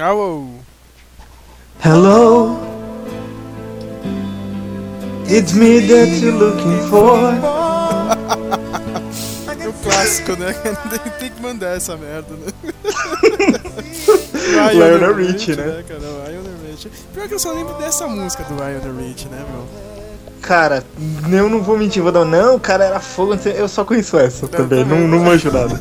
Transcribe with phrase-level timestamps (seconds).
[0.00, 0.46] Alô.
[1.84, 2.56] Hello.
[5.26, 7.18] It's me that you're looking for.
[9.60, 10.54] É o clássico, né?
[11.18, 12.52] Tem, que mandar essa merda, né?
[14.72, 15.82] Lionel Richie, né?
[15.86, 16.00] cara?
[16.00, 16.90] Lionel Richie.
[17.12, 19.66] Pior que eu só lembro dessa música do Lionel Richie, né, meu?
[20.40, 20.84] Cara,
[21.30, 22.24] eu não vou mentir, vou dar.
[22.24, 25.80] Não, o cara era fogo, eu só conheço essa também, não, não manjo nada.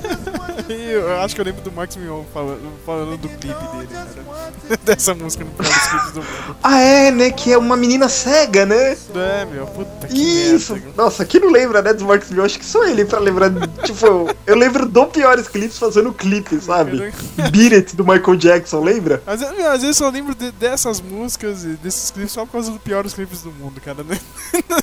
[0.89, 4.77] Eu acho que eu lembro do Max Mion falando, falando do clipe dele, cara.
[4.83, 6.57] Dessa música no final dos clipes do mundo.
[6.63, 7.31] Ah, é, né?
[7.31, 8.97] Que é uma menina cega, né?
[9.15, 10.73] É, meu, puta que Isso!
[10.73, 10.89] merda.
[10.95, 12.45] Nossa, quem não lembra, né, dos Marcos Mion?
[12.45, 13.51] Acho que sou ele pra lembrar.
[13.83, 17.13] tipo, eu lembro do piores clipes fazendo clipe, sabe?
[17.51, 19.21] Beat It do Michael Jackson, lembra?
[19.27, 22.53] Às vezes, às vezes eu só lembro de- dessas músicas e desses clipes só por
[22.53, 24.03] causa dos piores clipes do mundo, cara.
[24.03, 24.15] Não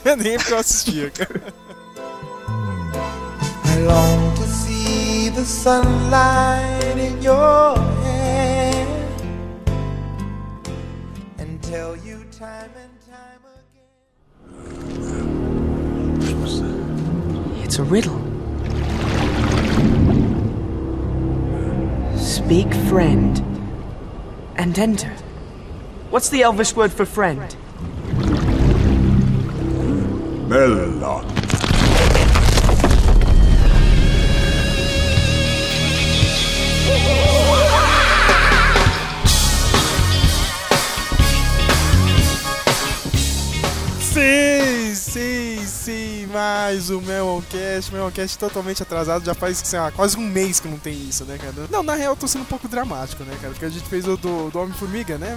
[0.05, 1.41] é nem porque eu assistia, cara.
[3.67, 4.74] I long to see
[5.35, 8.87] the sunlight in your hair
[11.39, 13.91] and tell you time and time again.
[17.65, 18.21] It's a riddle.
[22.17, 23.43] Speak friend
[24.55, 25.17] and enter.
[26.11, 27.57] What's the Elvish word for friend?
[30.49, 31.44] Bella.
[44.15, 47.93] Sim, sim, sim, mais o Meloncast.
[47.93, 51.37] Meloncast totalmente atrasado, já faz sei lá, quase um mês que não tem isso, né,
[51.37, 51.67] cara?
[51.69, 53.53] Não, na real eu tô sendo um pouco dramático, né, cara?
[53.53, 55.37] Porque a gente fez o do, do Homem-Formiga, né?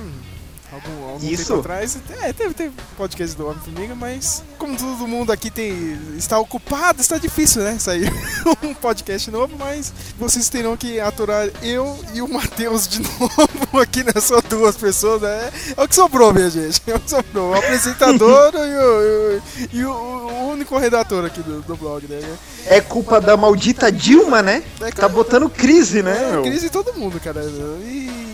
[0.72, 1.46] Algum, algum Isso?
[1.46, 1.98] tempo atrás.
[2.22, 7.18] É, teve, teve podcast do Homem-Formiga, mas como todo mundo aqui tem, está ocupado, está
[7.18, 7.78] difícil, né?
[7.80, 8.12] Sair
[8.62, 14.04] um podcast novo, mas vocês terão que aturar eu e o Matheus de novo aqui
[14.04, 15.52] nessas duas pessoas, né?
[15.78, 16.82] É o que sobrou, minha gente.
[16.86, 17.52] É o que sobrou.
[17.52, 19.42] O apresentador e, o,
[19.74, 22.20] e o- o único redator aqui do, do blog, né?
[22.66, 24.62] É culpa da maldita Dilma, né?
[24.82, 26.40] É, Tá botando crise, né?
[26.40, 27.42] É, crise em todo mundo, cara.
[27.44, 28.28] E.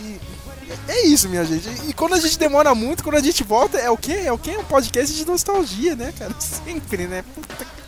[0.87, 1.69] É isso, minha gente.
[1.87, 4.21] E quando a gente demora muito, quando a gente volta, é o quê?
[4.25, 4.57] É o quê?
[4.57, 6.33] Um podcast de nostalgia, né, cara?
[6.39, 7.23] Sempre, né?
[7.35, 7.83] Puta que...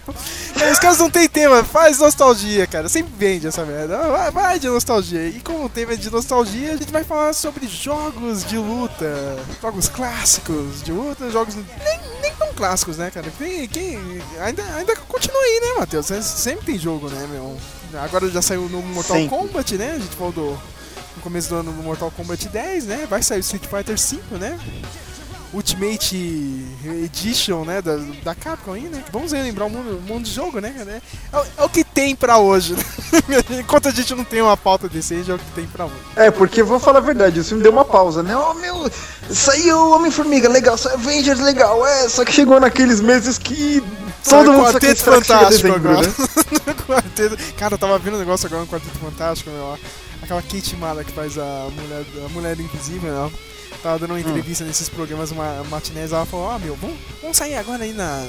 [0.61, 2.87] É, Os caras não tem tema, faz nostalgia, cara.
[2.87, 3.97] Sempre vende essa merda.
[3.97, 5.27] Vai, vai de nostalgia.
[5.27, 9.37] E como o tema é de nostalgia, a gente vai falar sobre jogos de luta.
[9.61, 11.65] Jogos clássicos de luta, jogos nem,
[12.21, 13.31] nem tão clássicos, né, cara?
[13.37, 13.97] Quem, quem
[14.39, 16.05] ainda, ainda continua aí, né, Matheus?
[16.05, 17.57] Sempre tem jogo, né, meu?
[18.01, 19.37] Agora já saiu no Mortal Sempre.
[19.37, 19.93] Kombat, né?
[19.95, 20.61] A gente falou do,
[21.25, 23.07] começo do ano no Mortal Kombat 10, né?
[23.09, 24.59] Vai sair o Street Fighter 5, né?
[25.53, 26.15] Ultimate
[27.05, 27.81] Edition, né?
[27.81, 29.03] Da, da Capcom aí, né?
[29.11, 31.01] Vamos aí lembrar um mundo, mundo de jogo, né?
[31.33, 32.83] É, o- é o que tem pra hoje, né?
[33.59, 35.95] Enquanto a gente não tem uma pauta decente, é o que tem pra hoje.
[36.15, 38.35] É, porque vou falar a verdade, o filme deu uma pausa, né?
[38.35, 38.89] Oh meu,
[39.31, 43.81] saiu Homem-Formiga, legal, saiu Avengers, legal, é, só que chegou naqueles meses que
[44.27, 46.07] todo mundo Quarteto Fantástico dezembro, agora.
[46.07, 46.13] né?
[46.85, 49.77] Quarteto- Cara, eu tava vendo um negócio agora no Quarteto Fantástico, meu.
[50.25, 53.29] Aquela Kate Mara que faz a mulher, a mulher invisível, ó.
[53.83, 57.55] Tava dando uma entrevista nesses programas ma- matinés, ela falou, ó, meu, vamos, vamos sair
[57.55, 58.25] agora aí na,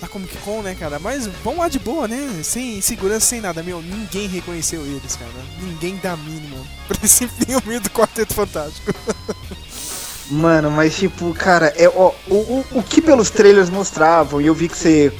[0.00, 1.00] na Comic Con, né, cara?
[1.00, 2.40] Mas vamos lá de boa, né?
[2.44, 3.62] Sem segurança, sem nada.
[3.62, 5.30] Meu, ninguém reconheceu eles, cara.
[5.60, 8.94] Ninguém dá mínima pra esse filme do Quarteto Fantástico.
[10.30, 14.54] Mano, mas tipo, cara, é, ó, o, o, o que pelos trailers mostravam, e eu
[14.54, 15.12] vi que você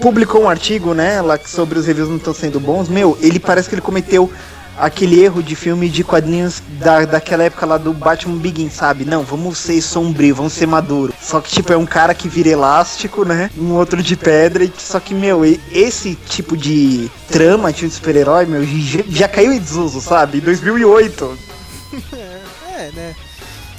[0.00, 3.38] publicou um artigo, né, lá que sobre os reviews não estão sendo bons, meu, ele
[3.38, 4.32] parece que ele cometeu
[4.78, 9.04] aquele erro de filme de quadrinhos da, daquela época lá do Batman Begins, sabe?
[9.04, 11.12] Não, vamos ser sombrio, vamos ser maduro.
[11.20, 13.50] Só que, tipo, é um cara que vira elástico, né?
[13.56, 14.68] Um outro de pedra.
[14.78, 19.58] Só que, meu, esse tipo de trama de um super-herói, meu, já, já caiu em
[19.58, 20.38] desuso, sabe?
[20.38, 21.38] Em 2008.
[22.74, 23.14] É, né?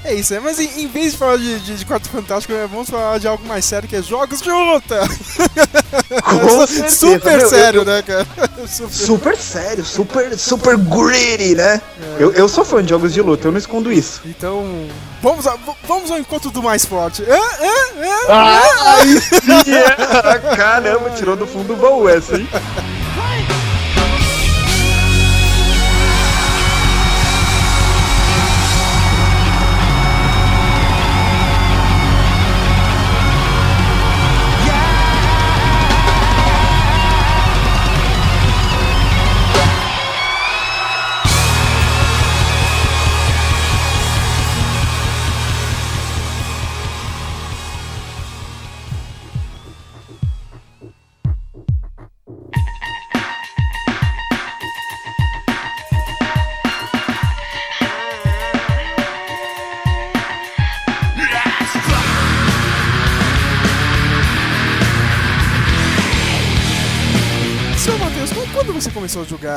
[0.05, 0.39] É isso, né?
[0.43, 3.27] Mas em, em vez de falar de, de, de Quarto Fantástico, né, vamos falar de
[3.27, 4.99] algo mais sério que é jogos de luta!
[6.67, 8.27] Certeza, Super meu, sério, eu- né, cara?
[8.67, 8.93] Super...
[8.93, 11.81] Super sério, super, super gritty, né?
[12.19, 14.21] Eu, eu sou fã de jogos de luta, eu não escondo isso.
[14.25, 14.87] Então,
[15.21, 15.57] vamos, a-
[15.87, 17.23] vamos ao encontro do mais forte.
[17.23, 17.35] Hã?
[17.35, 18.03] Hã?
[18.03, 18.15] Hã?
[18.29, 19.73] Ah, aí sim!
[19.73, 20.55] é.
[20.55, 22.47] Caramba, tirou do fundo do baú essa, hein?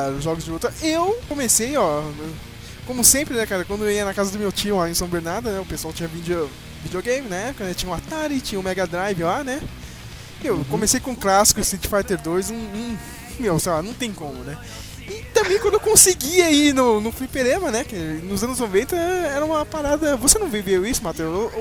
[0.09, 0.73] Jogar jogos de luta?
[0.83, 2.03] Eu comecei, ó,
[2.87, 5.09] como sempre, né, cara, quando eu ia na casa do meu tio lá em São
[5.09, 6.49] Bernardo, né, o pessoal tinha video,
[6.83, 9.61] videogame, né, né, tinha um Atari, tinha um Mega Drive lá, né.
[10.45, 12.97] Eu comecei com o clássico Street Fighter 2, um, um,
[13.41, 14.57] meu, sei lá, não tem como, né.
[15.01, 19.45] E também quando eu conseguia ir no, no fliperama, né, que nos anos 90 era
[19.45, 20.17] uma parada...
[20.17, 21.53] Você não viveu isso, Matheus?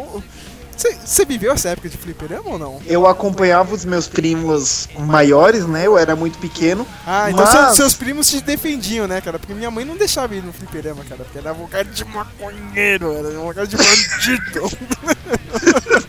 [0.78, 2.82] Você viveu essa época de fliperama ou não?
[2.86, 5.88] Eu acompanhava os meus primos maiores, né?
[5.88, 6.86] Eu era muito pequeno.
[7.06, 9.40] Ah, então Mas- seus, seus primos te defendiam, né, cara?
[9.40, 11.24] Porque minha mãe não deixava ir no fliperama, cara.
[11.24, 14.72] Porque era um cara de maconheiro, era um cara de bandido.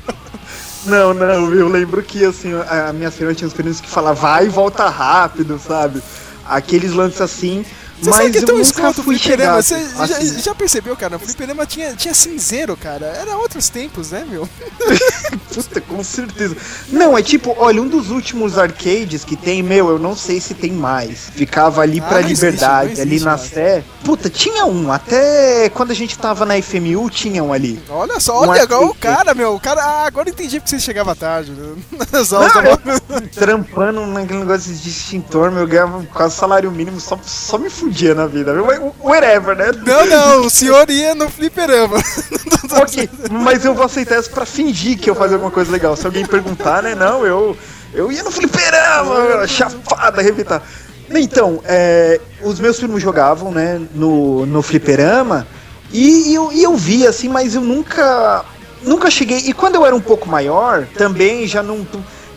[0.86, 4.22] Não, não, eu lembro que assim, a a minha senhora tinha uns primos que falavam
[4.22, 6.00] vai e volta rápido, sabe?
[6.48, 7.64] Aqueles lances assim.
[8.00, 9.62] Você mas sabe que é tão escroto o fliperama?
[9.62, 9.80] chegar.
[9.80, 10.42] Você já, assim.
[10.42, 11.16] já percebeu, cara?
[11.16, 13.06] O fliperama tinha, tinha cinzeiro, cara.
[13.06, 14.48] Era outros tempos, né, meu?
[15.52, 16.56] Puta, com certeza.
[16.88, 20.54] Não, é tipo, olha, um dos últimos arcades que tem, meu, eu não sei se
[20.54, 21.30] tem mais.
[21.34, 23.38] Ficava ali Ah, pra existe, liberdade, não ali existe na.
[23.38, 23.84] Sé.
[24.04, 24.92] Puta, tinha um.
[24.92, 27.82] Até quando a gente tava na FMU, tinha um ali.
[27.88, 29.54] Olha só, Um olha igual o cara, meu.
[29.54, 31.50] O cara, ah, agora eu entendi porque você chegava tarde.
[31.52, 31.74] Né?
[32.12, 32.62] Aulas Não,
[33.16, 37.70] eu trampando naquele negócio de extintor, meu, eu ganhava quase salário mínimo, só, só me
[37.86, 38.66] fudia na vida, viu?
[39.00, 39.70] Whatever, né?
[39.86, 41.98] Não, não, o senhor ia no fliperama.
[42.82, 45.96] ok, mas eu vou aceitar isso pra fingir que eu fazia alguma coisa legal.
[45.96, 46.94] Se alguém perguntar, né?
[46.94, 47.56] Não, eu,
[47.94, 50.62] eu ia no fliperama, meu, chapada, arrebentar.
[51.10, 55.46] Então, é, os meus primos jogavam, né, no, no fliperama,
[55.92, 58.44] e, eu, e eu via, assim, mas eu nunca,
[58.82, 59.38] nunca cheguei.
[59.38, 61.86] E quando eu era um pouco maior, também já não.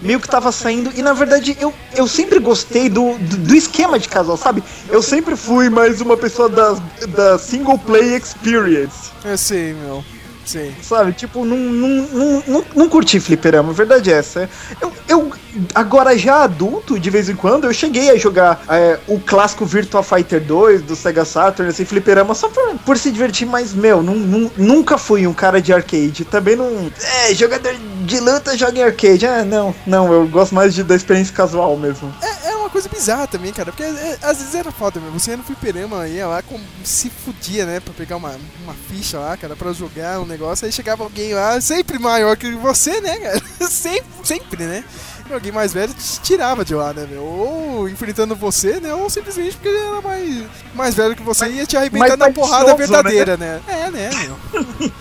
[0.01, 3.99] Meio que tava saindo, e na verdade eu, eu sempre gostei do, do, do esquema
[3.99, 4.63] de casal, sabe?
[4.89, 6.77] Eu sempre fui mais uma pessoa da,
[7.09, 9.11] da single play experience.
[9.25, 10.03] Eu sei, meu.
[10.49, 10.73] Sei.
[10.81, 14.49] Sabe, tipo, não, não, não, não, não curti fliperama, a verdade é essa.
[14.81, 15.31] Eu, eu,
[15.75, 20.01] agora já adulto, de vez em quando, eu cheguei a jogar é, o clássico Virtua
[20.01, 24.15] Fighter 2 do Sega Saturn, assim, fliperama, só por, por se divertir, mas, meu, nun-
[24.15, 26.25] nun- nunca fui um cara de arcade.
[26.25, 26.91] Também não.
[27.27, 27.75] É, jogador
[28.05, 29.27] de luta joga em arcade.
[29.27, 32.11] Ah, não, não, eu gosto mais de, da experiência casual mesmo.
[32.23, 35.11] É, é uma coisa bizarra também, cara, porque é, às vezes era foda, meu.
[35.11, 39.17] Você ia no fliperama, ia lá, com, se fudia, né, pra pegar uma, uma ficha
[39.17, 43.17] lá, cara, pra jogar um negócio, aí chegava alguém lá, sempre maior que você, né,
[43.17, 43.41] cara?
[43.67, 44.83] sempre, sempre, né?
[45.29, 47.23] E alguém mais velho te tirava de lá, né, meu?
[47.23, 50.43] Ou enfrentando você, né, ou simplesmente porque ele era mais,
[50.75, 53.61] mais velho que você e ia te arrebentar na porrada verdadeira, né?
[53.67, 54.91] É, né, meu?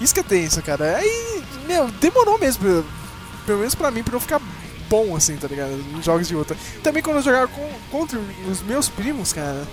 [0.00, 0.96] Isso que é tenso, cara.
[0.96, 2.84] Aí, meu, demorou mesmo,
[3.44, 4.40] pelo menos pra mim, pra eu ficar
[4.90, 5.70] bom, assim, tá ligado?
[5.92, 6.56] Nos jogos de luta.
[6.82, 8.18] Também quando eu jogava com- contra
[8.50, 9.64] os meus primos, cara,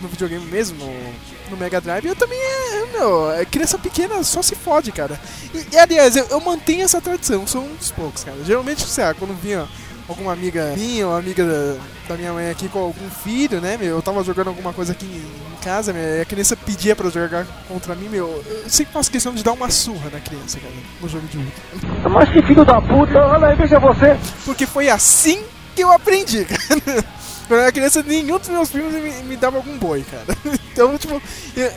[0.00, 4.40] no videogame mesmo, no, no Mega Drive, eu também, é, meu, é, criança pequena só
[4.40, 5.20] se fode, cara.
[5.52, 8.38] E, e, aliás, eu, eu mantenho essa tradição, sou um dos poucos, cara.
[8.44, 9.68] Geralmente, sei lá, quando vinha
[10.10, 11.76] alguma amiga minha ou amiga da,
[12.08, 15.06] da minha mãe aqui com algum filho, né, meu, eu tava jogando alguma coisa aqui
[15.06, 18.92] em, em casa, meu, e a criança pedia pra jogar contra mim, meu, eu sempre
[18.92, 22.08] faço questão de dar uma surra na criança, cara, no jogo de luta.
[22.10, 24.16] Mas que filho da puta, olha aí, veja você.
[24.44, 25.42] Porque foi assim
[25.74, 27.04] que eu aprendi, cara.
[27.50, 30.38] Quando eu era criança, nenhum dos meus primos me, me dava algum boi, cara.
[30.72, 31.20] Então, tipo,
[31.56, 31.70] eu,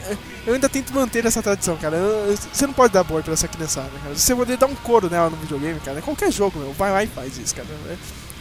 [0.45, 1.97] eu ainda tento manter essa tradição, cara.
[1.97, 4.15] Eu- você não pode dar boi pra essa criançada, cara.
[4.15, 5.99] Você poder dar um couro nela no videogame, cara.
[5.99, 7.67] Qualquer jogo, meu, vai lá e faz isso, cara.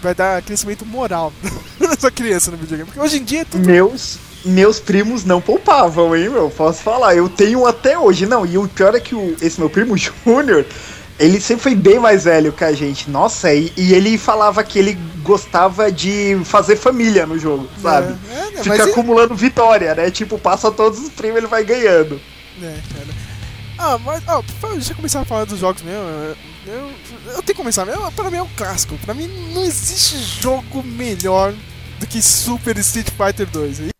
[0.02, 1.32] Vai dar crescimento moral
[1.80, 2.84] nessa criança no videogame.
[2.84, 3.66] Porque hoje em dia é tudo.
[3.66, 6.50] Meus, meus primos não poupavam, hein, meu?
[6.50, 7.16] Posso falar.
[7.16, 8.26] Eu tenho até hoje.
[8.26, 9.96] Não, e o pior é que o, esse meu primo
[10.26, 10.66] Júnior,
[11.22, 13.08] ele sempre foi bem mais velho que a gente.
[13.08, 18.16] Nossa, e, e ele falava que ele gostava de fazer família no jogo, sabe?
[18.28, 20.10] É, é, Fica é- acumulando vitória, né?
[20.10, 22.20] Tipo, passa todos os primos ele vai ganhando.
[22.60, 23.12] É, cara.
[23.78, 26.36] Ah, mas, ó, pra já começar a falar dos jogos mesmo, eu,
[26.66, 26.90] eu,
[27.26, 28.10] eu tenho que começar mesmo.
[28.12, 28.98] Pra mim é um clássico.
[28.98, 31.54] Pra mim não existe jogo melhor
[32.00, 33.91] do que Super Street Fighter 2.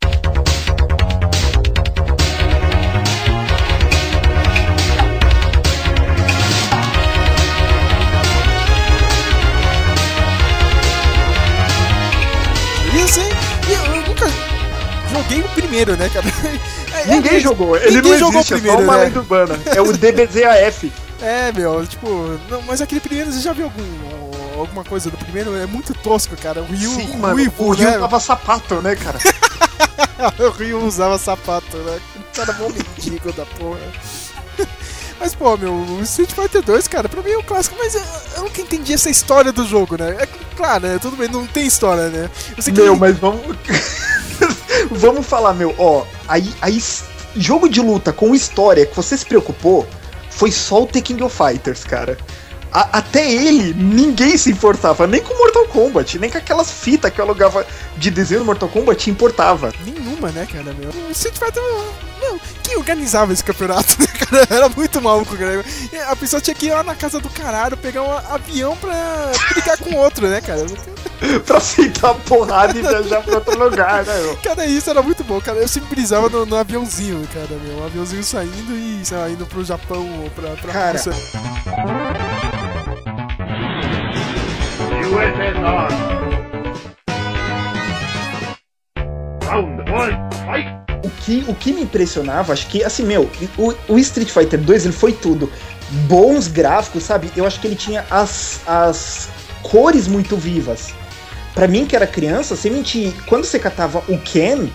[15.23, 16.27] Joguei o primeiro, né, cara?
[16.93, 17.49] É, é Ninguém mesmo.
[17.49, 19.05] jogou, ele Ninguém não jogou existe, é primeiro, só uma né?
[19.05, 19.59] lenda urbana.
[19.75, 20.93] É o DBZAF.
[21.23, 25.57] É, meu, tipo, não, mas aquele primeiro, você já viu algum, alguma coisa do primeiro?
[25.57, 26.61] É muito tosco, cara.
[26.63, 27.97] O Ryu, Sim, o mano, Ivo, o Rio né?
[27.97, 29.19] tava sapato, né, cara?
[30.45, 32.01] o Ryu usava sapato, né?
[32.17, 33.79] O cara mó mendigo da porra.
[35.21, 38.03] Mas, pô, meu, o Street Fighter 2, cara, pra mim é um clássico, mas eu,
[38.39, 40.17] eu nunca entendi essa história do jogo, né?
[40.19, 40.27] É
[40.57, 40.99] claro, né?
[41.01, 42.29] Tudo bem, não tem história, né?
[42.57, 43.43] Eu sei que Meu, mas vamos.
[44.91, 46.05] Vamos falar, meu, ó.
[46.29, 46.83] Aí, aí,
[47.37, 49.87] jogo de luta com história que você se preocupou
[50.31, 52.17] foi só o The King of Fighters, cara.
[52.75, 57.21] a- até ele, ninguém se importava, nem com Mortal Kombat, nem com aquelas fitas que
[57.21, 57.67] eu alugava
[57.99, 59.71] de desenho do Mortal Kombat importava.
[59.85, 60.89] Nenhuma, né, cara, meu?
[60.89, 61.63] O Street Fighter,
[62.19, 62.41] meu,
[62.73, 64.47] quem organizava esse campeonato, né, cara?
[64.51, 65.63] Era muito maluco, cara.
[66.09, 69.77] A pessoa tinha que ir lá na casa do caralho, pegar um avião pra brigar
[69.79, 70.65] com outro, né, cara?
[71.45, 74.37] pra aceitar a porrada e viajar pra outro lugar, né, meu?
[74.39, 75.59] Cara, isso era muito bom, cara.
[75.59, 77.79] Eu sempre brisava no, no aviãozinho, cara, meu.
[77.79, 80.93] Um aviãozinho saindo e, sei lá, indo pro Japão ou pra, pra Cara.
[80.93, 81.13] Rússia.
[85.13, 86.23] USSR.
[89.45, 90.82] Round one, fight!
[91.03, 93.29] O que, o que me impressionava, acho que, assim, meu,
[93.59, 95.51] o, o Street Fighter 2 ele foi tudo.
[96.07, 97.31] Bons gráficos, sabe?
[97.37, 99.29] Eu acho que ele tinha as, as
[99.63, 100.95] cores muito vivas.
[101.55, 104.69] Pra mim, que era criança, sem mentir, quando você catava o Ken,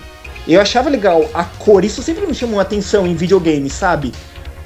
[0.47, 1.83] eu achava legal a cor.
[1.83, 4.13] Isso sempre me chamou atenção em videogame, sabe?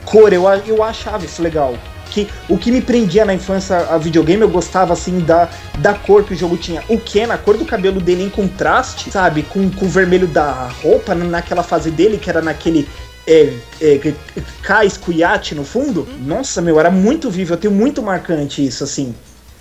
[0.03, 1.75] Cor, eu, eu achava isso legal.
[2.11, 6.23] Que, o que me prendia na infância a videogame, eu gostava assim da, da cor
[6.25, 6.83] que o jogo tinha.
[6.89, 9.43] O Ken, a cor do cabelo dele em contraste, sabe?
[9.43, 12.87] Com, com o vermelho da roupa, na- naquela fase dele, que era naquele
[13.25, 14.13] é, é,
[14.61, 16.07] cais cuiate no fundo.
[16.25, 17.53] Nossa, meu, era muito vivo.
[17.53, 19.15] Eu tenho muito marcante isso, assim.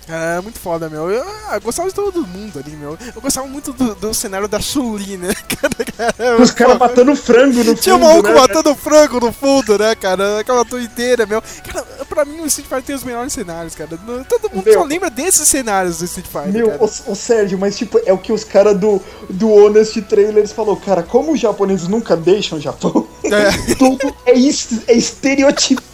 [0.07, 1.09] Era muito foda, meu.
[1.09, 2.97] Eu, ah, eu gostava de todo mundo ali, meu.
[3.15, 5.33] Eu gostava muito do, do cenário da Chun-Li, né?
[5.61, 7.75] Cara, cara, Os caras matando frango no fundo.
[7.81, 8.33] Tinha um maluco né?
[8.33, 10.39] matando frango no fundo, né, cara?
[10.39, 11.41] Aquela doideira, meu.
[11.63, 13.89] Cara, pra mim o Street Fighter tem os melhores cenários, cara.
[14.27, 14.73] Todo mundo Meu.
[14.73, 18.17] só lembra desses cenários do Street Fighter, Meu, o, o Sérgio, mas tipo, é o
[18.17, 22.61] que os caras do, do Honest Trailers falou, cara, como os japoneses nunca deixam o
[22.61, 23.51] Japão, É.
[23.75, 25.90] tudo é, es- é estereotipado,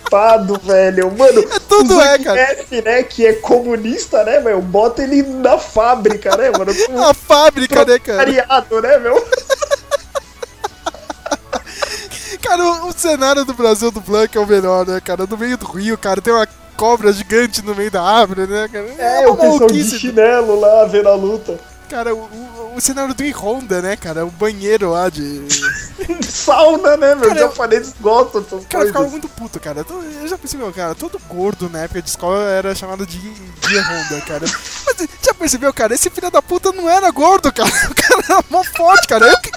[0.63, 1.11] velho.
[1.17, 2.45] Mano, É tudo o é, cara.
[2.45, 7.13] Zangief, né, que é comunista, né, meu, bota ele na fábrica, né, mano, com A
[7.13, 8.23] fábrica, né, cara?
[8.23, 9.27] proletariado, né, meu?
[12.41, 15.25] Cara, o, o cenário do Brasil do Blanc é o melhor, né, cara?
[15.29, 16.47] No meio do rio, cara, tem uma
[16.77, 18.87] cobra gigante no meio da árvore, né, cara?
[18.97, 21.59] É, uma o pessoal de chinelo lá, vendo a luta.
[21.89, 24.25] Cara, o, o, o cenário do Honda, né, cara?
[24.25, 25.41] O banheiro lá de.
[26.27, 29.11] Sauna, né, meu, Cara, japoneses gostam dessas Cara, eu ficava coisas.
[29.11, 29.81] muito puto, cara.
[29.81, 33.79] Então, Eu já percebi, cara, todo gordo na época de escola era chamado de, de
[33.79, 34.45] Honda, cara.
[34.85, 35.93] Mas já percebeu, cara?
[35.95, 37.69] Esse filho da puta não era gordo, cara.
[37.89, 39.27] O cara era mó forte, cara.
[39.27, 39.51] Eu, que-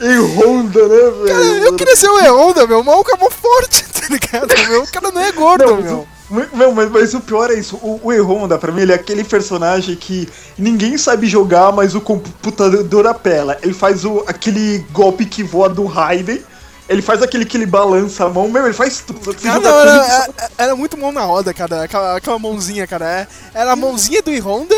[0.00, 1.26] E Honda, né, velho?
[1.26, 2.80] cara, eu queria ser o E-Honda, meu.
[2.80, 4.68] O maluco é mó forte, tá ligado?
[4.68, 4.82] Meu?
[4.82, 6.08] O cara não é gordo, Não, meu.
[6.30, 7.76] O- Meu, mas, mas o pior é isso.
[7.76, 10.28] O, o E-Honda, pra mim, ele é aquele personagem que
[10.58, 13.58] ninguém sabe jogar, mas o computador apela.
[13.62, 16.42] Ele faz o, aquele golpe que voa do Raiden.
[16.86, 18.46] Ele faz aquele que ele balança a mão.
[18.46, 19.34] Meu, ele faz tudo.
[19.48, 21.84] Ah, não, era, era, era muito mão na roda, cara.
[21.84, 23.06] Aquela, aquela mãozinha, cara.
[23.10, 24.74] É- Era a mãozinha do Honda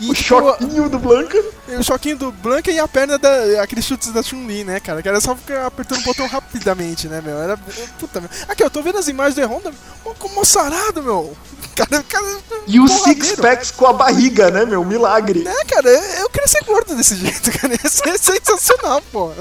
[0.00, 1.42] e o tipo, choquinho do Blanca.
[1.68, 3.62] o choquinho do Blanca e a perna da.
[3.62, 5.02] aqueles chutes da Chun-Li, né, cara?
[5.02, 7.36] Que era só ficar apertando o botão rapidamente, né, meu?
[7.38, 7.56] Era.
[7.98, 8.30] Puta, meu.
[8.48, 9.72] Aqui, eu tô vendo as imagens do Honda.
[10.18, 11.36] Como sarado, meu.
[11.78, 12.38] Cara, cara.
[12.66, 13.24] E o porradeiro.
[13.24, 14.84] Six Packs com a barriga, né, meu?
[14.84, 15.46] Milagre.
[15.46, 17.72] É, cara, eu queria ser gordo desse jeito, cara.
[17.72, 19.30] Ia ser sensacional, pô.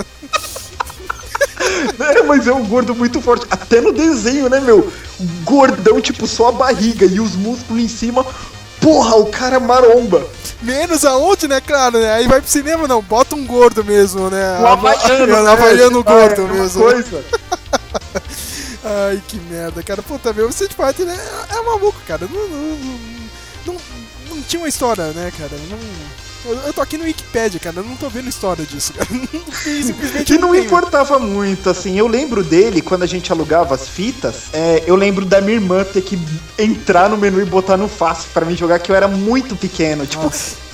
[2.00, 3.46] É, mas é um gordo muito forte.
[3.50, 4.92] Até no desenho, né, meu?
[5.44, 8.26] Gordão, tipo, só a barriga e os músculos em cima.
[8.82, 10.26] Porra, o cara maromba.
[10.62, 12.14] Menos aonde, né, claro, né?
[12.14, 13.02] Aí vai pro cinema, não.
[13.02, 14.60] Bota um gordo mesmo, né?
[14.60, 15.28] O Havaiano.
[15.44, 15.52] Né?
[15.52, 16.82] Havaiano gordo é mesmo.
[16.84, 17.24] Coisa.
[19.10, 20.02] Ai, que merda, cara.
[20.02, 21.18] Puta, meu, o Street Fighter né,
[21.50, 22.28] é maluco, cara.
[22.32, 23.00] Não, não, não,
[23.66, 23.76] não,
[24.30, 25.52] não tinha uma história, né, cara?
[25.70, 25.78] Não,
[26.66, 27.78] eu, tô aqui no Wikipedia, cara.
[27.78, 29.08] Eu não tô vendo história disso, cara.
[29.12, 30.64] Não- Simplesmente Que não tenho.
[30.66, 31.98] importava muito, assim.
[31.98, 35.84] Eu lembro dele, quando a gente alugava as fitas, é, eu lembro da minha irmã
[35.84, 36.18] ter que
[36.58, 40.06] entrar no menu e botar no fácil pra mim jogar, que eu era muito pequeno.
[40.06, 40.32] Tipo,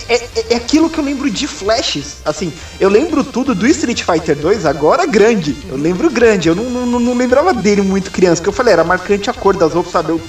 [0.10, 2.18] é, é- é aquilo que eu lembro de flashes.
[2.26, 5.56] Assim, eu lembro tudo do Street Fighter 2, agora grande.
[5.70, 8.84] Eu lembro grande, eu não, não, não lembrava dele muito criança, que eu falei, era
[8.84, 10.12] marcante a cor das roupas, sabe?
[10.12, 10.22] Eu,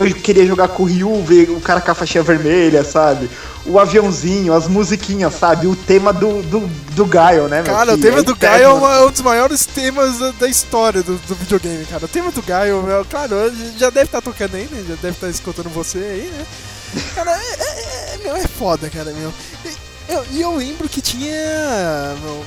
[0.00, 3.28] eu queria jogar com o Ryu, ver o cara com a faixinha vermelha, sabe?
[3.64, 5.68] O aviãozinho, as musiquinhas, sabe?
[5.68, 6.60] O tema do, do,
[6.94, 7.72] do Gaio, né, meu?
[7.72, 8.34] Cara, o tema é do.
[8.34, 12.04] Gaio é uma- um dos maiores temas da, da história do, do videogame, cara.
[12.04, 13.36] O tema do Gaio, meu, claro,
[13.78, 14.84] já deve estar tocando aí, né?
[14.88, 16.44] Já deve estar escutando você aí, né?
[17.14, 19.32] Cara, é, é, é- meu, é foda, cara, meu.
[19.64, 22.16] E eu, eu lembro que tinha.
[22.20, 22.44] meu,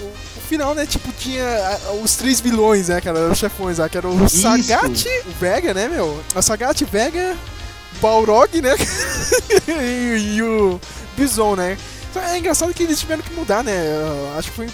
[0.00, 0.86] o, o final, né?
[0.86, 3.28] Tipo, tinha ah, os três vilões, né, cara?
[3.30, 4.40] Os chefões lá, que era o Isso.
[4.40, 6.20] Sagat, o Vega, né, meu?
[6.34, 7.36] A Sagat, Vega,
[8.04, 8.76] Balrog, né?
[9.66, 10.78] e, e o
[11.16, 11.78] Bison, né?
[12.10, 13.72] Então, É engraçado que eles tiveram que mudar, né?
[14.36, 14.66] Acho que foi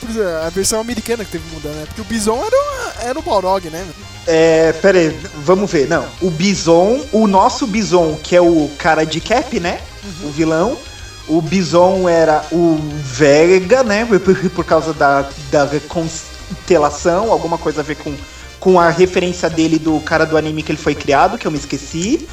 [0.44, 1.84] a versão americana que teve que mudar, né?
[1.86, 3.86] Porque o Bison era o, era o Balrog, né?
[4.26, 5.86] É, pera aí, vamos ver.
[5.88, 9.80] Não, o Bison, o nosso Bison, que é o cara de cap, né?
[10.24, 10.76] O vilão.
[11.28, 14.04] O Bison era o Vega, né?
[14.04, 15.22] Por, por causa da,
[15.52, 18.12] da constelação, alguma coisa a ver com,
[18.58, 21.58] com a referência dele do cara do anime que ele foi criado, que eu me
[21.58, 22.28] esqueci.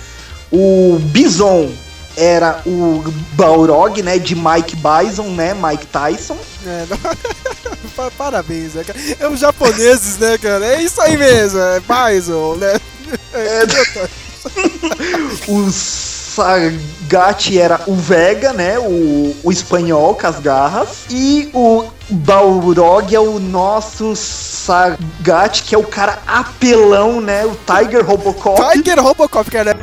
[0.51, 1.69] O Bison
[2.15, 4.17] era o Balrog, né?
[4.17, 5.53] De Mike Bison, né?
[5.53, 6.37] Mike Tyson.
[6.65, 6.97] É, não-
[7.95, 8.99] Pa- Parabéns, né, cara?
[9.19, 10.65] É os japoneses, né, cara?
[10.65, 12.79] É isso aí mesmo, é Bison, né?
[13.33, 13.63] É,
[15.47, 18.77] o Sagat era o Vega, né?
[18.79, 20.89] O, o espanhol com as garras.
[21.09, 27.45] E o Balrog é o nosso Sagat, que é o cara apelão, né?
[27.45, 28.61] O Tiger Robocop.
[28.73, 29.75] Tiger Robocop, cara.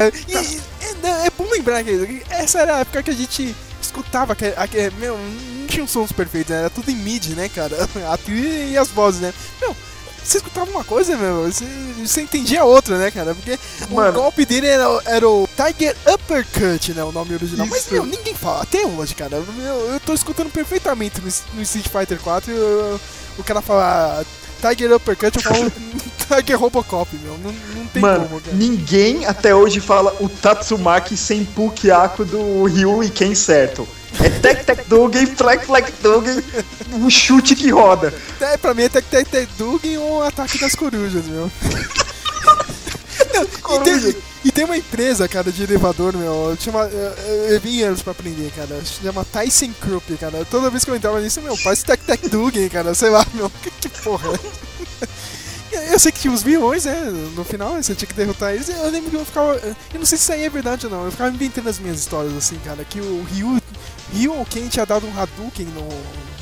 [0.00, 0.60] É, E,
[1.06, 4.90] é, é bom lembrar que essa era a época que a gente escutava, que, que,
[4.98, 6.60] meu, não tinha sons perfeitos, né?
[6.60, 7.76] era tudo em mid, né, cara?
[8.12, 9.32] A trilha e as vozes, né?
[9.60, 9.76] Meu,
[10.24, 11.64] você escutava uma coisa, meu, você,
[12.04, 13.34] você entendia outra, né, cara?
[13.34, 13.58] Porque
[13.90, 14.12] o Mano.
[14.12, 17.02] golpe dele era, era o Tiger Uppercut, né?
[17.02, 17.66] O nome original.
[17.66, 17.92] Mas, Isso.
[17.92, 19.40] meu, ninguém fala, até hoje, cara.
[19.56, 23.00] Meu, eu tô escutando perfeitamente no, no Street Fighter 4 e eu-
[23.38, 24.24] o cara fala
[24.62, 25.72] Tiger Uppercut, eu falo
[26.28, 27.36] Tiger Robocop, meu.
[27.38, 28.56] Não, não tem Mano, como, cara.
[28.56, 33.86] ninguém até hoje fala o Tatsumaki sem Pukiaku do Ryu e quem certo.
[34.20, 36.42] É Tec Tec Dugen, Fleck Fleck Dugen,
[37.04, 38.12] o chute que roda.
[38.40, 41.50] É, pra mim é Tec Tec Tec Dugan ou Ataque das Corujas, meu.
[43.34, 46.84] Não, tem, e tem uma empresa, cara, de elevador, meu, chama,
[47.48, 50.44] eu, vim anos pra aprender, cara, chama Tyson Krupp, cara.
[50.50, 53.48] Toda vez que eu entrava nisso, meu, faz Tec Tec Dugan, cara, sei lá, meu,
[53.62, 54.28] que, que porra?
[55.90, 56.94] Eu sei que tinha os vilões, né?
[57.34, 58.68] No final você tinha que derrotar eles.
[58.68, 59.54] Eu lembro que eu ficava.
[59.54, 61.06] Eu não sei se isso aí é verdade ou não.
[61.06, 62.84] Eu ficava inventando as minhas histórias, assim, cara.
[62.84, 63.58] Que o Ryu.
[64.12, 65.88] Ryu ou quem tinha dado um Hadouken no,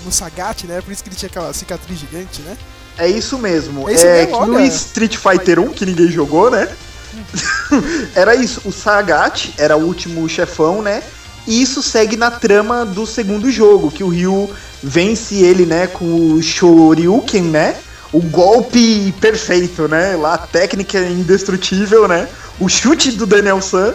[0.04, 0.80] no Sagat, né?
[0.80, 2.57] Por isso que ele tinha aquela cicatriz gigante, né?
[2.99, 3.88] É isso mesmo.
[3.88, 4.61] É isso É mesmo, no.
[4.61, 6.69] Street Fighter 1, que ninguém jogou, né?
[8.14, 8.62] era isso.
[8.64, 11.02] O Sagat era o último chefão, né?
[11.47, 14.50] E isso segue na trama do segundo jogo, que o Ryu
[14.83, 17.77] vence ele, né, com o Shoryuken, né?
[18.12, 20.16] O golpe perfeito, né?
[20.16, 22.29] Lá a técnica indestrutível, né?
[22.59, 23.94] O chute do Daniel San.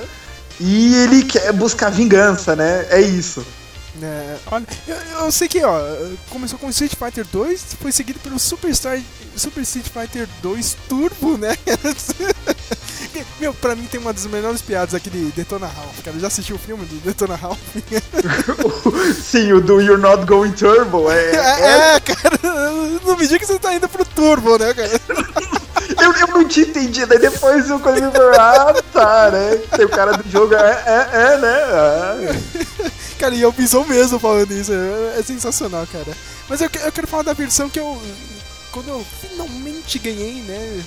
[0.59, 2.85] E ele quer buscar vingança, né?
[2.89, 3.45] É isso.
[4.01, 5.79] É, olha, eu, eu sei que, ó,
[6.29, 8.99] começou com Street Fighter 2, foi seguido pelo Super, Star,
[9.35, 11.55] Super Street Fighter 2 Turbo, né?
[13.39, 16.17] Meu, pra mim tem uma das melhores piadas aquele Detona Ralph, cara.
[16.19, 17.59] Já assistiu o filme do Detona Ralph?
[19.21, 21.11] Sim, o do You're Not Going Turbo.
[21.11, 22.39] É, é- É, é, cara,
[23.05, 24.89] não me diga que você tá indo pro Turbo, né, cara?
[26.01, 29.55] Eu, eu não tinha entendido, aí depois eu quando eu falei, ah, tá, né?
[29.75, 31.57] Tem o cara do jogo, é, é, é né?
[31.71, 32.89] Ah.
[33.19, 36.11] Cara, e o Bison mesmo falando isso, é, é sensacional, cara.
[36.49, 38.01] Mas eu, eu quero falar da versão que eu.
[38.71, 40.83] Quando eu finalmente ganhei, né?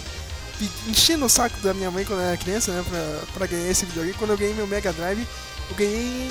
[0.87, 2.85] Enchendo o saco da minha mãe quando eu era criança, né?
[2.88, 4.14] Pra, pra ganhar esse videogame.
[4.18, 5.27] Quando eu ganhei meu Mega Drive,
[5.71, 6.31] eu ganhei.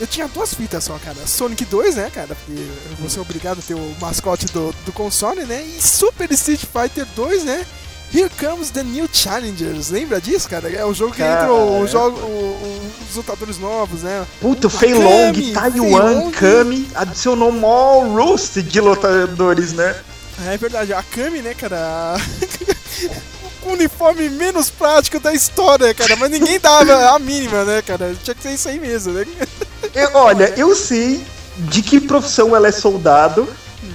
[0.00, 1.26] Eu tinha duas fitas só, cara.
[1.26, 2.34] Sonic 2, né, cara?
[2.34, 5.62] Porque eu vou ser obrigado a ter o mascote do, do console, né?
[5.62, 7.66] E Super Street Fighter 2, né?
[8.14, 9.90] Here Comes the New Challengers.
[9.90, 10.70] Lembra disso, cara?
[10.70, 11.86] É o jogo que Cara, entra o, é.
[11.86, 12.18] jogo,
[13.08, 14.26] os lutadores novos, né?
[14.40, 16.30] Puta, o Fei Long, Taiwan.
[16.30, 19.94] Kami, adicionou mó roast de lutadores, né?
[20.46, 22.14] É verdade, a Kami, né, cara?
[23.62, 26.16] o uniforme menos prático da história, cara.
[26.16, 28.14] Mas ninguém dava a mínima, né, cara?
[28.22, 29.26] Tinha que ser isso aí mesmo, né?
[29.94, 31.24] Eu- olha, eu sei
[31.56, 33.48] de que profissão ela é soldado,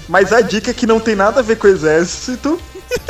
[0.07, 2.59] mas a dica é que não tem nada a ver com o exército.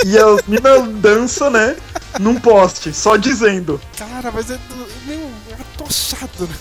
[0.06, 1.76] E a mina dança, né?
[2.20, 3.82] Num poste, só dizendo.
[3.98, 5.28] Cara, mas é do- meio
[5.60, 6.56] atochado, né?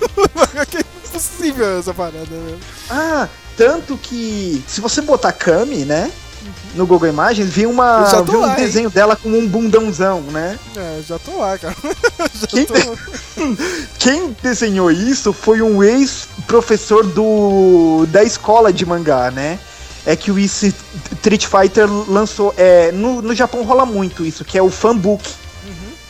[0.70, 2.58] que é impossível essa parada, né?
[2.90, 6.10] Ah, tanto que se você botar Kami, né?
[6.74, 8.64] No Google Imagens, vi uma vi um lá, hein?
[8.64, 10.58] desenho dela com um bundãozão, né?
[10.76, 11.74] É, já tô lá, cara.
[12.34, 12.74] já Quem- tô...
[13.98, 19.58] Quem desenhou isso foi um ex-professor do da escola de mangá, né?
[20.06, 22.52] É que o Street Fighter lançou.
[22.56, 25.24] É, no, no Japão rola muito isso, que é o fanbook.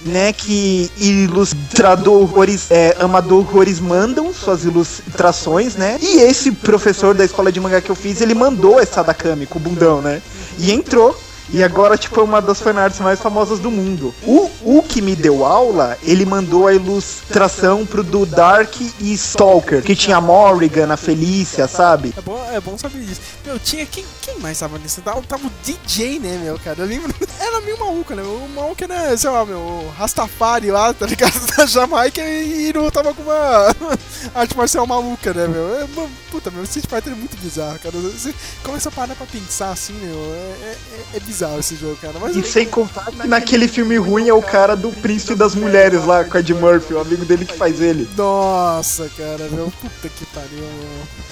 [0.04, 5.98] Né, que ilustradores, é, amadores mandam suas ilustrações, né?
[5.98, 9.46] E esse professor da escola de mangá que eu fiz, ele mandou essa da Kami
[9.46, 10.20] com o bundão, né?
[10.58, 11.18] E entrou.
[11.52, 14.14] E agora, tipo, é uma das fanarts mais famosas do mundo.
[14.22, 19.82] O, o que me deu aula, ele mandou a ilustração pro do Dark e Stalker,
[19.82, 22.14] que tinha a Morrigan, a Felícia, sabe?
[22.16, 23.20] É bom, é bom saber disso.
[23.44, 23.84] Meu, tinha.
[23.86, 25.02] Quem, quem mais tava nisso?
[25.02, 26.80] Tava, tava o DJ, né, meu, cara?
[26.80, 27.14] Eu lembro.
[27.38, 28.22] Era meio maluco, né?
[28.22, 31.34] O maluco era, sei lá, meu, o Rastafari lá, tá ligado?
[31.54, 33.74] Da Jamaica e Iru tava com uma
[34.34, 35.80] arte marcial maluca, né, meu?
[35.80, 35.86] É,
[36.30, 37.96] puta, meu, Street Fighter é muito bizarro, cara.
[37.96, 40.16] Você começa a parar pra pensar assim, meu.
[40.16, 40.76] É,
[41.12, 42.18] é, é bizarro esse jogo, cara.
[42.20, 46.04] Mas E sem contar que naquele filme ruim é o cara do Príncipe das Mulheres
[46.04, 48.08] lá, com Ed Murphy, o amigo dele que faz ele.
[48.16, 51.24] Nossa, cara, meu, puta que pariu, meu.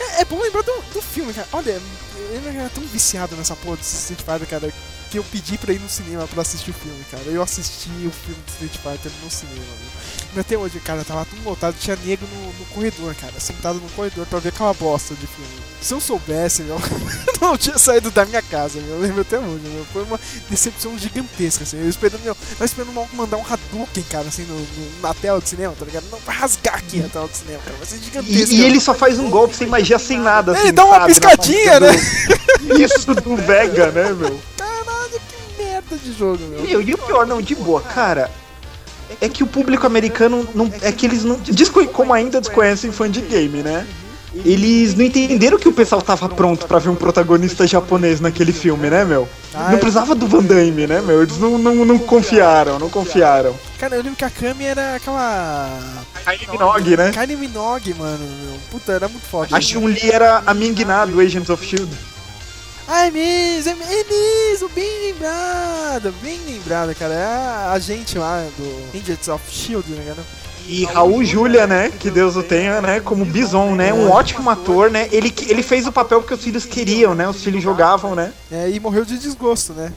[0.00, 1.46] É, é bom lembrar do, do filme, cara.
[1.52, 1.80] Olha,
[2.16, 4.72] eu era tão viciado nessa porra desse Street Fighter, cara,
[5.10, 7.24] que eu pedi pra ir no cinema pra assistir o filme, cara.
[7.26, 9.62] Eu assisti o filme do Street Fighter no cinema?
[10.34, 14.24] Até hoje, cara, tava tão lotado, tinha negro no, no corredor, cara, sentado no corredor
[14.26, 15.50] pra ver aquela bosta de filme.
[15.80, 16.82] Se eu soubesse, meu, eu
[17.40, 19.84] não tinha saído da minha casa, meu, eu lembro até hoje, meu.
[19.92, 20.18] Foi uma
[20.48, 21.78] decepção gigantesca, assim.
[21.80, 25.38] Eu esperando, meu, eu esperando maluco mandar um Hadouken, cara, assim, no, no- na tela
[25.40, 26.04] do cinema, tá ligado?
[26.10, 28.54] Não, vai rasgar aqui a tela do cinema, cara, vai ser gigantesco.
[28.54, 30.52] E, e ele só faz um golpe sem magia, sem nada.
[30.52, 31.06] Ele assim, dá uma sabe?
[31.14, 31.88] piscadinha, né?
[32.60, 34.40] do- Isso do Vega, né, meu?
[34.56, 36.62] Caralho, que merda de jogo, meu.
[36.62, 38.30] Meu, e o pior, não, de boa, cara.
[39.20, 40.72] É que o público americano não.
[40.82, 41.36] É que eles não.
[41.36, 43.86] desco- Como ainda desconhecem fã de game, né?
[44.46, 48.88] Eles não entenderam que o pessoal tava pronto pra ver um protagonista japonês naquele filme,
[48.88, 49.28] né, meu?
[49.52, 51.22] Não precisava do Van Damme, né, meu?
[51.22, 53.54] Eles não, não, não confiaram, não confiaram.
[53.78, 55.68] Cara, eu lembro que a Kami era aquela.
[56.24, 57.10] Kylie Minogue, né?
[57.12, 58.58] Kylie Minogue, mano, meu.
[58.70, 59.54] Puta, era muito foda.
[59.54, 61.94] A Chun-Li era a Ming-Na do Agents of S.H.I.E.L.D.
[62.94, 67.14] Ah, é mesmo, é é mesmo, bem lembrado, bem lembrado, cara.
[67.14, 70.26] É a, gente lá do Agents of Shield, né, cara?
[70.68, 71.88] E Raul Julia, né?
[71.88, 73.00] Que Deus o tenha, né?
[73.00, 73.94] Como Bison, né?
[73.94, 75.08] Um ótimo ator, né?
[75.10, 77.26] Ele, ele fez o papel que os filhos queriam, né?
[77.26, 78.30] Os filhos jogavam, né?
[78.50, 79.90] É, e morreu de desgosto, né?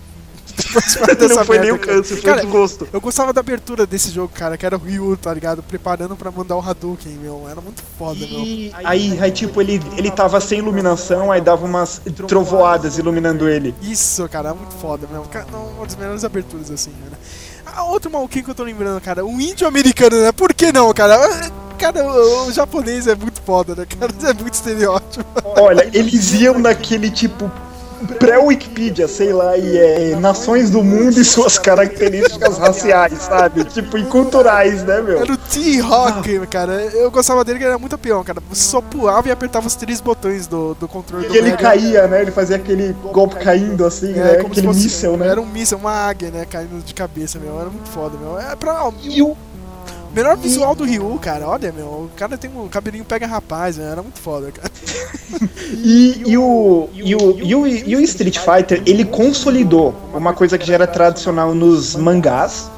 [1.18, 1.98] Dessa Não foi nem o cara.
[1.98, 2.88] câncer, foi Cara, o desgosto.
[2.92, 5.62] Eu gostava da abertura desse jogo, cara, que era o Ryu, tá ligado?
[5.62, 7.48] Preparando pra mandar o Hadouken, meu.
[7.50, 8.40] Era muito foda, meu.
[8.40, 13.76] E aí, aí, tipo, ele, ele tava sem iluminação, aí dava umas trovoadas iluminando ele.
[13.82, 15.24] Isso, cara, é muito foda, meu.
[15.24, 17.20] Cara, uma das melhores aberturas, assim, cara.
[17.66, 20.32] Ah, outro maluquinho que eu tô lembrando, cara, o índio americano, né?
[20.32, 21.18] Por que não, cara?
[21.78, 24.14] Cara, o, o japonês é muito foda, né, cara?
[24.30, 25.26] É muito estereótipo.
[25.60, 27.52] Olha, eles iam naquele tipo
[28.20, 33.64] pré-Wikipedia, sei lá, e é nações do mundo e suas características raciais, sabe?
[33.66, 35.20] Tipo, e culturais, né, meu?
[35.20, 36.74] Era o T-Rock, cara.
[36.94, 38.42] Eu gostava dele que era muito peão, cara.
[38.50, 41.58] Você só pulava e apertava os três botões do, do controle do E ele Mega.
[41.58, 42.22] caía, né?
[42.22, 44.36] Ele fazia aquele golpe caindo assim, É, né?
[44.36, 45.28] como se Aquele fosse- míssel, né?
[45.28, 46.46] Era um míssel, uma águia, né?
[46.50, 47.60] Caindo de cabeça, meu.
[47.60, 48.40] Era muito foda, meu.
[48.40, 48.90] É pra.
[49.04, 49.36] E o,
[50.16, 51.46] Melhor visual do Ryu, cara.
[51.46, 51.86] Olha, meu.
[51.86, 53.86] O cara tem um cabelinho pega rapaz, meu.
[53.86, 54.72] Era muito foda, cara.
[55.84, 60.58] E, e, o, e, o, e, o, e o Street Fighter, ele consolidou uma coisa
[60.58, 62.70] que já era tradicional nos mangás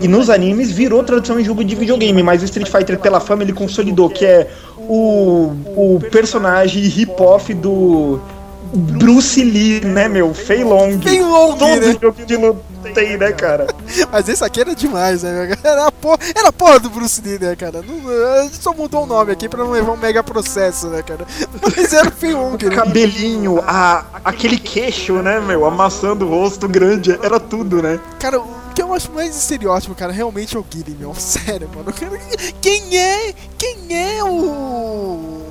[0.00, 3.42] e nos animes, virou tradição em jogo de videogame, mas o Street Fighter, pela fama,
[3.42, 8.20] ele consolidou, que é o, o personagem hip-hop do
[8.72, 10.34] Bruce Lee, né, meu?
[10.34, 11.00] Fei Long.
[11.00, 11.96] Fei Long, né?
[12.00, 13.66] jogo de luta tem, né, cara?
[14.10, 15.56] Mas esse aqui era demais, né?
[15.62, 17.82] Era a porra, era a porra do Bruce Lee, né, cara?
[17.82, 21.02] Não, a gente só mudou o nome aqui pra não levar um mega processo, né,
[21.02, 21.26] cara?
[21.62, 22.74] Mas era o Feilong, né?
[22.74, 25.64] Cabelinho, a, aquele queixo, né, meu?
[25.64, 27.98] Amassando o rosto grande, era tudo, né?
[28.18, 31.14] Cara, o que eu acho mais estereótipo, cara, realmente é o Guile, meu.
[31.14, 31.92] Sério, mano.
[32.60, 33.34] Quem é?
[33.56, 35.43] Quem é o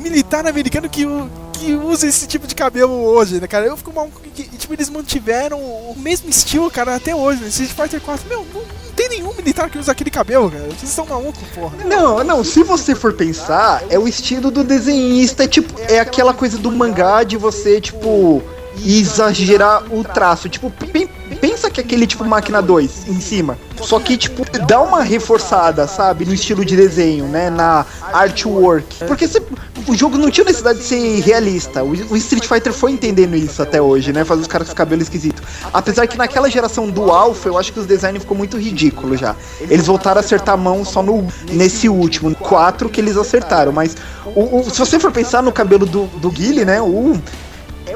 [0.00, 1.06] militar americano que,
[1.52, 3.66] que usa esse tipo de cabelo hoje, né, cara?
[3.66, 4.08] Eu fico mal.
[4.34, 7.40] que- Tipo, eles mantiveram o mesmo estilo, cara, até hoje.
[7.42, 10.64] No Street Fighter 4, meu, não, não tem nenhum militar que usa aquele cabelo, cara.
[10.64, 11.76] Vocês estão malucos, porra.
[11.86, 16.32] Não, não, se você for pensar, é o estilo do desenhista, é tipo, é aquela
[16.34, 18.42] coisa do mangá de você, tipo,
[18.86, 20.48] exagerar o traço.
[20.48, 21.08] Tipo, pen-
[21.40, 23.58] pensa que aquele tipo máquina 2 em cima.
[23.82, 26.24] Só que, tipo, dá uma reforçada, sabe?
[26.26, 27.48] No estilo de desenho, né?
[27.50, 29.04] Na artwork.
[29.06, 29.42] Porque se-
[29.86, 31.82] o jogo não tinha necessidade de ser realista.
[31.84, 34.24] O, o Street Fighter foi entendendo isso até hoje, né?
[34.24, 35.42] Fazer os caras com cabelo esquisito.
[35.72, 39.34] Apesar que naquela geração do Alpha, eu acho que os designs ficou muito ridículo já.
[39.60, 43.72] Eles voltaram a acertar a mão só no nesse último, 4 que eles acertaram.
[43.72, 43.96] Mas
[44.34, 46.80] o, o- se você for pensar no cabelo do, do Guile, né?
[46.80, 47.20] O,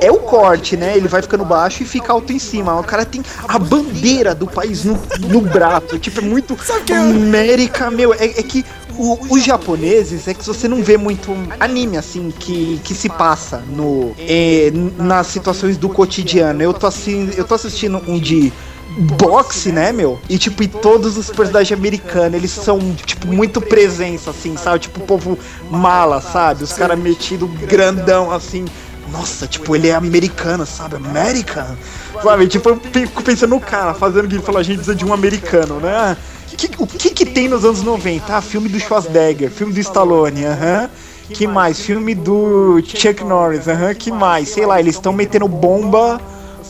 [0.01, 0.97] é o corte, né?
[0.97, 2.79] Ele vai ficando baixo e fica alto em cima.
[2.79, 5.99] O cara tem a bandeira do país no, no braço.
[5.99, 6.57] Tipo, é muito
[6.89, 8.13] eu- América, meu.
[8.15, 8.65] É, é que
[8.97, 13.63] o- os japoneses é que você não vê muito anime assim que, que se passa
[13.69, 16.63] no é, nas situações do cotidiano.
[16.63, 18.53] Eu tô assim, eu tô assistindo um de
[18.97, 20.21] boxe, né, meu?
[20.29, 24.79] E tipo, e todos os personagens americanos, eles são tipo muito presença assim, sabe?
[24.81, 25.39] Tipo, o povo
[25.71, 26.63] mala, sabe?
[26.63, 28.65] Os caras metidos grandão assim.
[29.11, 30.97] Nossa, tipo, ele é americano, sabe?
[30.97, 31.77] American.
[32.23, 32.47] Sabe?
[32.49, 32.77] Tipo, eu
[33.23, 36.17] pensando no cara fazendo que ele falou, a gente precisa de um americano, né?
[36.57, 38.37] Que- o que que tem nos anos 90?
[38.37, 40.89] Ah, filme do Schwarzenegger, filme do Stallone, aham.
[41.29, 41.81] Que mais?
[41.81, 43.95] Filme do Chuck Norris, aham.
[43.95, 44.51] Que mais?
[44.51, 46.21] Sei lá, eles estão metendo bomba,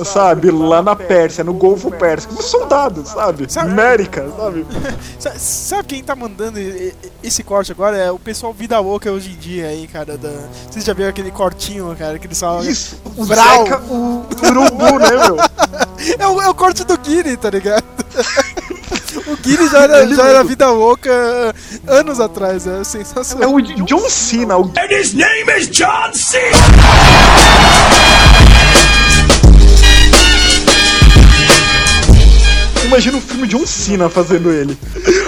[0.02, 0.50] sabe?
[0.50, 2.34] Lá na Pérsia, no Golfo Pérsico.
[2.34, 3.44] Como soldados, sabe?
[3.52, 4.66] Sabe- América, sabe?
[5.18, 6.58] Sa- Sabe quem tá mandando
[7.22, 7.96] esse corte agora?
[7.96, 10.16] É o pessoal vida louca hoje em dia aí, cara.
[10.16, 10.30] Da...
[10.70, 12.64] Vocês já viram aquele cortinho, cara, que eles falam.
[12.64, 13.64] Isso, o Brau.
[13.64, 15.36] Zeca, o urubu, né, meu?
[16.18, 17.82] É o, é o corte do Guile, tá ligado?
[19.26, 21.10] o Guile já era, já era vida louca
[21.86, 23.54] anos atrás, é É sensacional.
[23.54, 26.38] o John Cena, o And his name is John C.
[32.94, 34.78] imagina o filme John Cena fazendo ele.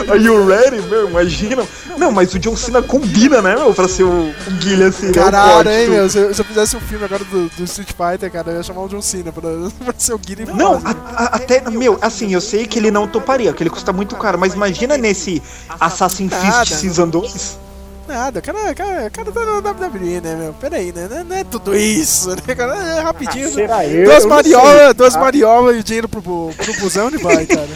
[0.09, 1.64] Aí o Ready, meu, imagina.
[1.98, 5.12] Não, mas o John Cena combina, né, meu, pra ser o, o Guile assim, né,
[5.12, 6.09] Caralho, forte, hein, meu?
[6.09, 8.62] Se eu, se eu fizesse um filme agora do, do Street Fighter, cara, eu ia
[8.62, 9.42] chamar o John Cena pra,
[9.85, 10.90] pra ser o Guilherme Não, a-
[11.24, 14.38] a- até, meu, assim, eu sei que ele não toparia, que ele custa muito caro,
[14.38, 15.42] mas imagina nesse
[15.81, 16.64] Assassin's Nada.
[16.64, 17.59] Fist Season 2.
[18.06, 20.52] Nada, cara, cara, cara tá na WWE, né, meu?
[20.54, 21.08] Pera aí, né?
[21.10, 22.76] Não, não é tudo isso, né, cara?
[22.76, 23.50] É rapidinho.
[23.52, 24.04] será eu?
[24.04, 27.68] Duas mariolas, duas mariolas e dinheiro pro, pro, busão e vai, cara.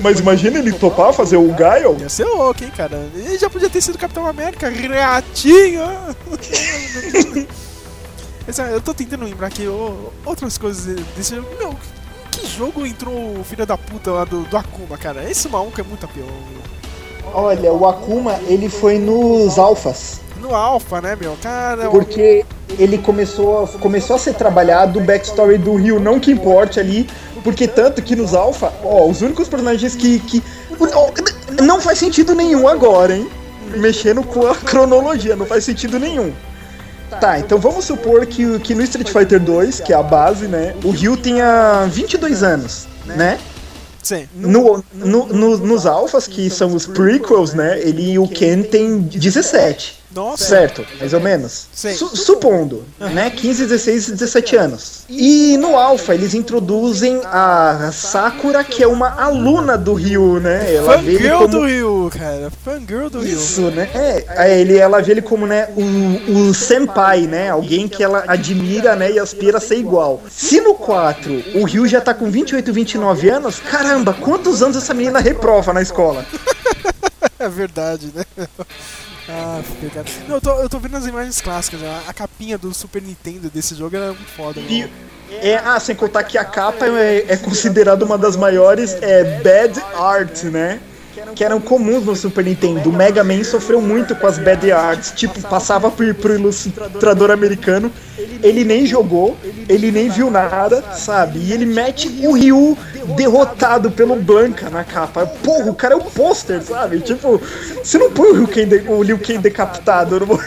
[0.00, 1.96] Mas imagina ele topar fazer o Gaio?
[2.00, 3.08] Ia ser louco, hein, cara?
[3.14, 5.82] Ele já podia ter sido Capitão América, ratinho!
[8.46, 9.66] Esse- Eu tô tentando lembrar aqui
[10.24, 11.48] outras coisas desse jogo.
[11.58, 11.76] Meu,
[12.30, 15.28] que jogo entrou o filho da puta lá do, do Akuma, cara?
[15.28, 16.28] Esse maluco é muito apelão.
[17.32, 20.20] Olha, o Akuma, ele foi nos alfas.
[20.40, 21.36] No Alpha, né, meu?
[21.42, 22.44] Cara, Porque
[22.78, 27.08] ele começou, começou a ser trabalhado o backstory do Rio, não que importe ali,
[27.42, 30.18] porque tanto que nos Alpha, ó, os únicos personagens que.
[30.18, 30.42] que
[30.92, 31.10] ó,
[31.62, 33.28] não faz sentido nenhum agora, hein?
[33.76, 36.32] Mexendo com a cronologia, não faz sentido nenhum.
[37.20, 40.74] Tá, então vamos supor que, que no Street Fighter 2, que é a base, né,
[40.82, 43.38] o Ryu tenha 22 anos, né?
[44.04, 44.28] Sim.
[44.36, 49.00] No, no, no- nos alfas, que são os prequels, né, ele e o Ken tem
[49.00, 50.03] 17.
[50.14, 50.44] Nossa.
[50.44, 51.66] Certo, mais ou menos.
[51.72, 51.94] Sim.
[51.94, 53.30] Su- supondo, né?
[53.30, 55.02] 15, 16 e 17 anos.
[55.08, 60.72] E no Alpha eles introduzem a Sakura, que é uma aluna do Ryu, né?
[60.74, 61.48] Ela vê ele Fangirl como.
[61.48, 62.52] do Ryu, cara.
[62.64, 63.32] Fangirl do Ryu.
[63.38, 63.88] Isso, né?
[63.94, 67.50] É, ele, ela vê ele como, né, o, o senpai, né?
[67.50, 70.22] Alguém que ela admira, né, e aspira a ser igual.
[70.30, 74.94] Se no 4 o Ryu já tá com 28, 29 anos, caramba, quantos anos essa
[74.94, 76.24] menina reprova na escola?
[77.36, 78.24] É verdade, né?
[79.28, 80.10] Ah, pegado.
[80.28, 82.02] Não, eu tô, eu tô vendo as imagens clássicas já.
[82.06, 84.92] A capinha do Super Nintendo desse jogo era muito foda, E, mano.
[85.42, 89.80] é, ah, sem contar que a capa é, é considerada uma das maiores é, bad
[89.96, 90.78] art, né?
[91.34, 92.88] Que eram comuns no Super Nintendo.
[92.88, 95.12] O Mega Man sofreu muito com as bad arts.
[95.14, 97.90] Tipo, passava por, por ilustrador americano.
[98.42, 99.36] Ele nem jogou,
[99.68, 101.38] ele nem viu nada, sabe?
[101.38, 102.76] E ele mete o Ryu
[103.16, 105.26] derrotado pelo Blanca na capa.
[105.26, 107.00] Porra, o cara é o pôster, sabe?
[107.00, 107.40] Tipo,
[107.82, 110.38] você não põe o Liu Kang, de- o Liu decapitado no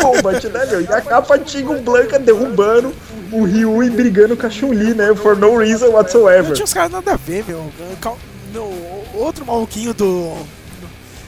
[0.00, 0.80] Kombat, né, meu?
[0.82, 2.92] E a capa tinha o Blanca derrubando
[3.32, 5.14] o Ryu e brigando com a Chun-Li, né?
[5.14, 6.52] For no reason Não whatsoever.
[6.52, 7.70] tinha os caras nada a ver, meu.
[8.00, 8.18] Cal-
[8.54, 8.72] Meu,
[9.14, 10.32] outro maluquinho do.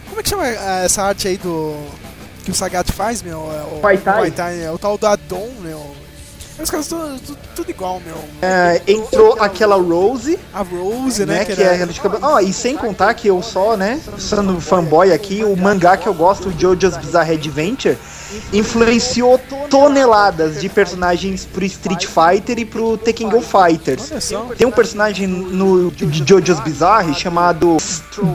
[0.09, 1.77] Como é que chama ah, essa arte aí do.
[2.45, 3.53] Que o Sagat faz, meu?
[3.53, 4.21] É o, Pai Tai.
[4.21, 5.96] Pai Tai, é o tal do Adon, meu.
[6.59, 8.17] Os caras tudo, tudo, tudo igual, meu.
[8.41, 11.39] É, entrou aquela Rose, A Rose, né?
[11.39, 11.45] né?
[11.45, 12.25] Que é de cabelo.
[12.25, 14.01] Ó, e sem contar que eu só, né?
[14.19, 17.99] Sendo fanboy aqui, o mangá que eu gosto, o JoJo's Bizarre Adventure,
[18.53, 19.41] influenciou
[19.71, 24.11] toneladas de personagens pro Street Fighter e pro Tekken Go Fighters.
[24.57, 27.77] Tem um personagem no JoJo's Bizarre chamado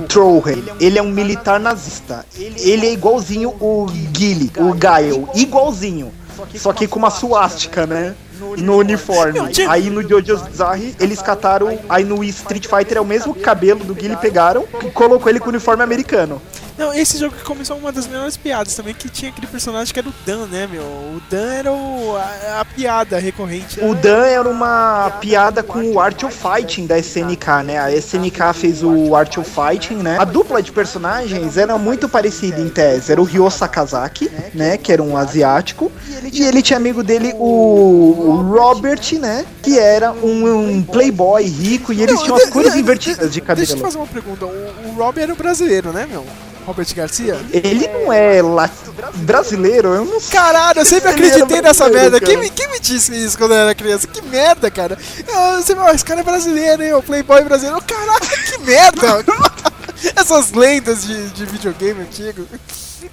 [0.07, 0.63] Trollhead.
[0.79, 2.25] Ele é um militar nazista.
[2.37, 6.11] Ele é igualzinho o Guile, o Gaio, igualzinho.
[6.55, 8.15] Só que com uma suástica, né?
[8.57, 9.39] No uniforme.
[9.69, 11.79] Aí no JoJo's Bizarre eles cataram.
[11.87, 15.47] Aí no Street Fighter é o mesmo cabelo do Guile pegaram e colocou ele com
[15.47, 16.41] o uniforme americano.
[16.77, 19.99] Não, esse jogo que começou uma das melhores piadas também, que tinha aquele personagem que
[19.99, 20.81] era o Dan, né, meu?
[20.81, 23.79] O Dan era o, a, a piada recorrente.
[23.83, 27.79] O Dan era uma piada com o Art of Fighting da SNK, né?
[27.79, 30.17] A SNK fez o Art of Fighting, né?
[30.19, 33.11] A dupla de personagens era muito parecida em tese.
[33.11, 34.77] Era o Ryo Sakazaki, né?
[34.77, 35.91] Que era um asiático.
[36.31, 39.45] E ele tinha amigo dele, o Robert, né?
[39.61, 43.77] Que era um, um playboy rico e eles tinham as cores invertidas de Deixa eu
[43.77, 43.81] te cabelo.
[43.81, 44.45] fazer uma pergunta.
[44.45, 46.25] O, o Rob era o brasileiro, né, meu?
[46.65, 47.39] Robert Garcia?
[47.51, 48.69] Ele não é la-
[49.15, 50.31] brasileiro, eu não sei.
[50.31, 52.19] Caralho, eu sempre acreditei nessa merda.
[52.19, 54.07] Quem me, quem me disse isso quando eu era criança?
[54.07, 54.97] Que merda, cara.
[55.27, 56.93] Eu, você, esse cara é brasileiro, hein?
[56.93, 57.81] O Playboy brasileiro.
[57.83, 59.25] Caralho, que merda.
[60.15, 62.45] Essas lendas de, de videogame antigo.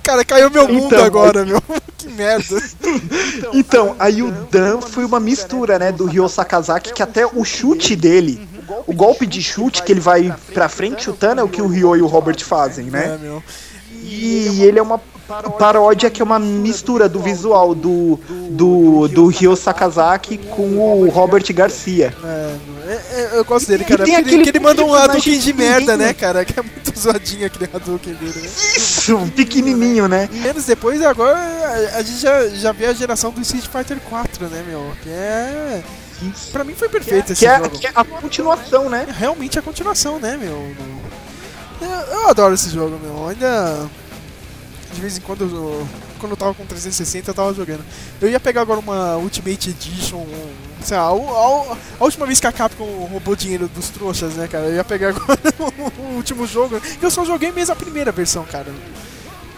[0.02, 1.62] Cara, caiu meu mundo Então, agora, meu.
[1.98, 2.62] Que merda.
[3.52, 7.94] Então, aí o Dan foi uma mistura, né, do Ryo Sakazaki, que até o chute
[7.96, 8.48] dele,
[8.87, 11.96] o golpe de chute que ele vai pra frente chutando é o que o Ryo
[11.96, 13.18] e o Robert fazem, É, né?
[13.20, 13.42] meu.
[14.02, 14.98] E ele é uma
[15.59, 18.18] paródia que é uma mistura do visual do,
[18.50, 22.14] do, do Ryo Sakazaki com o Robert Garcia.
[22.24, 22.78] É.
[22.88, 24.02] É, é, eu gosto dele, cara.
[24.02, 26.42] tem Porque ele, aquele que ele manda um Hadouken de merda, né, cara?
[26.42, 28.48] Que é muito zoadinho aquele Hadouken dele, né?
[28.76, 30.26] Isso, pequenininho, né?
[30.33, 34.48] Menos depois, agora a, a gente já, já vê a geração do Street Fighter 4,
[34.48, 34.90] né, meu?
[35.02, 35.83] Que é.
[36.52, 37.78] Pra mim foi perfeito esse Que é, jogo.
[37.78, 39.07] que é a continuação, né?
[39.09, 40.74] É realmente a continuação, né, meu?
[41.81, 43.28] Eu, eu adoro esse jogo, meu.
[43.28, 43.88] Ainda.
[44.92, 45.87] De vez em quando eu,
[46.18, 47.85] quando eu tava com 360 eu tava jogando.
[48.20, 50.26] Eu ia pegar agora uma Ultimate Edition,
[50.83, 51.09] sei lá, a,
[52.00, 54.64] a última vez que a Capcom roubou dinheiro dos trouxas, né, cara?
[54.64, 55.38] Eu ia pegar agora
[55.98, 58.72] o último jogo, eu só joguei mesmo a primeira versão, cara.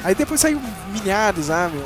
[0.02, 0.60] Aí depois saiu
[0.92, 1.84] milhares, ah, meu.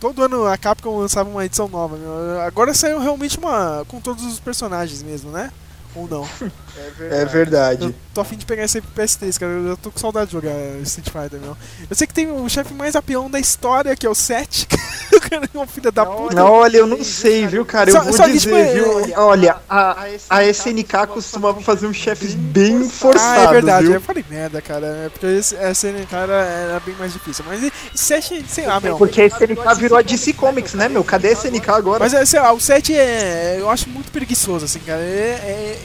[0.00, 2.40] Todo ano a Capcom lançava uma edição nova, meu.
[2.42, 3.84] Agora saiu realmente uma.
[3.88, 5.50] com todos os personagens mesmo, né?
[5.94, 6.28] Ou não?
[7.10, 7.84] É verdade.
[7.86, 9.52] Eu tô afim de pegar esse PS3, cara.
[9.52, 11.56] Eu tô com saudade de jogar Street Fighter, meu.
[11.88, 14.66] Eu sei que tem o chefe mais apelão da história, que é o 7.
[15.12, 16.34] o cara é um filho da puta.
[16.34, 17.90] Não, olha, eu não sei, viu, cara?
[17.90, 19.14] Eu Só- vou só que, dizer, tipo, é- viu?
[19.18, 23.86] Olha, a, a SNK costumava fazer uns chefes bem Ah, forçados, é verdade.
[23.86, 23.94] viu?
[23.94, 24.86] Eu falei merda, cara.
[24.86, 27.44] é Porque esse, essa cara era bem mais difícil.
[27.46, 28.96] Mas e- 7, sei lá, meu.
[28.96, 31.02] Porque a SNK virou a DC Comics, né, meu?
[31.04, 32.04] Cadê a SNK agora?
[32.04, 33.56] Mas, é, sei lá, o 7 é.
[33.58, 35.00] Eu acho muito preguiçoso, assim, cara.
[35.00, 35.40] É.
[35.42, 35.78] é...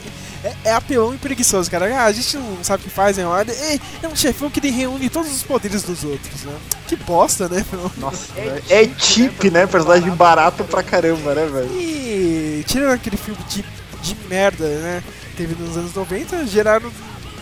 [0.44, 1.86] É, é apelão e preguiçoso, cara.
[1.96, 3.26] Ah, a gente não sabe o que faz, né?
[3.26, 6.54] Olha, É, é um chefão que ele reúne todos os poderes dos outros, né?
[6.88, 7.90] Que bosta, né, meu?
[7.98, 8.28] Nossa,
[8.68, 9.66] é cheap, né?
[9.66, 11.70] Personagem barato pra caramba, né, velho?
[11.72, 13.64] E tirando aquele filme de,
[14.02, 15.02] de merda, né?
[15.36, 16.90] Teve nos anos 90, geraram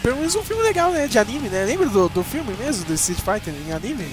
[0.02, 1.06] pelo menos um filme legal, né?
[1.06, 1.64] De anime, né?
[1.64, 4.06] Lembra do, do filme mesmo, do Street Fighter em anime?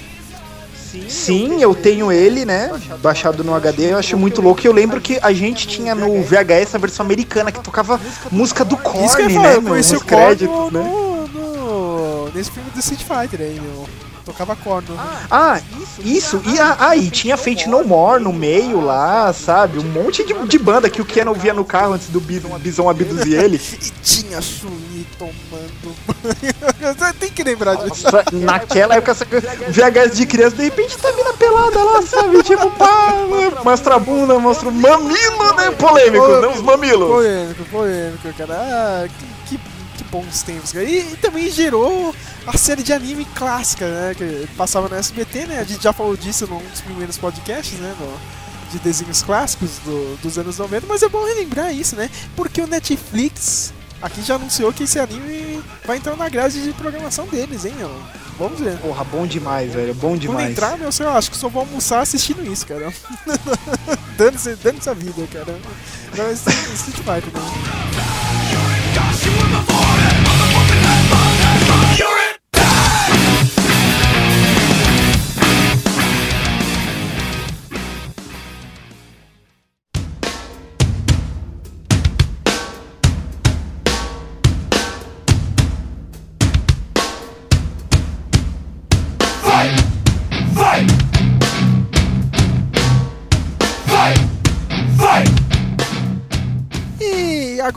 [1.09, 2.71] Sim, eu tenho ele, né?
[3.01, 4.61] Baixado no HD, eu acho muito louco.
[4.63, 7.99] E eu lembro que a gente tinha no VHS a versão americana que tocava
[8.31, 12.31] música do Korn, né, eu conheci o créditos, no, né?
[12.33, 13.87] nesse filme do Street Fighter aí, meu.
[14.25, 14.85] Tocava Korn.
[14.89, 14.99] no-
[15.31, 15.61] Ah,
[16.03, 16.41] isso.
[16.45, 19.79] E aí tinha Fate No More no meio lá, sabe?
[19.79, 22.89] Um monte de, de banda que o Ken via no carro antes do Bi- Bison
[22.89, 23.57] abduzir ele.
[23.81, 27.13] E tinha Chun-Li tomando banho.
[27.19, 28.03] Tem que lembrar disso.
[28.05, 32.43] Nossa, naquela época, essa VHS de criança, de repente tá vindo pelada lá, sabe?
[32.43, 33.13] Tipo, pá,
[33.63, 35.71] mostra a bunda, mostra o mamilo, né?
[35.71, 36.47] Polêmico, né?
[36.47, 37.07] Os mamilos.
[37.09, 38.53] Polêmico, polêmico, cara.
[38.55, 39.07] Ah,
[39.47, 39.63] que, que,
[39.97, 40.85] que bons tempos, cara.
[40.85, 42.13] E, e também gerou
[42.45, 44.15] a série de anime clássica, né?
[44.17, 45.59] Que passava no SBT, né?
[45.59, 47.93] A gente já falou disso num dos primeiros podcasts, né?
[47.99, 48.37] no-
[48.69, 52.09] de desenhos clássicos do- dos anos 90, mas é bom relembrar isso, né?
[52.35, 53.71] Porque o Netflix
[54.01, 57.91] aqui já anunciou que esse anime vai entrar na grade de programação deles, hein, meu?
[58.37, 58.77] Vamos ver.
[58.77, 59.93] Porra, bom demais, velho.
[59.95, 60.51] Bom Quando demais.
[60.51, 62.93] entrar, meu, eu acho que só vou almoçar assistindo isso, cara.
[64.15, 65.57] dando-se dando essa vida, cara.
[66.15, 67.41] Não, esse Street Fighter, né?
[71.97, 72.26] E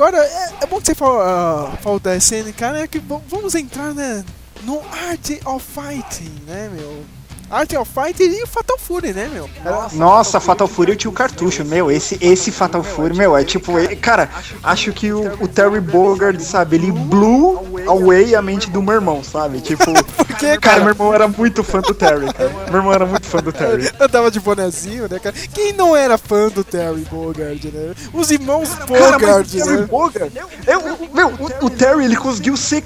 [0.01, 2.87] agora, é, é bom que você falou, ah, falou da SNK, né?
[2.91, 4.25] Que vamos entrar, né?
[4.65, 7.05] No Art of Fighting, né, meu?
[7.51, 9.51] Art of Fighting e o Fatal Fury, né, meu?
[9.65, 11.91] Era- Nossa, Fatal Fury eu tinha o cartucho, meu.
[11.91, 13.77] Esse, esse Fatal Fury, meu, é tipo.
[13.79, 14.31] é- cara,
[14.63, 19.23] acho que o, o Terry Bogard, sabe, ele blew away a mente do meu irmão,
[19.25, 19.61] sabe?
[19.71, 19.85] Tipo.
[20.33, 20.81] Que, cara, cara?
[20.81, 22.51] meu irmão era muito fã do Terry, cara.
[22.71, 23.91] Meu irmão era muito fã do Terry.
[23.99, 25.35] Andava de bonezinho, né, cara?
[25.53, 27.95] Quem não era fã do Terry Bogard, né?
[28.13, 29.87] Os irmãos Cara, mas o Bogard, Terry né?
[29.87, 30.33] Bogard,
[30.67, 32.85] eu, meu, o, o Terry ele conseguiu ser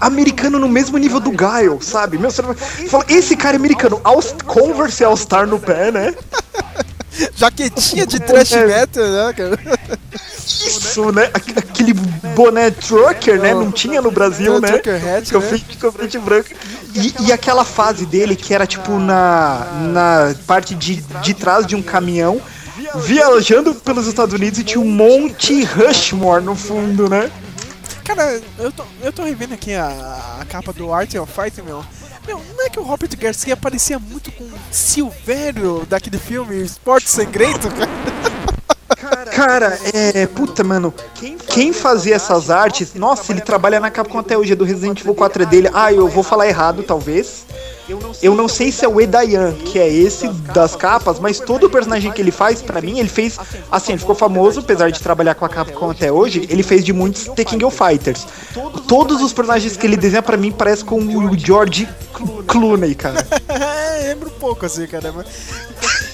[0.00, 2.18] americano no mesmo nível do Guile, sabe?
[2.18, 2.42] Meu, você
[2.88, 6.14] fala, esse cara é americano, All, Converse All Star no pé, né?
[7.34, 9.58] Jaquetinha de trash metal, né, cara?
[10.46, 11.30] Isso, né?
[11.34, 11.92] Aqu- Aquele
[12.34, 13.54] boné trucker, né?
[13.54, 14.68] Não tinha no Brasil, né?
[14.68, 15.40] Trucker hat, né?
[15.40, 16.48] frente, com frente branco.
[16.94, 21.74] E, e aquela fase dele que era tipo na, na parte de, de trás de
[21.76, 22.40] um caminhão,
[22.96, 27.30] viajando pelos Estados Unidos e tinha um monte Rushmore no fundo, né?
[28.04, 31.84] Cara, eu tô, eu tô revendo aqui a, a capa do Art of Fighting, meu.
[32.26, 37.08] Meu, não é que o Robert Garcia parecia muito com o Silvério daquele filme Esporte
[37.08, 37.88] Sangrento, cara?
[39.34, 40.26] Cara, é.
[40.26, 40.92] Puta, mano.
[41.48, 42.94] Quem fazia essas artes.
[42.94, 44.52] Nossa, ele trabalha na Capcom até hoje.
[44.52, 45.70] É do Resident Evil 4 é dele.
[45.72, 47.44] Ah, eu vou falar errado, talvez.
[48.22, 51.70] Eu não sei se é o Edayan, que é esse das capas, mas todo o
[51.70, 53.38] personagem que ele faz, pra mim, ele fez.
[53.70, 56.92] Assim, ele ficou famoso, apesar de trabalhar com a Capcom até hoje, ele fez de
[56.92, 58.26] muitos The King of Fighters.
[58.86, 61.88] Todos os personagens que ele desenha, pra mim, parecem com o George
[62.46, 63.26] Clooney, cara.
[64.00, 65.12] É, lembra um pouco assim, cara.
[65.12, 65.26] Mas,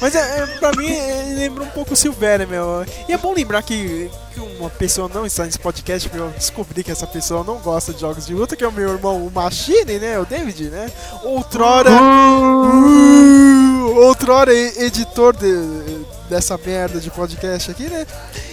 [0.00, 2.84] mas é, é, pra mim, é, lembra um pouco o Silvério, meu.
[3.08, 6.82] E é bom lembrar que, que uma pessoa não está nesse podcast, porque eu descobri
[6.84, 9.30] que essa pessoa não gosta de jogos de luta, que é o meu irmão, o
[9.30, 10.18] Machine, né?
[10.18, 10.90] O David, né?
[11.24, 11.90] Outrora.
[11.90, 18.06] Uh, outrora editor de- dessa merda de podcast aqui, né?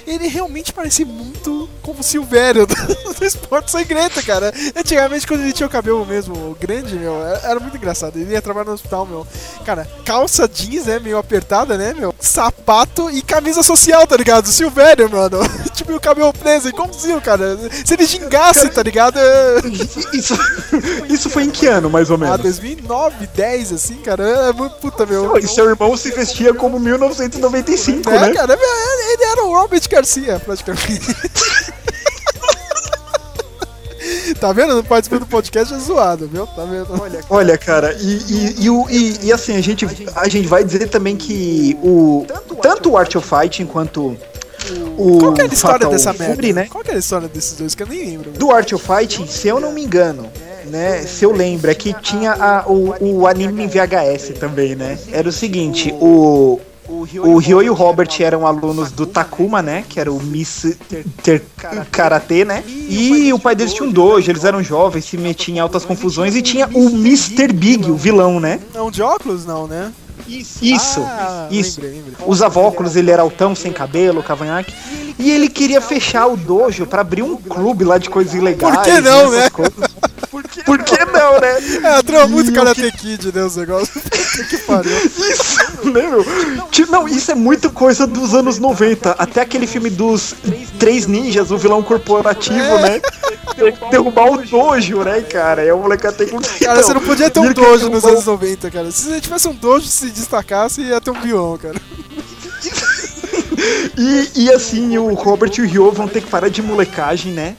[0.05, 4.53] Ele realmente parecia muito como o Silvério do, do Esporte Sem Greta, cara.
[4.75, 8.17] Antigamente, quando ele tinha o cabelo mesmo grande, meu, era, muito engraçado.
[8.17, 9.27] Ele ia trabalhar no hospital, meu.
[9.65, 12.13] Cara, calça jeans, né, meio apertada, né, meu?
[12.19, 14.47] Sapato e camisa social, tá ligado?
[14.47, 15.39] Silvério, mano.
[15.73, 17.57] tipo, o cabelo preso, igualzinho, cara.
[17.85, 19.17] Se ele gingasse, tá ligado?
[19.19, 19.61] É...
[20.13, 20.37] Isso,
[21.09, 22.41] isso foi em que ano, mais ou Ah, menos?
[22.41, 24.23] 2009, 10, assim, cara.
[24.49, 25.37] É muito puta, meu.
[25.37, 28.31] E seu irmão se vestia como 1995, É, né?
[28.33, 31.01] cara, ele ele era o Robert Garcia, praticamente.
[34.39, 34.75] tá vendo?
[34.75, 36.45] Não participa do podcast é zoado, viu?
[36.47, 36.87] Tá vendo?
[37.29, 39.85] Olha, cara, e, e, e, e- e assim, a gente,
[40.15, 42.25] a gente vai dizer também que o
[42.61, 44.17] tanto o Art of Fighting quanto
[44.97, 46.61] o Qual que é a história Fatal dessa Fury, merda?
[46.61, 46.67] né?
[46.69, 48.31] Qual que é a história desses dois que eu nem lembro?
[48.31, 50.29] Do Art of Fighting, se eu não me engano,
[50.65, 51.01] né?
[51.03, 54.97] Se eu lembro, é que tinha a- o, o anime em VHS também, né?
[55.11, 56.59] Era o seguinte, o.
[57.01, 59.83] O Ryo e o Robert eram alunos do Takuma, né?
[59.87, 60.77] Que era o Miss
[61.23, 61.43] Ter
[61.91, 62.63] Karate, né?
[62.67, 66.35] E o pai deles tinha um dojo, eles eram jovens, se metiam em altas confusões.
[66.35, 67.51] E tinha o Mr.
[67.53, 68.59] Big, o vilão, né?
[68.73, 69.91] Não, de óculos não, né?
[70.27, 71.81] Isso, Ah, isso.
[71.81, 72.27] lembrei, lembrei.
[72.27, 74.73] Usava óculos, ele era altão, sem cabelo, cavanhaque.
[75.19, 78.75] E ele queria fechar o dojo pra abrir um clube lá de coisas ilegais.
[78.75, 79.49] Por que não, né?
[79.49, 79.73] coisas.
[80.65, 80.92] Por que
[81.23, 81.97] não, né?
[81.97, 84.03] É, trama muito E o Karate Kid, né, os negócios.
[84.49, 84.91] Que pariu.
[84.97, 86.23] Isso, né, meu?
[86.71, 89.11] Tipo, Não, isso é muito coisa dos anos 90.
[89.11, 90.33] Até aquele filme dos
[90.79, 92.81] Três Ninjas, o vilão corporativo, É.
[92.81, 93.01] né?
[93.55, 95.63] Tem que derrubar o dojo, né, cara?
[95.63, 96.65] E a molecada tem que...
[96.65, 98.91] Cara, você não podia ter um ele dojo nos o- anos 90, cara.
[98.91, 101.79] Se você tivesse um dojo que se destacasse, ia ter um vilão, cara.
[103.97, 107.55] E, e assim, o Robert e o Ryo vão ter que parar de molecagem, né?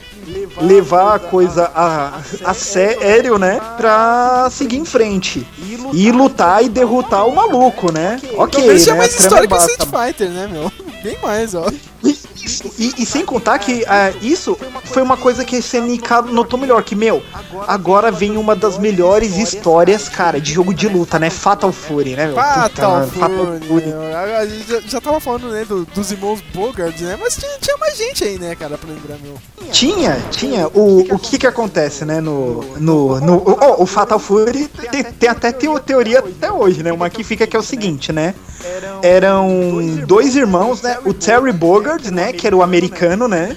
[0.60, 3.60] Levar a coisa a, a sério, né?
[3.76, 5.46] Pra seguir em frente.
[5.92, 8.20] E lutar e derrotar o maluco, né?
[8.36, 8.84] Ok, Talvez né?
[8.84, 9.72] tinha mais A trama história que.
[9.72, 10.72] Street Fighter, né, meu?
[11.02, 11.66] Bem mais, ó.
[12.78, 16.82] E, e sem contar que ah, isso foi uma coisa que a SNK notou melhor,
[16.82, 17.22] que, meu,
[17.66, 21.30] agora vem uma das melhores histórias, cara, de jogo de luta, né?
[21.30, 22.34] Fatal Fury, né, meu?
[22.34, 24.02] Puta, Fatal mano, Fury, meu.
[24.16, 27.16] A a gente já, já tava falando, né, do- dos irmãos Bogard, né?
[27.20, 29.34] Mas tinha, tinha mais gente aí, né, cara, pra lembrar, meu.
[29.70, 30.68] Tinha, tinha.
[30.68, 32.62] O, o que que acontece, né, no...
[32.78, 33.42] no, no
[33.78, 36.92] o Fatal Fury tem, tem até teo- teoria até hoje, né?
[36.92, 38.34] Uma que fica que é o seguinte, né?
[39.02, 39.48] Eram
[40.06, 40.98] dois irmãos, né?
[41.04, 42.32] O Terry Bogard, né?
[42.36, 43.56] Que era o americano, né?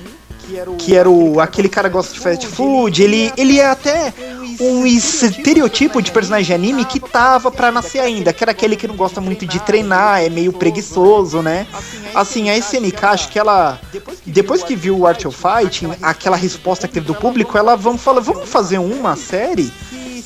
[0.77, 3.03] Que era o aquele cara que gosta de fast food.
[3.03, 4.13] Ele, ele é até
[4.59, 8.87] um estereotipo de personagem de anime que tava pra nascer ainda, que era aquele que
[8.87, 11.67] não gosta muito de treinar, é meio preguiçoso, né?
[12.15, 13.79] Assim, a SNK, acho que ela,
[14.25, 18.01] depois que viu o Art of Fighting, aquela resposta que teve do público, ela vamos
[18.01, 19.71] falar, vamos fazer uma série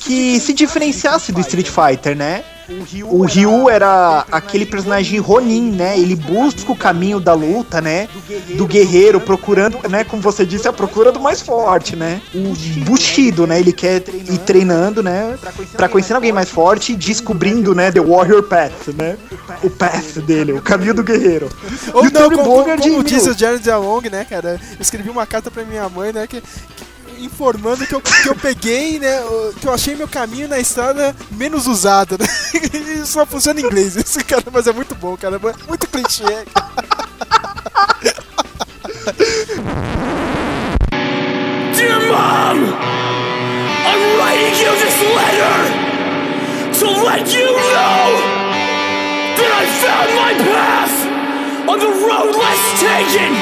[0.00, 2.44] que se diferenciasse do Street Fighter, né?
[3.04, 5.98] O Ryu era aquele personagem Ronin, né?
[5.98, 8.08] Ele busca o caminho da luta, né?
[8.56, 10.04] Do guerreiro, procurando, né?
[10.04, 12.20] Como você disse, a procura do mais forte, né?
[12.34, 12.54] O
[12.84, 13.58] Bushido, né?
[13.60, 15.36] Ele quer ir treinando, né?
[15.76, 17.90] Pra conhecer alguém mais forte e descobrindo, né?
[17.90, 19.16] The Warrior Path, né?
[19.62, 21.48] O path dele, o caminho do guerreiro.
[21.92, 24.60] Ou E o não, como, como meu, disse o Jared Along, né, cara?
[24.72, 28.34] Eu escrevi uma carta pra minha mãe, né, que, que- informando que eu, que eu
[28.34, 29.22] peguei, né,
[29.60, 32.26] que eu achei meu caminho na estrada menos usada, né?
[33.04, 36.22] Só funciona em inglês isso, cara, mas é muito bom, cara, é muito clichê.
[41.74, 42.58] Dear Mom,
[43.84, 45.82] I'm writing you this letter
[46.78, 48.06] to let you know
[49.36, 50.94] that I found my path
[51.68, 53.32] on the road less taken,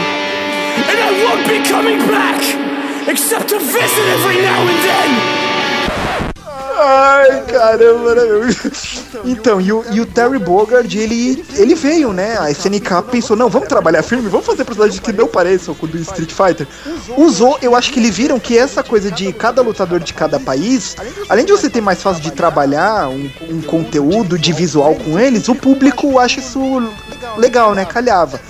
[0.89, 2.70] and I won't be coming back
[3.11, 5.41] except to visit every now and then.
[6.83, 8.23] Ai, caramba, né?
[9.27, 12.39] Então, e o, e o Terry Bogard, ele, ele veio, né?
[12.39, 15.89] A SNK pensou, não, vamos trabalhar firme, vamos fazer personagens que não pareçam com o
[15.89, 16.67] do Street Fighter.
[17.19, 20.97] Usou, eu acho que eles viram que essa coisa de cada lutador de cada país,
[21.29, 25.49] além de você ter mais fácil de trabalhar um, um conteúdo de visual com eles,
[25.49, 26.61] o público acha isso
[27.37, 27.85] legal, né?
[27.85, 28.41] Calhava.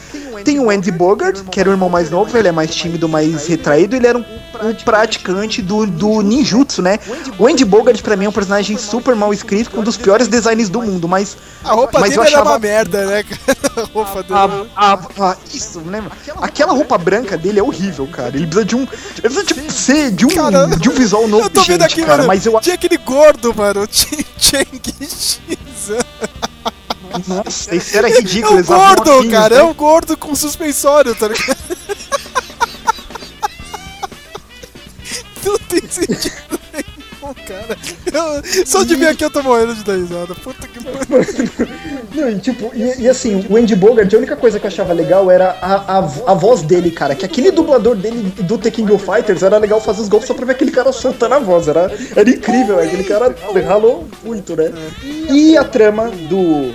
[0.44, 3.46] Tem o Andy Bogard, que era o irmão mais novo, ele é mais tímido, mais
[3.46, 4.24] retraído, ele era um,
[4.62, 6.98] um praticante do, do ninjutsu, né?
[7.38, 10.28] O Andy Bogard, pra mim, é um personagem super mal escrito, com um dos piores
[10.28, 11.36] designs do mundo, mas.
[11.64, 12.50] A roupa mas dele eu era achava.
[12.50, 13.58] uma merda, né, cara?
[13.76, 14.68] A roupa dele.
[14.76, 16.10] A, a- a- isso, lembra?
[16.40, 18.36] Aquela roupa branca dele é horrível, cara.
[18.36, 18.80] Ele precisa de um.
[18.80, 18.88] Ele
[19.22, 22.02] precisa tipo, ser de um, Cara, de um visual novo, eu tô vendo gente, aqui,
[22.02, 22.16] cara.
[22.18, 25.40] mano, Mas eu tinha aquele gordo, mano, o Chen- Cheng-X.
[27.26, 28.54] Nossa, isso era É ridículo.
[28.54, 29.60] um eles usavam gordo, cara, né?
[29.60, 31.56] é um gordo com suspensório, tá ligado?
[35.90, 37.76] Sentido nenhum, cara.
[38.12, 40.34] Eu- Só de ver aqui eu tô morrendo de dar risada.
[40.34, 41.68] Puta que pariu.
[42.14, 44.92] Não, e, tipo, e, e assim, o Andy Bogart, a única coisa que eu achava
[44.92, 47.14] legal era a, a, a voz dele, cara.
[47.14, 50.34] Que aquele dublador dele do The King of Fighters era legal fazer os golpes só
[50.34, 51.68] pra ver aquele cara soltando a voz.
[51.68, 53.34] Era, era incrível, aquele cara
[53.66, 54.72] ralou muito, né?
[55.30, 56.72] E a trama do,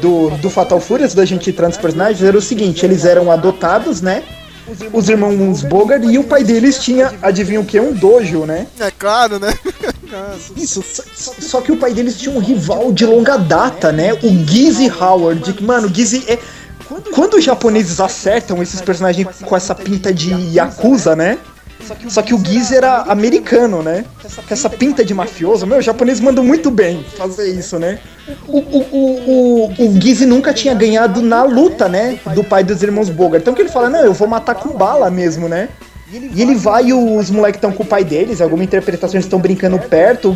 [0.00, 4.00] do, do Fatal antes da gente entrar nos personagens, era o seguinte: eles eram adotados,
[4.00, 4.22] né?
[4.92, 7.78] Os irmãos Bogart e o pai deles tinha, adivinha o que?
[7.80, 8.66] Um dojo, né?
[8.78, 9.52] É claro, né?
[10.56, 14.12] Isso, só, só que o pai deles tinha um rival de longa data, né?
[14.14, 15.52] O Gizzy Howard.
[15.52, 16.38] que, Mano, Gizzy é.
[17.12, 21.38] Quando os japoneses acertam esses personagens com essa pinta de Yakuza, né?
[22.08, 24.04] Só que o Gizzy era americano, né?
[24.46, 25.66] Com essa pinta de mafioso.
[25.66, 27.98] Meu, os japoneses mandam muito bem fazer isso, né?
[28.46, 32.18] O, o, o, o, o Gizzy nunca tinha ganhado na luta, né?
[32.34, 33.42] Do pai dos irmãos Bogart.
[33.42, 35.68] Então que ele fala, não, eu vou matar com bala mesmo, né?
[36.10, 39.38] E ele vai e os moleques estão com o pai deles, alguma interpretação eles estão
[39.38, 40.34] brincando perto.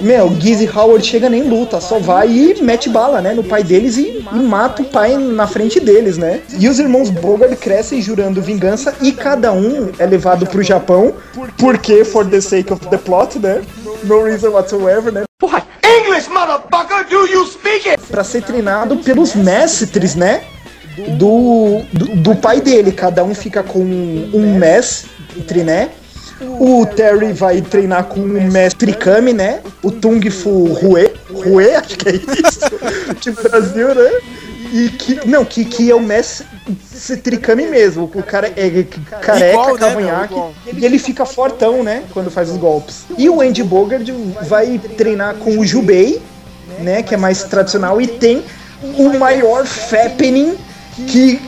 [0.00, 3.62] Meu, o Gizzy Howard chega nem luta, só vai e mete bala, né, no pai
[3.62, 6.40] deles e, e mata o pai na frente deles, né?
[6.58, 11.14] E os irmãos Bogart crescem jurando vingança e cada um é levado pro Japão,
[11.58, 13.60] porque for the sake of the plot, né?
[14.04, 15.24] No reason whatsoever, né?
[15.82, 18.02] English, motherfucker, do you speak it?
[18.10, 20.42] Pra ser treinado pelos mestres, né?
[21.16, 22.92] Do, do, do pai dele.
[22.92, 25.90] Cada um fica com um mestre, né?
[26.58, 29.60] O Terry vai treinar com o mestre Kami, né?
[29.82, 31.12] O Tung Fu Rue.
[31.32, 33.20] Rue, acho que é isso.
[33.20, 34.10] de Brasil, né?
[34.72, 35.28] E que.
[35.28, 36.46] Não, que, que é o mestre
[37.22, 38.04] Tricami mesmo.
[38.14, 38.84] O cara é
[39.20, 40.34] careca, Igual, né, cavanhaque.
[40.74, 42.04] E ele fica fortão, né?
[42.12, 43.04] Quando faz os golpes.
[43.18, 44.08] E o Andy Bogart
[44.42, 46.22] vai treinar com o Jubei,
[46.78, 47.02] né?
[47.02, 48.00] Que é mais tradicional.
[48.00, 48.44] E tem
[48.96, 50.56] o maior Fappening
[51.06, 51.40] que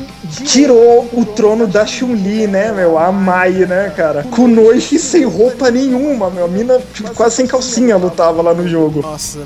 [0.46, 2.98] tirou o trono da Chun-Li, né, meu?
[2.98, 4.24] A Mai, né, cara?
[4.52, 6.44] Noite sem roupa nenhuma, meu.
[6.44, 9.02] A mina tipo, quase sem calcinha lutava lá no jogo.
[9.02, 9.40] Nossa,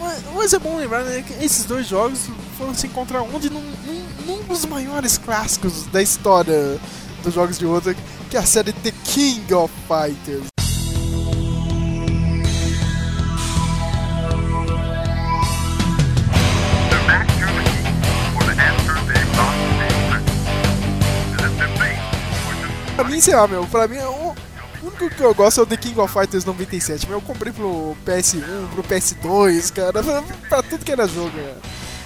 [0.00, 2.20] mas- Mas é bom lembrar, né, que esses dois jogos
[2.56, 6.76] foram se encontrar onde num, num, num dos maiores clássicos da história
[7.24, 7.96] dos jogos de luta,
[8.30, 10.46] que é a série The King of Fighters.
[22.96, 24.34] Pra mim, sei lá, meu, pra mim, o
[24.82, 27.06] o único que eu gosto é o The King of Fighters 97.
[27.08, 31.56] Meu, eu comprei pro PS1, pro PS2, cara, pra, pra tudo que era jogo, cara.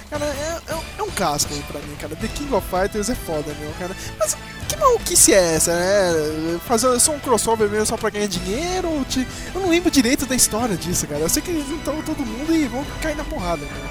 [0.09, 2.15] Cara, é, é, é um casco pra mim, cara.
[2.15, 3.95] The King of Fighters é foda, meu, cara.
[4.17, 4.35] Mas
[4.67, 6.59] que maluquice é essa, né?
[6.65, 9.05] Fazer só um crossover mesmo só pra ganhar dinheiro?
[9.09, 11.19] te- Eu não lembro direito da história disso, cara.
[11.21, 13.90] Eu sei que eles juntaram todo mundo e vão cair na porrada, meu.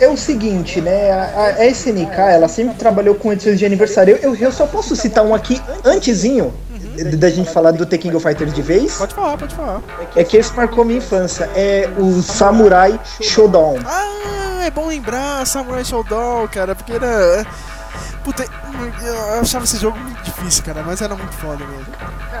[0.00, 1.10] É o seguinte, né?
[1.12, 4.18] A, a SNK, ela sempre trabalhou com edições de aniversário.
[4.22, 6.52] Eu, eu só posso citar um aqui antezinho
[6.96, 8.94] d- da gente falar do The King of Fighters de vez.
[8.96, 9.82] Pode falar, pode falar.
[10.16, 11.48] É que esse marcou minha infância.
[11.54, 13.78] É o Samurai Shodown.
[13.86, 17.46] Ah, é bom lembrar Samurai Showdown, cara, porque era.
[18.24, 18.42] Puta,
[19.04, 21.86] eu achava esse jogo muito difícil, cara, mas era muito foda mesmo.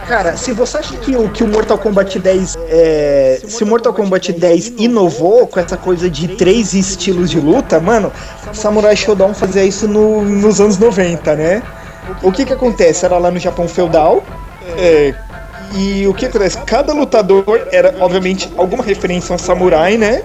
[0.08, 3.92] Cara, se você acha que o, que o Mortal Kombat 10 é, se o Mortal
[3.92, 8.10] Kombat 10 inovou com essa coisa de três estilos de luta, mano,
[8.54, 11.62] Samurai Shodown fazia isso no- nos anos 90, né?
[12.22, 13.04] O que que acontece?
[13.04, 14.22] Era lá no Japão feudal.
[14.78, 15.14] é,
[15.76, 16.56] e o que acontece?
[16.58, 20.22] Cada lutador era, obviamente, alguma referência a um samurai, né?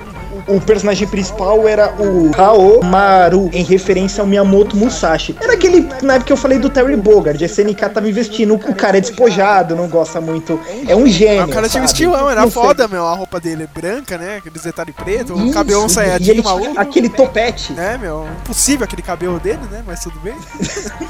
[0.49, 5.35] O personagem principal era o Haomaru, em referência ao Miyamoto Musashi.
[5.39, 8.75] Era aquele, na época que eu falei do Terry Bogard, a SNK tava investindo, o
[8.75, 11.43] cara é despojado, não gosta muito, é um gênio.
[11.43, 13.05] Ah, o cara tinha um estilão, era foda, meu.
[13.05, 14.37] A roupa dele é branca, né?
[14.37, 16.73] Aqueles detalhes preto, o cabelo ele saiadinho maluco.
[16.79, 17.73] aquele topete.
[17.73, 18.25] Né, meu?
[18.41, 19.83] Impossível aquele cabelo dele, né?
[19.85, 20.33] Mas tudo bem.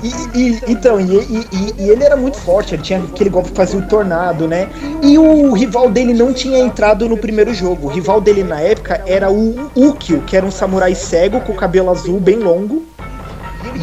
[0.00, 3.50] E, e- então, e, e- e- e ele era muito forte, ele tinha aquele golpe
[3.50, 4.68] que fazia o tornado, né?
[5.02, 7.88] E o rival dele não tinha entrado no primeiro jogo.
[7.88, 11.90] O rival dele na época era o Ukyo, que era um samurai cego com cabelo
[11.90, 12.84] azul bem longo.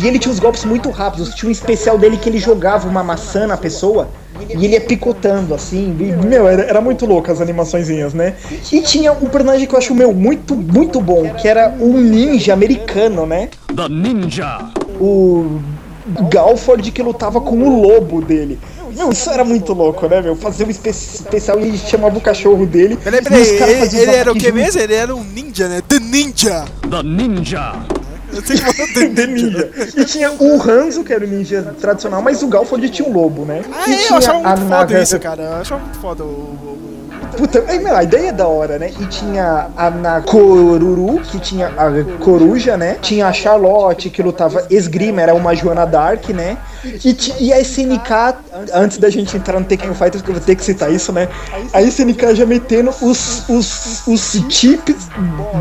[0.02, 1.34] E ele tinha uns golpes muito rápidos.
[1.34, 4.10] Tinha um especial dele que ele jogava uma maçã na pessoa
[4.50, 5.96] e ele ia picotando, assim.
[6.00, 8.36] E, meu, era, era muito louco as animaçõezinhas, né?
[8.72, 12.54] E tinha um personagem que eu acho, meu, muito, muito bom, que era um ninja
[12.54, 13.50] americano, né?
[13.74, 14.70] The Ninja.
[15.00, 15.60] o
[16.30, 18.60] Galford que lutava com o lobo dele.
[18.96, 20.36] Meu, isso era muito louco, né, meu?
[20.36, 22.98] Fazer um espe- especial e chamava o cachorro dele.
[22.98, 23.42] Peraí, peraí,
[23.82, 24.80] ele, ele era o que mesmo?
[24.82, 25.82] Ele era um ninja, né?
[25.88, 26.66] The Ninja!
[26.90, 27.74] The Ninja.
[28.34, 29.70] Eu sei que The Ninja.
[29.98, 33.46] E tinha o Hanzo, que era o ninja tradicional, mas o Galford tinha um lobo,
[33.46, 33.62] né?
[33.72, 35.44] Ah, e é, eu achava muito foda Naga- isso, cara.
[35.44, 36.85] Eu achava muito foda o.
[37.38, 38.92] Puta, aí, meu, a ideia é da hora, né?
[39.00, 42.98] E tinha a Nakoruru, que tinha a coruja, né?
[43.02, 46.58] Tinha a Charlotte, que lutava esgrima, era uma Joana Dark, né?
[46.84, 48.36] E, e a SNK,
[48.74, 51.28] antes da gente entrar no Tekken Fighters, que eu vou ter que citar isso, né?
[51.74, 55.10] A SNK já metendo os, os, os chips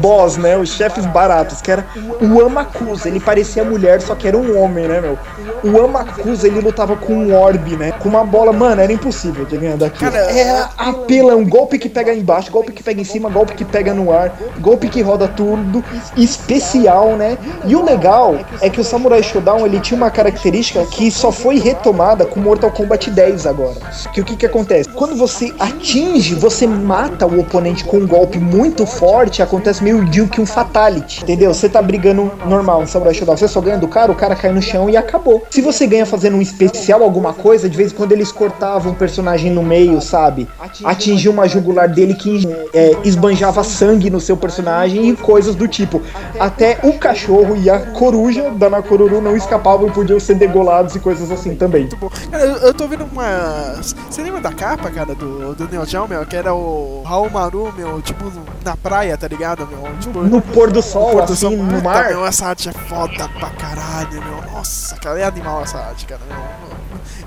[0.01, 0.57] boss, né?
[0.57, 1.85] Os chefes baratos, que era
[2.20, 3.09] o Amakusa.
[3.09, 5.18] Ele parecia mulher, só que era um homem, né, meu?
[5.64, 7.93] O Amakusa, ele lutava com um orbe, né?
[7.93, 9.75] Com uma bola, mano, era impossível de ganhar.
[9.91, 13.95] Cara, Era apelão, golpe que pega embaixo, golpe que pega em cima, golpe que pega
[13.95, 15.83] no ar, golpe que roda tudo,
[16.15, 17.39] especial, né?
[17.65, 21.59] E o legal é que o Samurai Shodown ele tinha uma característica que só foi
[21.59, 23.77] retomada com Mortal Kombat 10 agora.
[24.12, 24.91] Que o que que acontece?
[24.91, 30.27] Quando você atinge, você mata o oponente com um golpe muito forte, acontece meio de
[30.27, 31.55] que um fatality, entendeu?
[31.55, 34.53] Você tá brigando normal no Samurai Shodown, você só ganha do cara, o cara cai
[34.53, 35.43] no chão e acabou.
[35.49, 38.95] Se você ganha fazendo um especial, alguma coisa, de vez em quando eles cortavam um
[38.95, 40.47] personagem no meio, sabe?
[40.85, 46.02] Atingiu uma jugular dele que é, esbanjava sangue no seu personagem e coisas do tipo.
[46.38, 51.00] Até o cachorro e a coruja da Nakoruru não escapavam e podiam ser degolados e
[51.00, 51.88] coisas assim também.
[52.30, 53.76] Cara, eu, eu tô vendo uma.
[53.80, 56.26] Você lembra da capa, cara, do, do Neo Geo, meu?
[56.26, 58.30] Que era o Raul Maru, meu, tipo,
[58.64, 59.82] na praia, tá ligado, meu?
[60.00, 61.57] Tipo, No pôr do sol, pôr do assim, sol.
[61.57, 62.09] no mar.
[62.09, 64.52] Meu, essa arte é foda pra caralho, meu.
[64.52, 66.20] Nossa, cara, é animal essa arte, cara.
[66.28, 66.74] Meu.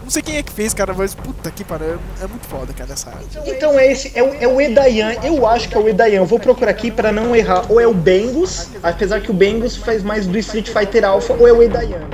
[0.07, 1.99] Não sei quem é que fez, cara, mas puta que pariu.
[2.21, 3.37] É, muito foda, cara, essa arte.
[3.45, 6.23] Então é esse, é o, é o Edayan, eu acho que é o Edayan.
[6.23, 7.69] Vou procurar aqui pra não errar.
[7.69, 11.45] Ou é o Bengus, apesar que o Bengus faz mais do Street Fighter Alpha, ou
[11.45, 12.07] é o Edayan.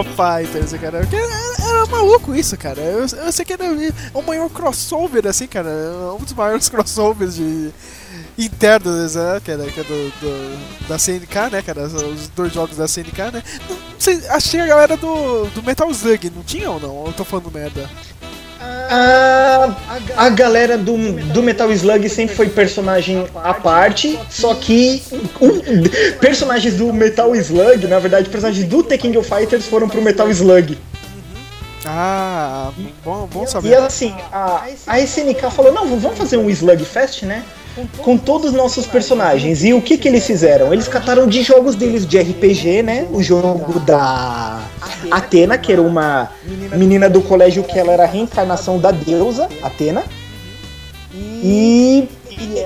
[0.00, 1.00] Of Fighters, cara.
[1.00, 2.80] Porque era, era maluco isso, cara.
[2.80, 3.64] Eu, eu sei que era
[4.12, 5.68] o maior crossover, assim, cara.
[6.18, 7.70] Um dos maiores crossovers de
[8.38, 11.82] internos, né, que é do, do- da CNK, né, cara?
[11.84, 13.42] Os dois jogos da CNK, né?
[13.68, 17.06] Não sei, acho que tinha a galera do, do Metal Slug, não tinha ou não?
[17.06, 17.88] Eu tô falando merda?
[18.90, 19.74] A,
[20.16, 20.96] a galera do,
[21.32, 25.02] do Metal Slug sempre foi personagem à parte, só que
[25.40, 30.02] um- personagens do Metal Slug, na verdade, personagens do The King of Fighters foram pro
[30.02, 30.78] Metal Slug.
[31.86, 32.70] Ah,
[33.04, 33.74] bom, bom E saber.
[33.76, 37.42] assim, a, a SNK falou, não, vamos fazer um Slugfest, né?
[37.98, 39.64] Com todos os nossos personagens.
[39.64, 40.72] E o que que eles fizeram?
[40.72, 43.06] Eles cataram de jogos deles de RPG, né?
[43.12, 44.60] O jogo da
[45.10, 46.30] Atena, que era uma
[46.76, 50.04] menina do colégio que ela era a reencarnação da deusa, Atena.
[51.12, 52.08] E,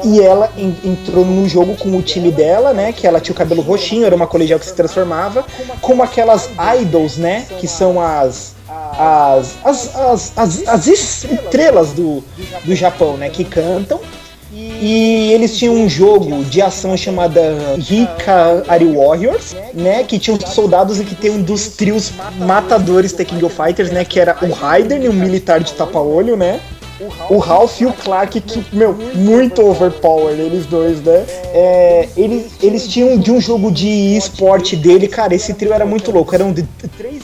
[0.04, 2.92] e ela en- entrou num jogo com o time dela, né?
[2.92, 5.44] Que ela tinha o cabelo roxinho, era uma colegial que se transformava,
[5.80, 6.50] como aquelas
[6.80, 7.46] idols, né?
[7.58, 8.56] Que são as.
[9.00, 12.22] As, as, as, as, as estrelas do,
[12.64, 13.30] do Japão, né?
[13.30, 14.00] Que cantam.
[14.52, 17.40] E eles tinham um jogo de ação chamada
[17.76, 20.04] Hikari Warriors, né?
[20.04, 23.90] Que tinha os soldados e que tem um dos trios matadores The King of Fighters,
[23.90, 24.04] né?
[24.04, 26.60] Que era o Raiden, um militar de tapa-olho, né?
[27.30, 31.24] O Ralph e o Clark, que, meu, muito overpowered, eles dois, né?
[31.52, 36.10] É, eles, eles tinham de um jogo de esporte dele, cara, esse trio era muito
[36.10, 36.34] louco.
[36.34, 36.66] Eram de-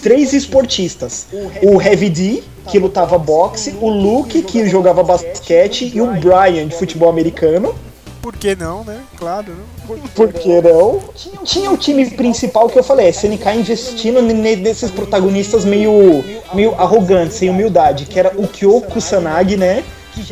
[0.02, 1.26] três esportistas:
[1.62, 6.74] o Heavy D, que lutava boxe, o Luke, que jogava basquete, e o Brian, de
[6.76, 7.74] futebol americano.
[8.22, 9.00] Por que não, né?
[9.16, 9.62] Claro, né?
[10.14, 11.00] Por que não?
[11.44, 16.24] Tinha o time principal que eu falei, a SNK investindo ne- nesses protagonistas meio,
[16.54, 19.82] meio arrogantes, sem humildade, que era o Kyoko Kusanagi, né?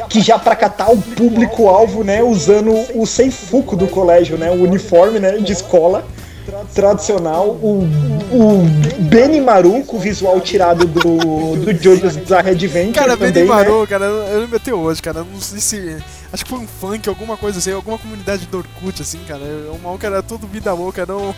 [0.09, 2.23] Que já pra catar o público-alvo, né?
[2.23, 4.49] Usando o Seifuku do colégio, né?
[4.51, 5.33] O uniforme, né?
[5.39, 6.05] De escola
[6.75, 7.49] tradicional.
[7.49, 7.85] O,
[8.33, 8.63] o
[9.01, 13.55] Benimaru, com o visual tirado do, do Jojo's Bizarre Adventure Cara, também, Benny né?
[13.55, 15.25] Marou, cara, eu lembro até hoje, cara.
[15.31, 15.97] Não sei se.
[16.33, 19.43] Acho que foi um funk, alguma coisa assim, alguma comunidade do Orkut, assim, cara.
[19.73, 21.29] O maluco era todo vida louca, não.
[21.31, 21.35] O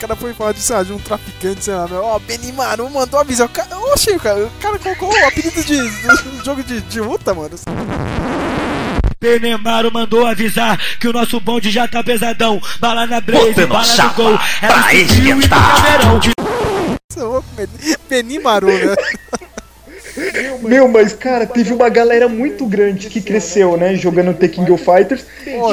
[0.00, 2.02] cara foi falar de, sei lá, de um traficante, sei lá, meu.
[2.02, 3.46] Ó, Benny Maru mandou avisar.
[3.46, 7.34] O cara, oxe, cara, o cara colocou o apelido de, de jogo de, de luta,
[7.34, 7.50] mano.
[9.18, 12.58] Penemaro mandou avisar que o nosso bonde já tá pesadão.
[12.80, 14.38] Bala na blaze, bala no chapa gol.
[14.62, 15.82] Ela subiu e esquentar.
[15.82, 16.20] caveirão.
[17.12, 17.68] Você é louco, Ben-
[18.08, 18.94] Benny Maru, né?
[20.62, 24.84] Meu, mas cara, teve uma galera muito grande que cresceu, né, jogando The King of
[24.84, 25.24] Fighters.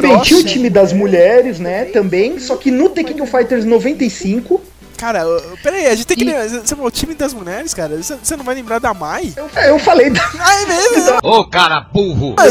[0.01, 3.65] Bem, tinha o time das mulheres, né, também, só que no The King of Fighters
[3.65, 4.61] 95,
[4.97, 6.47] Cara, ô, pera aí, a gente tem que lembrar.
[6.49, 7.95] Você falou o time das mulheres, cara?
[7.97, 9.31] Você não vai lembrar da Mai?
[9.37, 11.17] eu, eu falei da Ah, é mesmo?
[11.21, 12.33] Ô, cara burro!
[12.35, 12.43] A,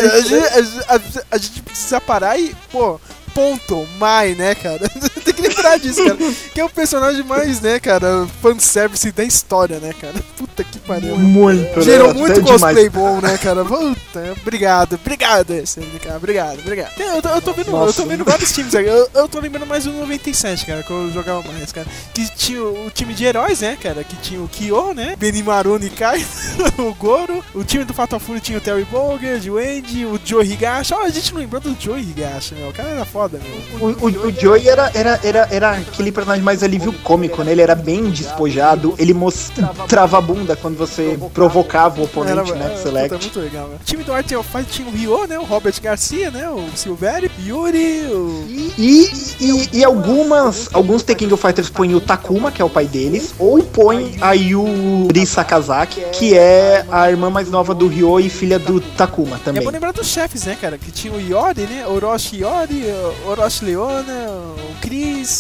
[0.93, 1.01] a a-
[1.33, 3.01] a gente precisa parar e, pô,
[3.35, 4.89] ponto, Mai, né, cara?
[5.25, 6.17] Tem que lembrar disso, cara.
[6.55, 10.15] Que é o personagem mais, né, cara, fanservice da história, né, cara?
[10.37, 11.17] Puta que pariu.
[11.19, 12.61] muito, Gerou né, muito até demais.
[12.63, 13.65] cosplay bom, né, cara?
[13.65, 16.93] Puta, obrigado, obrigado, SNK, obrigado, obrigado.
[17.01, 18.87] Eu, tô- eu tô vendo, eu tô vendo vários times aí.
[18.87, 21.87] Eu, eu tô lembrando mais do 97, cara, que eu jogava mais, cara.
[22.15, 24.03] Que tinha o, o time de heróis, né, cara?
[24.05, 25.15] Que tinha o Kyo, né?
[25.19, 26.25] Benimaru Nikai,
[26.79, 27.45] o Goro.
[27.55, 30.95] O time do Fatal Fury tinha o Terry Bogard, o Andy, o Joe Higashi.
[30.95, 32.69] Ó, a gente não lembrou do Joe Higashi, meu.
[32.69, 33.89] O cara era foda, meu.
[33.89, 37.53] O, o, o Joey era, era, era, era aquele personagem mais alívio cômico, né?
[37.53, 42.65] Ele era bem despojado, ele mostrava a bunda quando você provocava o oponente, Era- né?
[42.67, 43.15] é, pro puta, Select.
[43.15, 43.77] muito legal, né?
[43.81, 45.39] O time do Art of Fight tinha o Ryo, né?
[45.39, 46.49] O Robert Garcia, né?
[46.51, 48.45] O Silveri, Yuri, o...
[48.79, 52.71] E, e, e algumas, alguns The King of Fighters põem o Takuma, que é o
[52.71, 58.21] pai deles, ou põem a Yuri Sakazaki, que é a irmã mais nova do Ryo
[58.21, 59.63] e filha do Takuma E é também.
[59.65, 60.77] bom lembrar dos chefes, né, cara?
[60.79, 61.87] Que tinha o Yori, né?
[61.87, 62.85] Orochi Yori,
[63.27, 65.36] Orochi Leona, o Chris,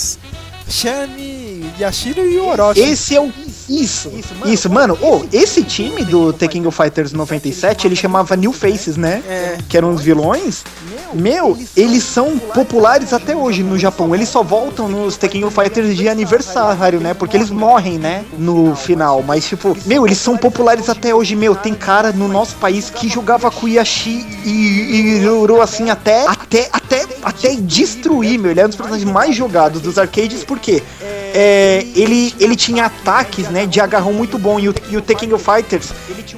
[0.68, 2.80] Shani, Yashiro e o Orochi.
[2.80, 3.32] Esse é o.
[3.68, 4.10] Isso,
[4.44, 4.96] isso, mano.
[5.02, 9.22] Ô, esse time do The King of Fighters 97, ele chamava New Faces, né?
[9.28, 9.58] É.
[9.68, 10.64] Que eram os vilões.
[11.12, 14.14] Meu, eles são populares até hoje no Japão.
[14.14, 17.14] Eles só voltam nos The King of Fighters de aniversário, né?
[17.14, 18.24] Porque eles morrem, né?
[18.38, 19.22] No final.
[19.22, 21.34] Mas, tipo, meu, eles são populares até hoje.
[21.34, 26.68] Meu, tem cara no nosso país que jogava com Yashi e, Ruru assim até, até,
[26.72, 28.50] até, até destruir, meu.
[28.50, 30.82] Ele é um dos personagens mais jogados dos arcades, porque
[31.34, 34.58] é, ele, ele tinha ataques, né, de agarrão muito bom.
[34.58, 35.92] E o, e o The King of Fighters,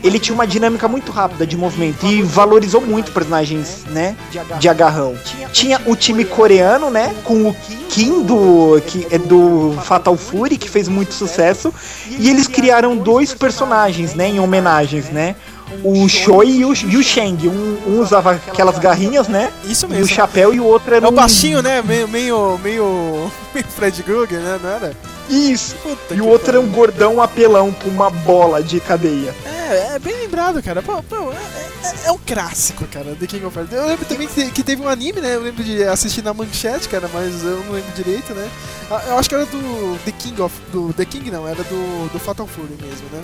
[0.04, 4.14] ele tinha uma dinâmica muito rápida de movimento e valorizou muito personagens, né,
[4.60, 5.14] de agarrão.
[5.52, 7.56] Tinha o time coreano, né, com o
[7.88, 11.72] Kim do, que é do Fatal Fury, que fez muito sucesso.
[12.06, 15.34] E eles criaram dois personagens, né, em homenagens, né.
[15.84, 17.48] O Choi e o, e o Shang.
[17.48, 19.52] Um, um usava aquelas garrinhas, né?
[19.64, 20.08] Isso E o mesmo.
[20.08, 21.82] chapéu e o outro era É o um- baixinho, né?
[21.82, 24.58] Meio, meio, meio, meio Fred Krueger, né?
[24.62, 24.96] Não era?
[25.28, 25.74] Isso.
[25.82, 26.74] Puta E o outro era um pariu.
[26.76, 29.34] gordão apelão com uma bola de cadeia.
[29.70, 30.80] É, é bem lembrado, cara.
[30.80, 33.78] Pô, pô, é, é- é um clássico, cara, The King of Fighters.
[33.82, 35.34] Eu lembro também que teve um anime, né?
[35.34, 38.48] Eu lembro de assistir na manchete, cara, mas eu não lembro direito, né?
[38.90, 40.54] Ah, Eu acho que era do The King of.
[40.72, 43.22] Do The King não, era do, do Fatal Fury mesmo, né?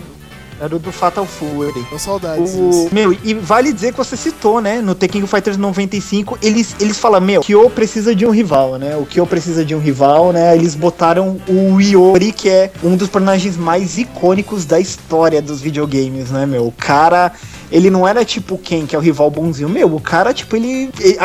[0.61, 1.85] Era o do Fatal Fury.
[1.91, 2.55] Com saudades.
[2.55, 4.81] O, meu, e vale dizer que você citou, né?
[4.81, 8.79] No The King of Fighters 95, eles, eles falam, meu, Kyo precisa de um rival,
[8.79, 8.97] né?
[8.97, 10.55] O Kyo precisa de um rival, né?
[10.55, 16.31] Eles botaram o Iori, que é um dos personagens mais icônicos da história dos videogames,
[16.31, 16.67] né, meu?
[16.67, 17.33] O cara,
[17.71, 19.69] ele não era tipo quem, que é o rival bonzinho.
[19.69, 20.91] Meu, o cara, tipo, ele.
[21.01, 21.17] Ele,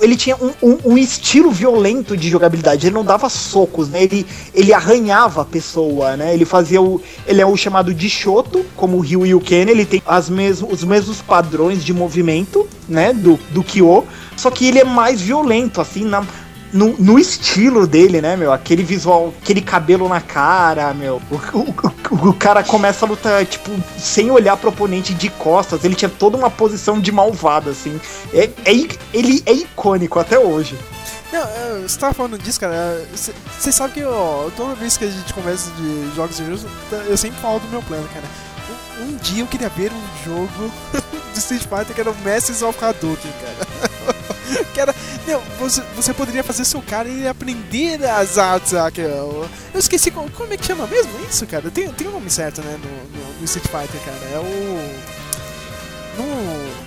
[0.00, 2.86] ele tinha um, um- um estilo violento de jogabilidade.
[2.86, 4.02] Ele não dava socos, né?
[4.04, 6.34] Ele, ele arranhava a pessoa, né?
[6.34, 7.00] Ele fazia o.
[7.26, 9.66] Ele é o chamado de Shoto, como o Ryu e o Ken.
[9.68, 13.12] Ele tem as mes os mesmos padrões de movimento, né?
[13.12, 14.04] Do, do Kyo.
[14.36, 16.24] Só que ele é mais violento, assim, na.
[16.72, 18.52] No, no estilo dele, né, meu?
[18.52, 21.20] Aquele visual, aquele cabelo na cara, meu.
[21.30, 25.84] O, o- o- cara começa a lutar, tipo, sem olhar pro oponente de costas.
[25.84, 28.00] Ele tinha toda uma posição de malvado, assim.
[28.32, 28.72] É, é
[29.12, 30.78] ele é icônico até hoje.
[31.32, 33.04] Não, é, você tava falando disso, cara.
[33.14, 36.66] Você sabe que ó, toda vez que a gente conversa de jogos de jogos,
[37.08, 38.24] eu sempre falo do meu plano, cara.
[39.00, 40.72] Um, um dia eu queria ver um jogo
[41.32, 44.00] de Street Fighter que era o Masters of Hadouken, cara.
[44.74, 44.94] que era.
[45.26, 48.74] Meu, você, você poderia fazer seu cara e aprender as artes.
[48.74, 51.70] ah, Eu, eu esqueci como, como é que chama mesmo isso, cara.
[51.70, 54.18] Tem, tem um nome certo, né, no, no, no Street Fighter, cara.
[54.32, 55.20] É o.
[56.18, 56.79] No.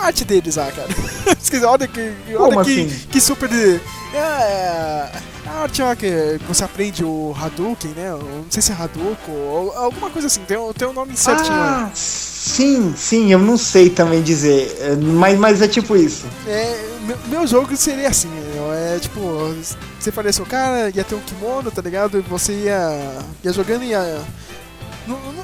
[0.00, 0.88] É a arte deles lá, cara.
[1.40, 2.12] Esqueci, olha que.
[2.30, 3.06] Olha Como que, assim?
[3.10, 3.48] que super.
[3.48, 3.80] de-
[4.12, 5.12] É, é,
[5.46, 8.10] a arte lá que você aprende o Hadouken, né?
[8.10, 10.40] Não sei se é Hadouken ou alguma coisa assim.
[10.46, 11.56] Tem, tem um nome certinho.
[11.56, 11.84] lá.
[11.86, 14.76] Ah, sim, sim, eu não sei também dizer.
[14.80, 16.24] é, Mas, mas é tipo isso.
[16.46, 18.28] É, meu, meu jogo seria assim,
[18.94, 19.20] é tipo,
[19.98, 22.18] você faria seu cara, ia ter um kimono, tá ligado?
[22.18, 24.20] E você ia, ia jogando e ia.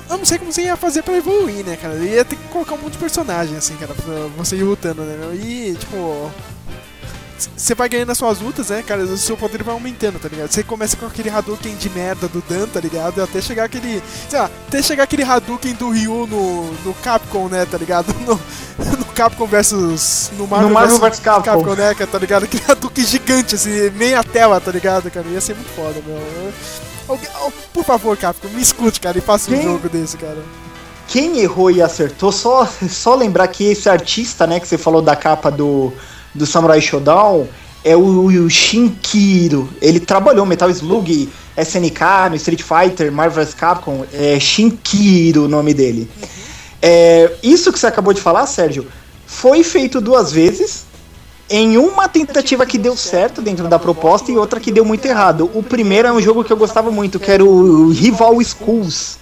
[0.09, 1.95] Eu não sei como você ia fazer pra evoluir, né, cara?
[1.97, 4.05] Ia ter que colocar um monte de personagem, assim, cara, pra
[4.37, 5.35] você ir lutando, né?
[5.35, 6.31] E, tipo.
[7.55, 9.03] Você vai ganhando as suas lutas, né, cara?
[9.03, 10.51] O seu poder vai aumentando, tá ligado?
[10.51, 13.23] Você começa com aquele Hadouken de merda do Dan, tá ligado?
[13.23, 14.03] Até chegar aquele.
[14.29, 18.15] Sei lá, até chegar aquele Hadouken do Ryu no, no Capcom, né, tá ligado?
[18.27, 18.41] No,
[18.99, 20.31] no Capcom versus.
[20.37, 21.43] No Marvel, no Marvel versus vs Capcom.
[21.43, 22.45] Capcom, né, cara, tá ligado?
[22.45, 25.27] Aquele Hadouken gigante, assim, meia tela, tá ligado, cara?
[25.29, 26.53] Ia ser muito foda, meu.
[27.09, 30.39] Alguém- oh, por favor, Capcom, me escute, cara, e faça um jogo desse, cara.
[31.09, 35.15] quem errou e acertou, só, só lembrar que esse artista, né, que você falou da
[35.15, 35.93] capa do,
[36.35, 37.47] do Samurai Shodown,
[37.85, 39.69] é o, o Shinkiro.
[39.81, 44.05] Ele trabalhou Metal Slug, SNK, no Street Fighter, Marvel's Capcom.
[44.13, 46.11] É Shinkiro o nome dele.
[46.83, 48.87] É, isso que você acabou de falar, Sérgio,
[49.25, 50.85] foi feito duas vezes.
[51.49, 55.49] Em uma tentativa que deu certo dentro da proposta e outra que deu muito errado.
[55.55, 59.19] O primeiro é um jogo que eu gostava muito, que era o Rival Schools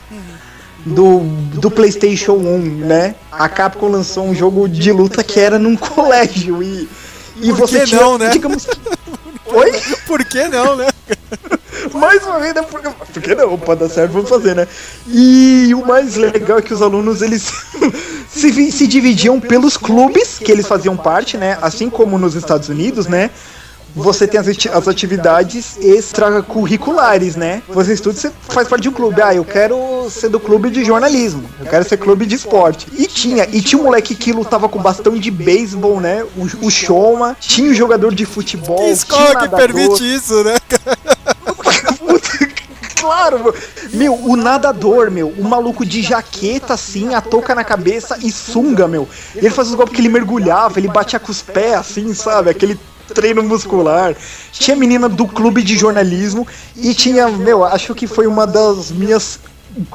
[0.87, 1.21] do,
[1.61, 3.15] do PlayStation 1, né?
[3.31, 6.89] A Capcom lançou um jogo de luta que era num colégio e,
[7.43, 8.31] e Por você tinha, não, né?
[8.31, 8.79] digamos que-
[9.47, 9.73] Oi?
[10.07, 10.89] Por que não, né?
[11.93, 12.63] Mais uma vez, né?
[12.63, 14.67] Porque, porque não, pode dar certo, vamos fazer, né?
[15.09, 17.53] E o mais legal é que os alunos, eles
[18.29, 21.59] se, se dividiam pelos clubes que eles faziam parte, né?
[21.61, 23.31] Assim como nos Estados Unidos, né?
[23.97, 27.63] Você tem as, ati- as atividades extracurriculares, né?
[27.69, 29.23] Você estuda, você faz parte de um clube.
[29.23, 31.45] Ah, eu quero ser do clube de jornalismo.
[31.61, 32.89] Eu quero ser clube de esporte.
[32.99, 36.25] E tinha, e tinha um moleque que lutava com bastão de beisebol, né?
[36.37, 37.37] O, o Shoma.
[37.39, 38.79] Tinha o jogador de futebol.
[38.79, 40.57] Que escola que permite isso, né?
[43.05, 43.55] Claro,
[43.93, 44.15] meu.
[44.15, 49.07] o nadador, meu, o maluco de jaqueta assim, a touca na cabeça e sunga, meu.
[49.37, 52.49] Ele fazia os golpes que ele mergulhava, ele batia com os pés assim, sabe?
[52.49, 52.81] Aquele
[53.13, 54.17] treino muscular.
[54.53, 59.39] Tinha menina do clube de jornalismo e tinha, meu, acho que foi uma das minhas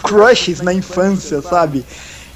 [0.03, 1.83] crushes na infância, sabe?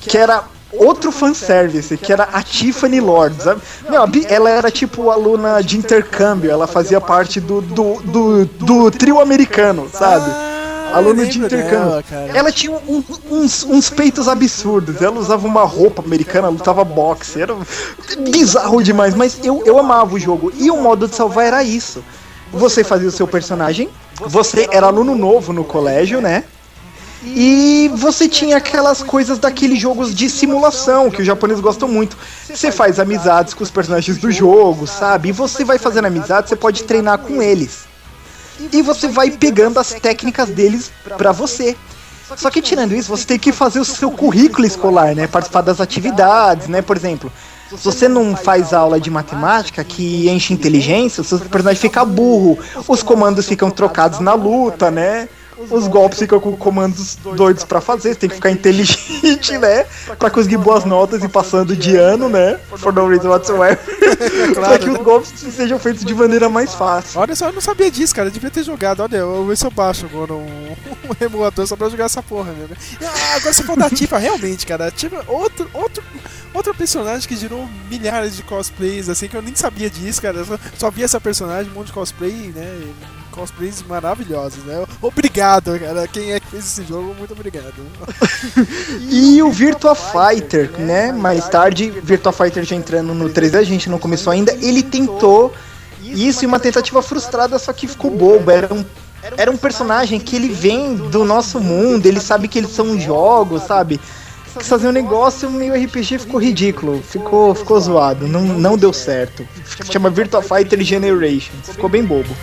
[0.01, 3.61] Que era outro fanservice, que era a Tiffany Lord, sabe?
[3.87, 9.21] Meu, ela era tipo aluna de intercâmbio, ela fazia parte do, do, do, do trio
[9.21, 10.52] americano, sabe?
[10.93, 12.03] Ah, Aluna de intercâmbio.
[12.03, 15.01] dela, ela tinha um- uns, uns peitos absurdos.
[15.01, 17.41] Ela usava uma roupa americana, lutava boxe.
[17.41, 17.55] Era
[18.19, 20.51] bizarro demais, mas eu, eu amava o jogo.
[20.57, 22.03] E o modo de salvar era isso.
[22.51, 23.89] Você fazia o seu personagem,
[24.21, 26.43] você era aluno novo no colégio, né?
[27.25, 32.17] E você tinha aquelas coisas daqueles jogos de simulação que os japoneses gostam muito.
[32.53, 35.29] Você faz amizades com os personagens do jogo, sabe?
[35.29, 37.85] E você vai fazendo amizade, você pode treinar com eles.
[38.71, 41.75] E você vai pegando as técnicas deles pra você.
[42.35, 45.27] Só que tirando isso, você tem que fazer o seu currículo escolar, né?
[45.27, 46.81] Participar das atividades, né?
[46.81, 47.31] Por exemplo,
[47.69, 52.57] se você não faz aula de matemática que enche inteligência, o seu personagem fica burro,
[52.87, 55.27] os comandos ficam trocados na luta, né?
[55.69, 59.85] Os golpes ficam com comandos doidos pra fazer, você tem que ficar inteligente, né?
[60.17, 62.59] Pra conseguir boas notas e passando de ano, né?
[62.77, 63.79] For no reason whatsoever.
[64.53, 67.19] pra que os golpes sejam feitos de maneira mais fácil.
[67.19, 68.27] Olha só, eu não sabia disso, cara.
[68.27, 69.01] Eu devia ter jogado.
[69.01, 70.45] Olha, eu vou ver se eu baixo agora um,
[71.09, 72.67] um emulador só pra jogar essa porra, né?
[73.01, 74.87] Ah, agora você falou da Tifa, realmente, cara.
[74.87, 76.03] A Tifa é outro, outro,
[76.53, 80.37] outro personagem que gerou milhares de cosplays, assim, que eu nem sabia disso, cara.
[80.37, 82.81] Eu só, só vi essa personagem, um monte de cosplay, né?
[83.33, 84.85] Cosplays maravilhosos, né?
[85.01, 86.07] Obrigado, cara.
[86.07, 87.73] Quem é que fez esse jogo, muito obrigado.
[89.09, 91.11] E o Virtua Fighter, né?
[91.11, 94.53] Mais tarde, Virtua Fighter já entrando no 3D, a gente não começou ainda.
[94.61, 95.53] Ele tentou
[96.01, 98.51] isso em uma tentativa frustrada, só que ficou bobo.
[98.51, 98.85] Era um,
[99.37, 103.63] era um personagem que ele vem do nosso mundo, ele sabe que eles são jogos,
[103.63, 103.99] sabe?
[104.57, 109.47] Quis fazer um negócio meio RPG ficou ridículo, ficou, ficou zoado, não, não deu certo.
[109.89, 112.35] Chama Virtua Fighter Generations, ficou bem bobo.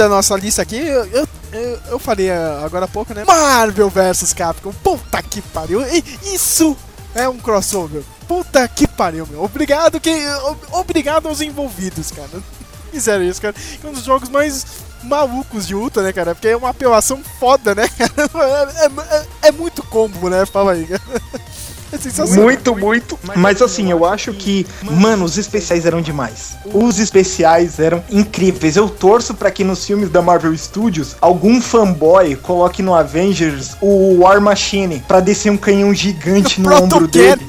[0.00, 1.04] Seguindo a nossa lista aqui, eu,
[1.52, 3.24] eu, eu, falei ah, agora há pouco, né?
[3.24, 4.72] Marvel vs Capcom.
[4.72, 5.82] Puta que pariu.
[6.32, 6.76] Isso
[7.14, 8.02] é um crossover.
[8.26, 9.44] Puta que pariu, meu.
[9.44, 10.10] Obrigado, que,
[10.72, 12.42] obrigado aos envolvidos, cara.
[12.90, 13.54] Fizeram isso, cara.
[13.82, 14.64] É um dos jogos mais
[15.02, 16.34] malucos de luta, né, cara?
[16.34, 18.30] Porque é uma apelação foda, né, cara?
[18.76, 20.46] É, é- é muito combo, né?
[20.46, 21.02] Fala aí, cara.
[21.92, 22.44] É sensacional.
[22.44, 23.18] Muito, muito.
[23.36, 26.56] Mas assim, eu acho que, mano, os especiais eram demais.
[26.72, 28.76] Os especiais eram incríveis.
[28.76, 34.20] Eu torço pra que nos filmes da Marvel Studios algum fanboy coloque no Avengers o
[34.20, 37.44] War Machine pra descer um canhão gigante no ombro dele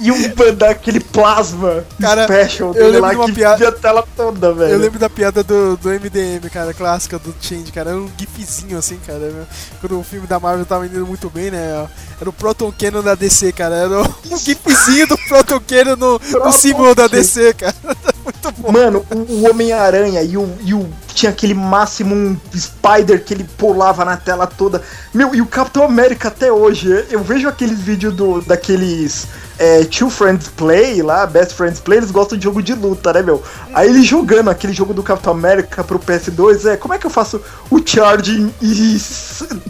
[0.00, 4.52] e um daquele plasma Cara, special eu dele lembro lá que piada- a tela toda,
[4.52, 4.72] velho.
[4.72, 7.90] Eu lembro da piada do, do MDM, cara, clássica do Change, cara.
[7.90, 9.18] Era um gifzinho assim, cara.
[9.18, 9.46] meu.
[9.80, 11.86] Quando o filme da Marvel tava indo muito bem, né?
[12.20, 13.74] Era o Proton Cannon da DC, cara.
[13.74, 17.74] Era um gifzinho do Proton Cannon no, no símbolo da DC, cara.
[18.24, 18.72] Muito bom.
[18.72, 24.04] Mano, o, o Homem-Aranha e o, e o tinha aquele máximo Spider que ele pulava
[24.04, 24.82] na tela toda.
[25.12, 29.26] Meu, e o Capitão América até hoje, eu vejo aqueles vídeos do, daqueles
[29.58, 33.22] é, Two Friends Play lá, Best Friends Play, eles gostam de jogo de luta, né,
[33.22, 33.42] meu?
[33.72, 37.10] Aí ele jogando aquele jogo do Capitão América pro PS2, é, como é que eu
[37.10, 37.40] faço
[37.70, 38.98] o charging e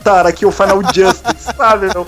[0.02, 2.06] dar aqui o Final Justice, sabe, meu?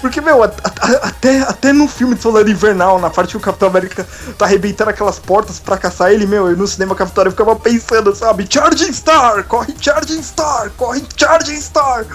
[0.00, 0.46] Porque, meu, a-
[0.80, 4.06] a- até, até no filme de Solar Invernal, na parte que o Capitão América
[4.38, 8.14] tá arrebentando aquelas portas pra caçar ele, meu, eu no cinema Capitão eu ficava pensando,
[8.14, 8.44] sabe,
[8.76, 12.06] Charging Star, corre Charging Star, corre Charging Star,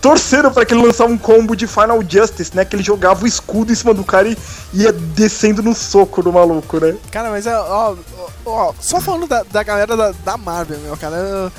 [0.00, 3.26] torcendo pra que ele lançar um combo de Final Justice, né, que ele jogava o
[3.26, 4.36] escudo em cima do cara e
[4.74, 6.96] ia descendo no soco do maluco, né?
[7.12, 7.96] Cara, mas ó,
[8.44, 11.16] ó, ó, só falando da, da galera da, da Marvel, meu, cara.
[11.16, 11.52] eu-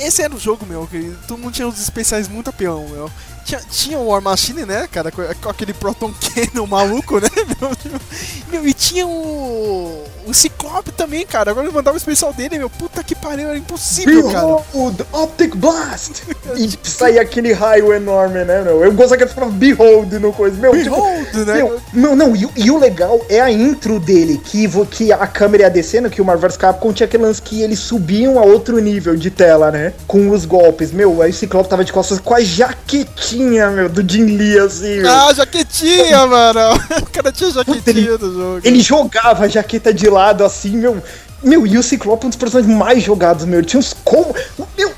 [0.00, 3.10] Esse era o jogo, meu, que todo mundo tinha uns especiais muito apelão, meu.
[3.44, 6.12] Tinha, tinha o War Machine, né, cara, com, com aquele Proton
[6.52, 7.28] Cannon maluco, né,
[8.50, 10.04] meu, e tinha o.
[10.26, 11.50] O Ciclope também, cara.
[11.52, 12.68] Agora ele mandava o especial dele, meu.
[12.68, 14.46] Puta que pariu, era impossível, cara.
[14.46, 16.22] Behold, Optic Blast!
[16.54, 18.84] e saía aquele raio enorme, né, meu?
[18.84, 20.54] Eu gostava que ele falava Behold no coisa.
[20.60, 21.54] Meu, tipo, Behold, né?
[21.54, 25.26] Meu, não, não, e, o- e o legal é a intro dele, que, que a
[25.26, 28.42] câmera ia descendo, que o Marvel vs Capcom tinha aquele lance que eles subiam a
[28.42, 29.94] outro nível de tela, né?
[30.06, 30.92] Com os golpes.
[30.92, 35.00] Meu, aí o Ciclope tava de costas com a jaquetinha, meu, do Jin Lee, assim,
[35.00, 35.10] meu.
[35.10, 36.60] Ah, jaquetinha, mano.
[37.02, 38.60] O cara tinha jaquetinha do jogo.
[38.64, 41.02] Ele jogava a jaqueta de lado, assim, meu.
[41.42, 43.60] Meu, e o Ciclope é um dos personagens mais jogados, meu.
[43.60, 44.34] Ele tinha uns como.
[44.76, 44.90] Meu.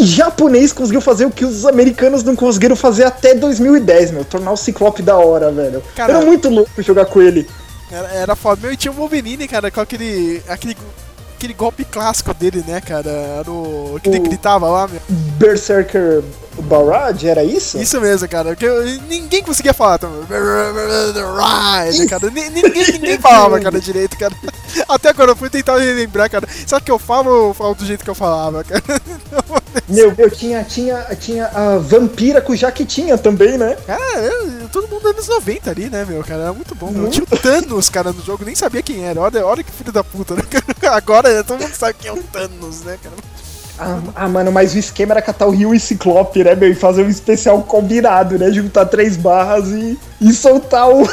[0.00, 4.24] Japonês conseguiu fazer o que os americanos não conseguiram fazer até 2010, meu.
[4.24, 5.82] Tornar o Ciclope da hora, velho.
[5.96, 7.48] Era muito louco jogar com ele.
[7.90, 8.60] Era, era foda.
[8.62, 10.40] Meu, e tinha o Wolverine, cara, com aquele.
[10.48, 10.76] aquele.
[11.36, 13.10] aquele golpe clássico dele, né, cara?
[13.10, 13.98] Era o.
[14.02, 15.00] que ele O- gritava lá, meu.
[15.10, 16.22] Berserker
[16.62, 17.78] Barrage, era isso?
[17.78, 18.54] Isso mesmo, cara.
[18.56, 19.98] Que eu- ninguém conseguia falar.
[21.86, 22.30] Ride, cara.
[22.30, 24.34] Ni- Ninguém, ninguém falava, cara, direito, cara.
[24.88, 26.46] Até quando eu fui tentar lembrar, cara.
[26.66, 28.82] Sabe que eu falo ou eu falo do jeito que eu falava, cara?
[29.88, 33.76] Meu, eu tinha, tinha, tinha a Vampira com jaquetinha também, né?
[33.86, 36.42] Cara, eu- todo mundo anos 90 ali, né, meu, cara?
[36.44, 36.90] Era muito bom.
[36.90, 37.08] meu.
[37.10, 39.20] Tinha o Thanos, cara, no jogo, nem sabia quem era.
[39.20, 40.42] Olha, olha que filho da puta, né?
[40.90, 43.14] Agora todo mundo sabe quem é o Thanos, né, cara?
[43.78, 46.70] Ah, ah, mano, mas o esquema era catar o Rio e Ciclope, né, meu?
[46.70, 48.50] E fazer um especial combinado, né?
[48.50, 51.06] Juntar três barras e, e soltar o,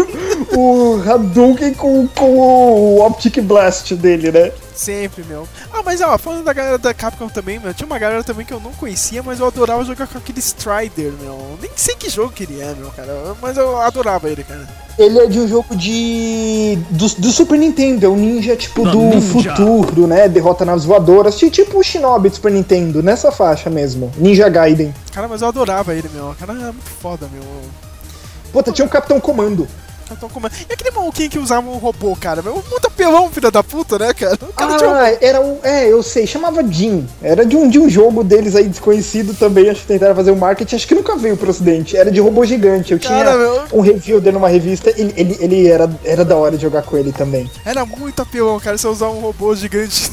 [0.54, 4.52] o Hadouken com, com o Optic Blast dele, né?
[4.80, 5.46] Sempre, meu.
[5.70, 8.52] Ah, mas ó, falando da galera da Capcom também, meu, tinha uma galera também que
[8.54, 11.58] eu não conhecia, mas eu adorava jogar com aquele Strider, meu.
[11.60, 13.36] Nem sei que jogo que ele é, meu, cara.
[13.42, 14.66] Mas eu adorava ele, cara.
[14.98, 16.78] Ele é de um jogo de.
[16.90, 19.54] do, do Super Nintendo, é um ninja tipo Não, do ninja.
[19.54, 20.26] futuro, né?
[20.28, 24.10] Derrota naves voadoras, ti- tipo o Shinobi do Super Nintendo, nessa faixa mesmo.
[24.16, 24.94] Ninja Gaiden.
[25.12, 26.34] Cara, mas eu adorava ele, meu.
[26.40, 27.42] Cara, era muito foda, meu.
[28.50, 29.68] Puta, tinha um Capitão Comando.
[30.10, 30.40] Eu tô com...
[30.40, 32.42] E aquele maluquinho que usava um robô, cara?
[32.42, 34.36] Meu, muito apelão, filho da puta, né, cara?
[34.42, 35.58] O cara tinha um- Ah, era o.
[35.62, 37.06] É, eu sei, chamava Jin.
[37.22, 39.68] Era de um, de um jogo deles aí desconhecido também.
[39.70, 41.96] Acho que tentaram fazer o marketing, acho que nunca veio pro ocidente.
[41.96, 42.92] Era de robô gigante.
[42.92, 43.62] Eu Cara, tinha meu.
[43.72, 44.90] um review dele numa revista.
[44.96, 47.48] Ele, ele, ele era, era da hora de jogar com ele também.
[47.64, 50.10] Era muito apelão, cara, você usar um robô gigante.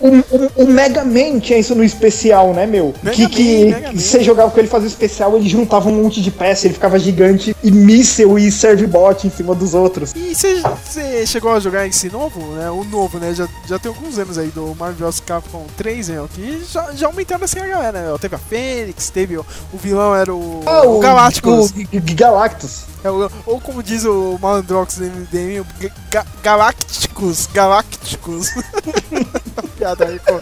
[0.00, 2.92] O, o, o Mega Man tinha isso no especial, né, meu?
[3.02, 6.20] Mega que Man, que você jogava com ele, fazia o especial, ele juntava um monte
[6.20, 8.50] de peça, ele ficava gigante e míssel e
[8.86, 10.12] serve-bot em cima dos outros.
[10.14, 12.70] E você chegou a jogar esse novo, né?
[12.70, 13.32] O novo, né?
[13.34, 16.28] Já, já tem alguns anos aí do Marvel vs Capcom 3, né?
[16.34, 18.18] Que já, já aumentaram assim a galera, né?
[18.20, 21.52] Teve a Fênix, teve o, o vilão era o, o Galacticus.
[21.52, 22.82] Ah, O, G- G- Galactus.
[23.04, 27.46] É o- ou como diz o Malandrox do MDM, o Ga- Ga- Galacticus.
[27.52, 28.50] Galacticus.
[29.76, 30.34] Piada aí, pô.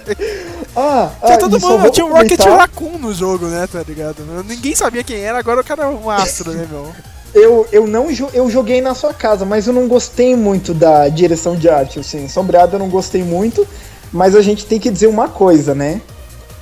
[0.77, 3.67] Ah, Tinha ah, todo mundo, tinha o Rocket Raccoon no jogo, né?
[3.67, 4.23] Tá ligado?
[4.45, 6.93] Ninguém sabia quem era, agora o cara é um astro, né, meu?
[7.35, 11.55] Eu, eu não eu joguei na sua casa, mas eu não gostei muito da direção
[11.55, 12.27] de arte, assim.
[12.27, 13.67] Sombreado eu não gostei muito,
[14.13, 16.01] mas a gente tem que dizer uma coisa, né?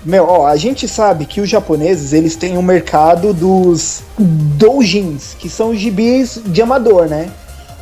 [0.04, 5.48] Meu, ó, a gente sabe que os japoneses, eles têm um mercado dos doujins, que
[5.48, 7.30] são gibis de amador, né?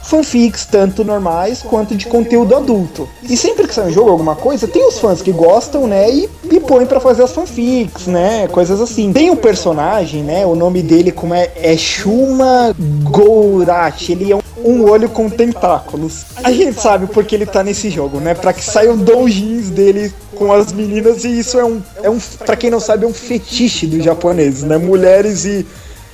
[0.06, 3.08] Fanfics, tanto normais quanto de conteúdo adulto.
[3.22, 6.08] E sempre que sai um jogo, alguma coisa, tem os fãs que gostam, né?
[6.10, 8.46] E, e põem pra fazer as fanfics, né?
[8.48, 9.12] Coisas assim.
[9.12, 10.46] Tem um personagem, né?
[10.46, 14.12] O nome dele como é, é Shuma Gourachi.
[14.12, 16.24] Ele é um, um olho com tentáculos.
[16.42, 18.34] A gente sabe porque ele tá nesse jogo, né?
[18.34, 22.56] Pra que saiam doujins dele com as meninas e isso é um, é um para
[22.56, 24.76] quem não sabe, é um fetiche dos japoneses, né?
[24.76, 25.66] Mulheres e,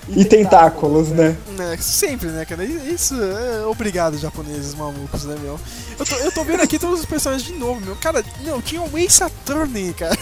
[0.09, 1.37] e tentáculos, né?
[1.59, 2.65] É, sempre, né, cara?
[2.65, 5.59] Isso é obrigado, japoneses malucos, né, meu?
[5.99, 7.95] Eu tô, eu tô vendo aqui todos os personagens de novo, meu.
[7.97, 10.17] Cara, não, tinha o Ace Attorney, cara.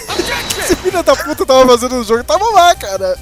[0.59, 3.16] Esse filho da puta tava fazendo o jogo, tava lá, cara.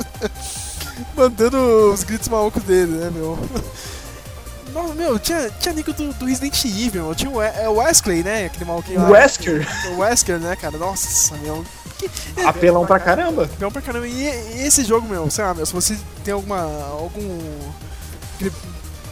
[1.16, 3.38] Mandando os gritos malucos dele, né, meu?
[4.72, 7.14] Nossa, meu, tinha, tinha amigo do, do Resident Evil, meu.
[7.14, 8.46] tinha o, We- é o Wesley, né?
[8.46, 9.08] Aquele maluquinho lá.
[9.08, 10.76] Wesker, O Wesker, né, cara?
[10.76, 11.64] Nossa, meu.
[12.46, 13.48] Apelão pra caramba.
[13.58, 14.06] Bom pra caramba.
[14.06, 14.26] E
[14.66, 16.60] esse jogo, meu, sei lá, meu, se você tem alguma.
[16.90, 17.38] algum.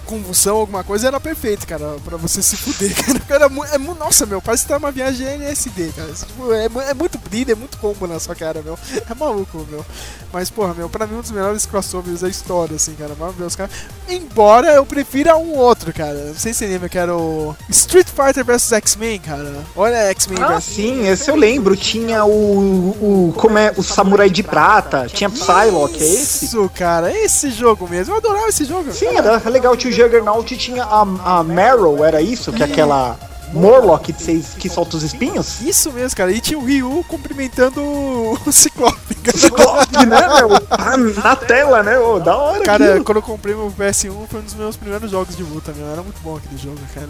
[0.06, 2.94] Convulsão, alguma coisa, era perfeito, cara, pra você se fuder,
[3.28, 3.44] cara.
[3.44, 6.12] Era é nossa, meu, parece que tá uma viagem LSD, cara.
[6.12, 8.78] Tipo, é, é muito brilho, é muito combo na sua cara, meu.
[9.08, 9.84] É maluco, meu.
[10.32, 13.14] Mas, porra, meu, pra mim um dos melhores crossovers da história, assim, cara.
[13.38, 13.70] Deus, cara.
[14.08, 16.14] Embora eu prefira um outro, cara.
[16.26, 19.64] Não sei se você lembra que era o Street Fighter vs X-Men, cara.
[19.74, 21.76] Olha X-Men Ah, vs sim, esse eu lembro.
[21.76, 23.34] Tinha o, o.
[23.36, 23.72] Como é?
[23.76, 25.06] O Samurai de Prata.
[25.08, 26.46] Tinha Psylocke, é esse?
[26.46, 28.14] Isso, cara, esse jogo mesmo.
[28.14, 28.92] Eu adorava esse jogo.
[28.92, 29.76] Sim, era legal.
[29.76, 32.52] Tinha o Juggernaut tinha a, a Marrow, era isso?
[32.52, 33.18] Que é aquela
[33.52, 35.60] Morlock que, solta os espinhos?
[35.60, 36.32] Isso mesmo, cara.
[36.32, 39.14] E tinha o Ryu cumprimentando o Ciclope.
[39.14, 39.38] cara.
[39.38, 40.56] Ciclope, né, meu?
[40.70, 41.98] Ah, na tela, né?
[41.98, 43.04] Ô, da hora, Cara, aquilo.
[43.04, 45.86] quando eu comprei meu PS1, foi um dos meus primeiros jogos de luta, meu.
[45.86, 47.08] Era muito bom aquele jogo, cara.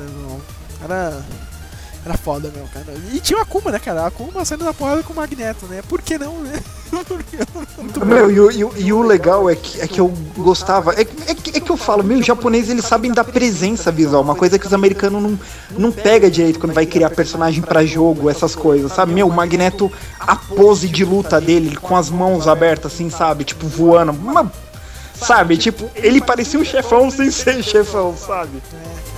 [0.82, 1.24] Era.
[2.04, 2.86] Era foda, meu, cara.
[3.12, 4.02] E tinha o Akuma, né, cara?
[4.02, 5.82] A Akuma saindo na porrada com o Magneto, né?
[5.88, 6.62] Por que não, né?
[6.92, 8.04] Muito.
[8.04, 10.92] Meu, e, e e o legal é que, é que eu gostava.
[10.94, 14.34] É, é, é que eu falo, meu, os japoneses eles sabem da presença visual, uma
[14.34, 15.38] coisa que os americanos não,
[15.76, 19.12] não pega direito quando vai criar personagem pra jogo, essas coisas, sabe?
[19.12, 23.44] Meu, o Magneto, a pose de luta dele, com as mãos abertas, assim, sabe?
[23.44, 24.12] Tipo, voando.
[24.12, 24.52] Uma,
[25.14, 25.56] sabe?
[25.56, 28.62] Tipo, ele parecia um chefão sem ser chefão, sabe?
[28.70, 29.15] That's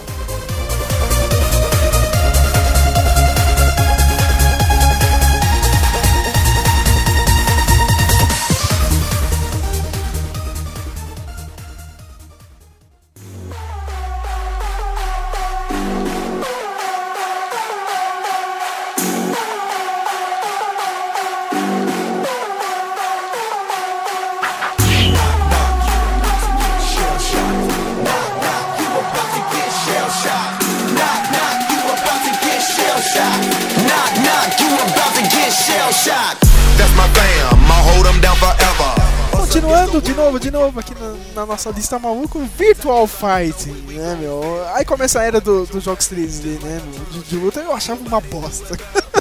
[40.58, 44.40] novo, aqui na, na nossa lista maluco, Virtual Fighting, né, meu?
[44.74, 47.04] Aí começa a era do- dos jogos 3D, né, meu?
[47.22, 48.76] De, de luta, eu achava uma bosta.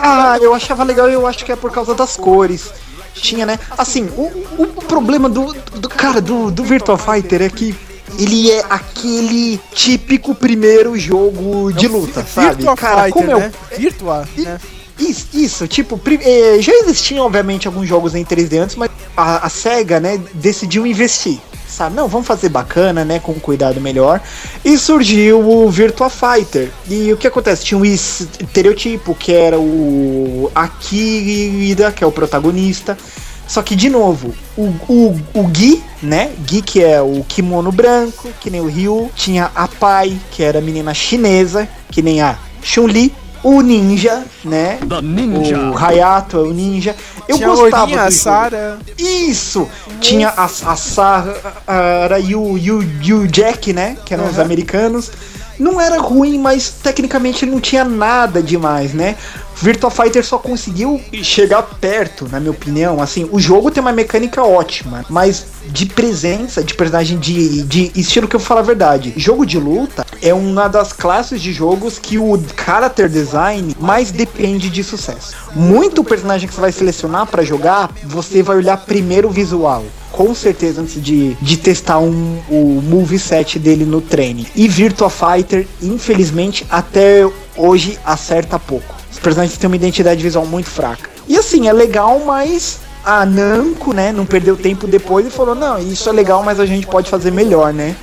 [0.00, 2.70] Ah, eu achava legal e eu acho que é por causa das cores.
[3.14, 3.58] Tinha, né?
[3.76, 7.74] Assim, o, o problema do, do cara do, do Virtua Fighter é que
[8.18, 12.56] ele é aquele típico primeiro jogo de luta, sabe?
[12.56, 13.52] Virtua Cara, Fighter, como é o- né?
[13.76, 14.60] Virtua, né?
[14.98, 19.48] Isso, isso, tipo, eh, já existiam obviamente alguns jogos em 3D antes, mas a, a
[19.48, 21.38] SEGA, né, decidiu investir.
[21.68, 24.20] Sabe, não, vamos fazer bacana, né, com cuidado melhor.
[24.64, 26.70] E surgiu o Virtua Fighter.
[26.88, 27.64] E o que acontece?
[27.64, 32.98] Tinha um estereotipo, que era o Akira, que é o protagonista.
[33.46, 36.32] Só que, de novo, o, o, o Gui, né?
[36.40, 39.10] Gui, que é o kimono branco, que nem o Ryu.
[39.14, 43.14] Tinha a Pai, que era a menina chinesa, que nem a Chun-Li.
[43.42, 44.78] O Ninja, né?
[44.88, 45.58] The Ninja.
[45.70, 46.96] O Hayato é o Ninja.
[47.26, 48.22] Eu Tinha gostava Ourinha, a do jogo.
[48.22, 48.78] Sarah.
[48.98, 49.68] Isso!
[50.00, 53.96] Tinha a, a Sarah e o, e, o, e o Jack, né?
[54.04, 55.10] Que eram os americanos.
[55.58, 59.16] Não era ruim, mas tecnicamente não tinha nada demais, né?
[59.60, 63.02] Virtua Fighter só conseguiu chegar perto, na minha opinião.
[63.02, 68.28] Assim, o jogo tem uma mecânica ótima, mas de presença, de personagem de, de estilo
[68.28, 69.12] que eu falar a verdade.
[69.16, 74.70] Jogo de luta é uma das classes de jogos que o character design mais depende
[74.70, 75.34] de sucesso.
[75.54, 79.84] Muito personagem que você vai selecionar pra jogar, você vai olhar primeiro o visual.
[80.12, 84.46] Com certeza, antes de, de testar um, o moveset dele no treino.
[84.56, 88.98] E Virtua Fighter, infelizmente, até hoje acerta pouco.
[89.18, 91.10] Os personagens têm uma identidade visual muito fraca.
[91.26, 95.76] E assim, é legal, mas a Namco, né, não perdeu tempo depois e falou: não,
[95.76, 97.96] isso é legal, mas a gente pode fazer melhor, né?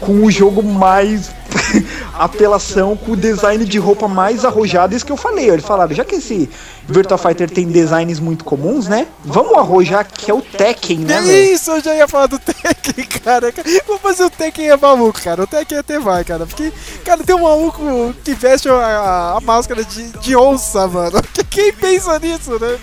[0.00, 1.28] Com o jogo mais
[2.14, 5.50] apelação, com o design de roupa mais arrojado, isso que eu falei.
[5.50, 6.48] Eles falaram, já que esse
[6.86, 9.06] Virtua Fighter tem designs muito comuns, né?
[9.24, 11.18] Vamos arrojar que é o Tekken, né?
[11.18, 11.54] É velho?
[11.54, 13.52] isso, eu já ia falar do Tekken, cara.
[13.86, 15.42] Vou fazer o Tekken é maluco, cara.
[15.42, 16.46] O Tekken até vai, cara.
[16.46, 16.72] Porque,
[17.04, 21.22] cara, tem um maluco que veste a, a máscara de, de onça, mano.
[21.48, 22.78] Quem pensa nisso, né?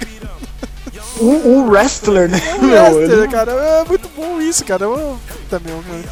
[1.20, 2.42] O, o wrestler, né?
[2.46, 2.96] É um meu?
[2.96, 3.52] wrestler, cara.
[3.52, 4.86] É muito bom isso, cara.
[4.86, 5.18] Eu,
[5.52, 6.04] meu, cara.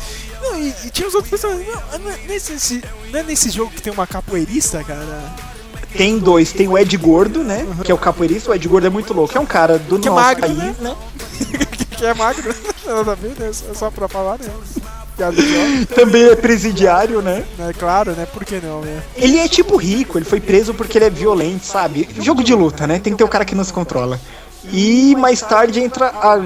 [0.46, 1.68] Não, e, e tinha os outros personagens.
[1.68, 2.82] Não, não é nesse,
[3.12, 5.34] não é nesse jogo que tem uma capoeirista, cara?
[5.96, 7.66] Tem dois, tem o Ed Gordo, né?
[7.84, 9.38] Que é o capoeirista, o Ed Gordo é muito louco.
[9.38, 10.76] É um cara do Que é nosso magro, país, né?
[10.80, 10.96] né?
[11.98, 12.54] que é magro.
[12.86, 13.50] Nada a ver, né?
[13.50, 14.50] É só pra falar, né?
[15.96, 17.46] Também é presidiário, né?
[17.58, 18.26] É claro, né?
[18.26, 19.02] Por que não, né?
[19.16, 22.10] Ele é tipo rico, ele foi preso porque ele é violento, sabe?
[22.20, 23.00] Jogo de luta, né?
[23.00, 24.20] Tem que ter o cara que nos controla.
[24.72, 26.42] E mais tarde entra a,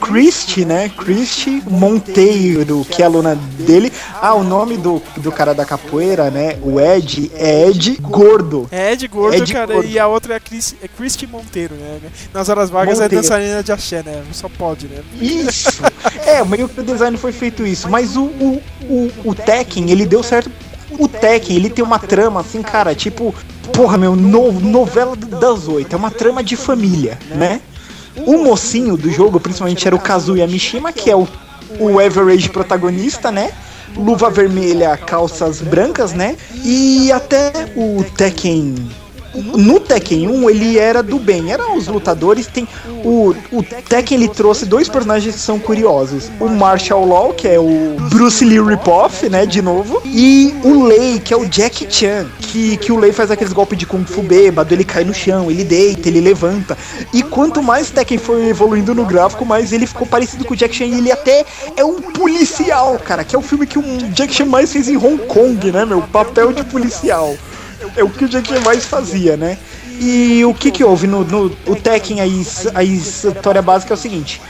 [0.00, 0.88] Christie, né?
[0.88, 3.92] Christie Monteiro, que é aluna dele.
[4.20, 6.58] Ah, o nome do, do cara da capoeira, né?
[6.62, 8.66] O Ed, é Ed Gordo.
[8.72, 9.88] É Ed Gordo, Ed cara, Gordo.
[9.88, 11.98] e a outra é Chris, é Christy Monteiro, né?
[12.34, 13.14] Nas horas vagas Monteiro.
[13.14, 14.22] é dançarina de axé, né?
[14.32, 14.98] Só pode, né?
[15.20, 15.68] Isso!
[16.26, 17.88] É, meio que o design foi feito isso.
[17.88, 20.50] Mas o, o, o, o Tekken, ele deu certo.
[20.98, 23.34] O Tekken, ele tem uma trama assim, cara, tipo,
[23.72, 25.94] porra, meu, no- novela das oito.
[25.94, 27.60] É uma trama de família, né?
[28.16, 31.26] O mocinho do jogo, principalmente, era o Kazuya Mishima, que é o,
[31.78, 33.50] o average protagonista, né?
[33.96, 36.36] Luva vermelha, calças brancas, né?
[36.64, 38.74] E até o Tekken
[39.34, 42.46] no Tekken 1 ele era do bem, eram os lutadores.
[42.46, 42.66] Tem
[43.04, 47.58] o, o Tekken ele trouxe dois personagens que são curiosos: o Marshall Law, que é
[47.58, 49.46] o Bruce Lee Ripoff, né?
[49.46, 53.30] De novo, e o Lei, que é o Jack Chan, que, que o Lei faz
[53.30, 56.76] aqueles golpes de Kung Fu bêbado, ele cai no chão, ele deita, ele levanta.
[57.12, 60.74] E quanto mais Tekken foi evoluindo no gráfico, mais ele ficou parecido com o Jack
[60.74, 60.84] Chan.
[60.84, 61.44] E ele até
[61.76, 64.96] é um policial, cara, que é o filme que o Jack Chan mais fez em
[64.96, 66.02] Hong Kong, né, meu?
[66.02, 67.34] Papel de policial
[67.96, 69.58] é o que o Jack mais fazia, né?
[70.00, 72.24] E o que que houve no, no o Tekken, a,
[72.74, 74.40] a história básica é o seguinte.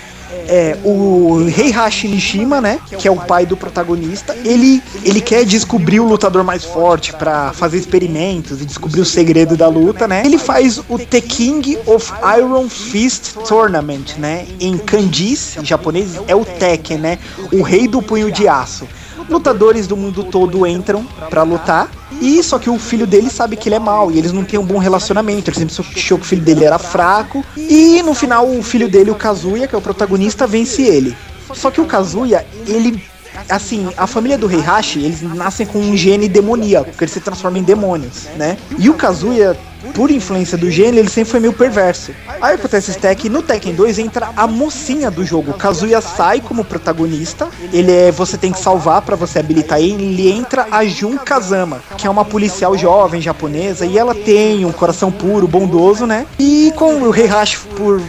[0.49, 6.01] É, o Heihachi Mishima, né, que é o pai do protagonista, ele, ele quer descobrir
[6.01, 10.23] o lutador mais forte pra fazer experimentos e descobrir o segredo da luta, né?
[10.25, 14.47] Ele faz o The King of Iron Fist Tournament, né?
[14.59, 17.19] Em kanjis, em japonês, é o Tekken, né?
[17.53, 18.89] O rei do punho de aço
[19.29, 21.91] lutadores do mundo todo entram pra lutar.
[22.21, 24.59] E só que o filho dele sabe que ele é mau e eles não têm
[24.59, 25.51] um bom relacionamento.
[25.51, 27.45] Ele sempre achou que o filho dele era fraco.
[27.57, 31.17] E no final, o filho dele, o Kazuya, que é o protagonista, vence ele.
[31.55, 33.03] Só que o Kazuya, ele.
[33.49, 37.59] Assim, a família do Heihachi, eles nascem com um gene demoníaco, que ele se transforma
[37.59, 38.57] em demônios, né?
[38.79, 39.57] E o Kazuya,
[39.95, 42.13] por influência do gene, ele sempre foi meio perverso.
[42.41, 45.55] Aí acontece esse Tekken, no Tekken 2 entra a mocinha do jogo.
[45.55, 50.31] Kazuya sai como protagonista, ele é você tem que salvar pra você habilitar ele, ele
[50.31, 55.11] entra a Jun Kazama, que é uma policial jovem japonesa e ela tem um coração
[55.11, 56.27] puro, bondoso, né?
[56.39, 58.01] E com o Heihachi por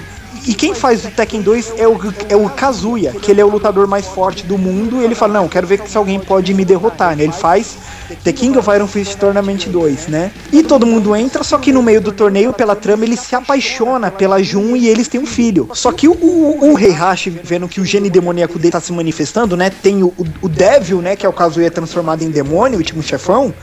[0.45, 1.97] e quem faz o Tekken 2 é o,
[2.29, 5.01] é o Kazuya, que ele é o lutador mais forte do mundo.
[5.01, 7.15] E ele fala: Não, quero ver se alguém pode me derrotar.
[7.15, 7.23] Né?
[7.23, 7.77] Ele faz
[8.23, 10.31] The King of Iron Fist Tournament 2, né?
[10.51, 14.11] E todo mundo entra, só que no meio do torneio, pela trama, ele se apaixona
[14.11, 15.69] pela Jun e eles têm um filho.
[15.73, 19.55] Só que o, o, o Heihachi, vendo que o gene demoníaco dele tá se manifestando,
[19.55, 19.69] né?
[19.69, 21.15] Tem o, o Devil, né?
[21.15, 23.53] Que é o Kazuya transformado em demônio, o último chefão.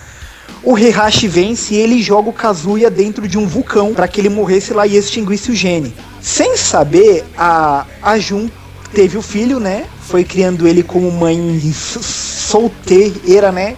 [0.63, 4.29] O Heihachi vence e ele joga o Kazuya dentro de um vulcão para que ele
[4.29, 5.95] morresse lá e extinguisse o gene.
[6.21, 8.49] Sem saber, a, a Jun
[8.93, 9.87] teve o filho, né?
[10.03, 13.77] Foi criando ele como mãe solteira, né?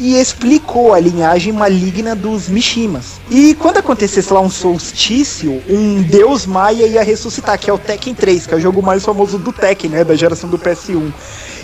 [0.00, 3.20] E explicou a linhagem maligna dos Mishimas.
[3.30, 8.14] E quando acontecesse lá um solstício, um deus maia ia ressuscitar, que é o Tekken
[8.14, 10.04] 3, que é o jogo mais famoso do Tekken, né?
[10.04, 11.10] Da geração do PS1.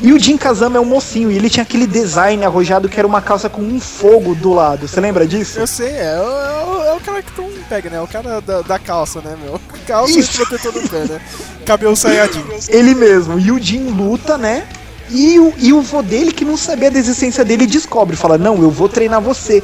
[0.02, 3.06] E o Jin Kazama é um mocinho, e ele tinha aquele design arrojado que era
[3.06, 4.88] uma calça com um fogo do lado.
[4.88, 5.60] Você lembra disso?
[5.60, 8.00] Eu sei, é, o- é o, é o cara que tu pega, né?
[8.00, 9.60] O cara da, da calça, né, meu?
[9.86, 10.42] Calça Isso.
[10.42, 11.20] e protetor no pé, né?
[11.64, 12.46] Cabelo saiadinho.
[12.68, 13.38] Ele mesmo.
[13.38, 14.64] E o Jin luta, né?
[15.10, 18.16] E o, e o vô dele, que não sabia da existência dele, descobre.
[18.16, 19.62] Fala, não, eu vou treinar você.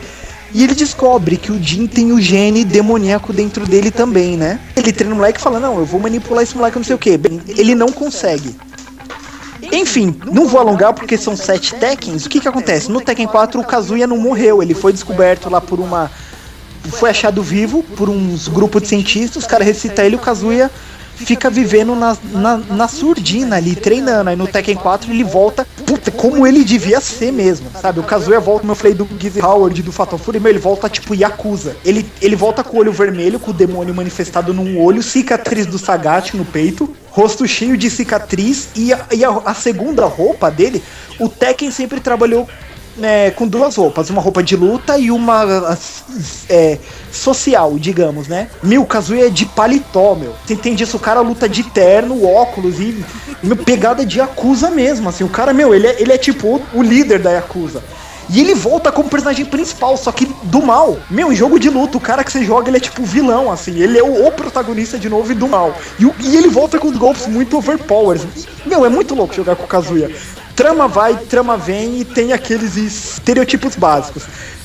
[0.52, 4.60] E ele descobre que o Jin tem o gene demoníaco dentro dele também, né?
[4.74, 6.98] Ele treina o moleque e fala, não, eu vou manipular esse moleque não sei o
[6.98, 7.10] que.
[7.56, 8.56] Ele não consegue.
[9.72, 12.26] Enfim, não vou alongar porque são sete Tekkens.
[12.26, 12.90] O que que acontece?
[12.90, 16.10] No Tekken 4 o Kazuya não morreu, ele foi descoberto lá por uma
[16.88, 20.70] foi achado vivo por uns grupos de cientistas, os caras recitam ele, o Kazuya
[21.24, 24.30] fica vivendo na, na, na surdina ali, treinando.
[24.30, 28.00] Aí no Tekken 4 ele volta, puta, como ele devia ser mesmo, sabe?
[28.00, 30.88] O Kazuya volta, como eu falei, do Gizzy Howard, do Fatal Fury, meu, ele volta
[30.88, 31.76] tipo Yakuza.
[31.84, 35.78] Ele, ele volta com o olho vermelho, com o demônio manifestado num olho, cicatriz do
[35.78, 40.82] Sagat no peito, rosto cheio de cicatriz, e a, e a, a segunda roupa dele,
[41.18, 42.48] o Tekken sempre trabalhou
[42.96, 45.76] né, com duas roupas, uma roupa de luta e uma
[46.48, 46.78] é,
[47.10, 48.48] social, digamos, né?
[48.62, 50.34] Meu, o Kazuya é de paletó, meu.
[50.44, 50.96] Você entende isso?
[50.96, 53.04] O cara luta de terno, óculos e
[53.42, 55.24] meu, pegada de Yakuza mesmo, assim.
[55.24, 57.82] O cara, meu, ele é, ele é tipo o líder da Yakuza.
[58.32, 60.98] E ele volta como personagem principal, só que do mal.
[61.10, 63.76] Meu, em jogo de luta, o cara que você joga, ele é tipo vilão, assim.
[63.80, 65.76] Ele é o, o protagonista de novo e do mal.
[65.98, 68.22] E, e ele volta com os golpes muito overpowers.
[68.22, 70.10] E, meu, é muito louco jogar com o Kazuya.
[70.60, 74.24] Trama vai, trama vem e tem aqueles estereotipos básicos.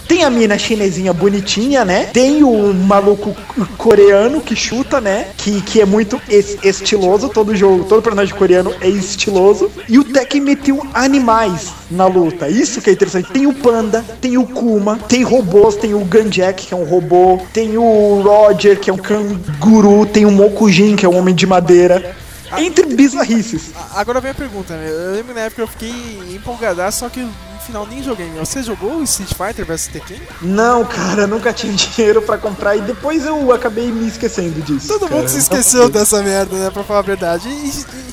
[0.10, 2.10] Tem a mina chinesinha bonitinha, né?
[2.12, 3.34] Tem o maluco
[3.78, 5.28] coreano que chuta, né?
[5.38, 7.30] Que, que é muito es- estiloso.
[7.30, 9.72] Todo jogo, todo personagem coreano é estiloso.
[9.88, 12.50] E o Tekken meteu animais na luta.
[12.50, 13.32] Isso que é interessante.
[13.32, 17.40] Tem o Panda, tem o Kuma, tem robôs, tem o Gunjack, que é um robô,
[17.54, 21.48] tem o Roger, que é um canguru, tem o Mokujin, que é um homem de
[21.48, 22.16] madeira.
[22.61, 23.72] Entre bizarrices.
[23.76, 24.90] A- Agora vem a pergunta, né?
[24.90, 25.91] Eu lembro na época eu fiquei
[26.34, 27.34] empolgadaço, só que no
[27.65, 28.30] final nem joguei.
[28.30, 28.45] meu.
[28.45, 30.22] Você jogou o Street Fighter vs Tekken?
[30.41, 34.88] Não, cara, nunca tive dinheiro pra comprar e depois eu acabei me esquecendo disso.
[34.88, 35.15] Todo cara.
[35.15, 36.69] mundo se esqueceu dessa merda, né?
[36.69, 37.48] Pra falar a verdade.
[37.49, 38.06] E- e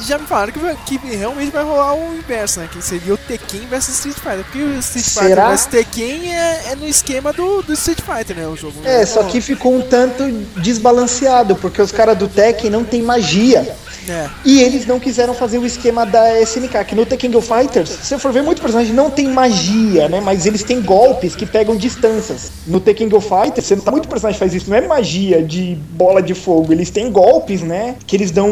[0.00, 2.68] já me falaram que, que realmente vai rolar o inverso, né?
[2.70, 4.44] Que seria o Tekken vs Street Fighter.
[4.44, 5.50] Porque o Street Fighter Será?
[5.50, 8.46] vs Tekken é, é no esquema do, do Street Fighter, né?
[8.46, 8.74] O jogo.
[8.84, 10.24] É, só que ficou um tanto
[10.60, 13.76] desbalanceado, porque os caras do Tekken não tem magia.
[14.08, 14.28] É.
[14.44, 18.06] E eles não quiseram fazer o esquema da SNK, que no Tekken Go Fighters, se
[18.06, 20.20] você for ver, muito personagem não tem magia, né?
[20.20, 22.50] Mas eles têm golpes que pegam distâncias.
[22.66, 26.34] No Tekken Go Fighters, você muito personagem faz isso, não é magia de bola de
[26.34, 27.96] fogo, eles têm golpes, né?
[28.06, 28.50] Que eles dão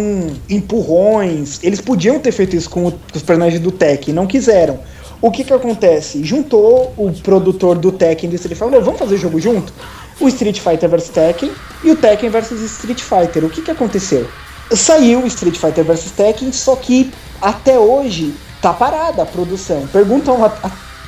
[0.48, 1.58] empurrões.
[1.62, 4.78] Eles podiam ter feito isso com os personagens do Tekken, não quiseram.
[5.20, 6.22] O que que acontece?
[6.22, 9.72] Juntou o produtor do Tekken do Street Fighter, falou, vamos fazer jogo junto?
[10.20, 11.50] O Street Fighter vs Tekken
[11.82, 13.44] e o Tekken vs Street Fighter.
[13.44, 14.26] O que que aconteceu?
[14.72, 19.86] Saiu Street Fighter vs Tekken, só que até hoje tá parada a produção.
[19.92, 20.52] Perguntam a-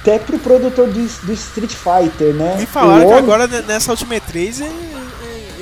[0.01, 2.57] até pro produtor do, do Street Fighter, né?
[2.59, 4.71] Me falaram O que agora né, nessa Ultimate 3 é- é-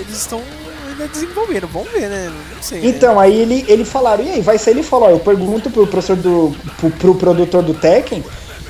[0.01, 0.43] eles estão
[0.91, 1.67] ainda desenvolvendo.
[1.73, 2.31] Vamos ver, né?
[2.55, 2.81] Não sei.
[2.81, 2.89] né?
[2.89, 4.75] Então, aí ele, ele falaram, e aí, vai sair?
[4.75, 6.55] Ele falou, ó, eu pergunto pro professor do.
[6.79, 8.23] pro, pro produtor do Tekken,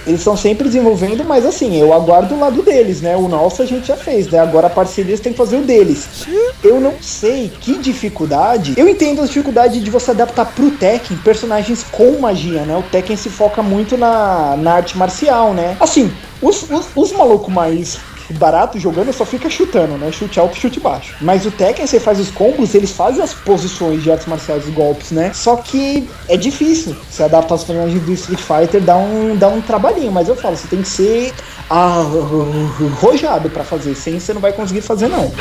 [0.07, 3.17] eles estão sempre desenvolvendo, mas assim, eu aguardo o lado deles, né?
[3.17, 4.39] O nosso a gente já fez, né?
[4.39, 6.27] Agora a parceria têm que fazer o deles.
[6.63, 8.75] Eu não sei que dificuldade.
[8.77, 12.77] Eu entendo a dificuldade de você adaptar pro Tekken personagens com magia, né?
[12.77, 15.77] O Tekken se foca muito na, na arte marcial, né?
[15.81, 17.99] Assim, os, os, os malucos mais
[18.35, 20.11] barato jogando só fica chutando, né?
[20.13, 21.15] Chute alto, chute baixo.
[21.21, 24.75] Mas o Tekken, você faz os combos, eles fazem as posições de artes marciais, os
[24.75, 25.33] golpes, né?
[25.35, 26.97] Só que é difícil.
[27.11, 30.57] Você adaptar os personagens do Street Fighter dá um, dá um trabalhinho, mas eu falo,
[30.57, 31.33] você tem que ser
[31.69, 33.95] arrojado pra fazer.
[33.95, 35.33] Sem você não vai conseguir fazer, não.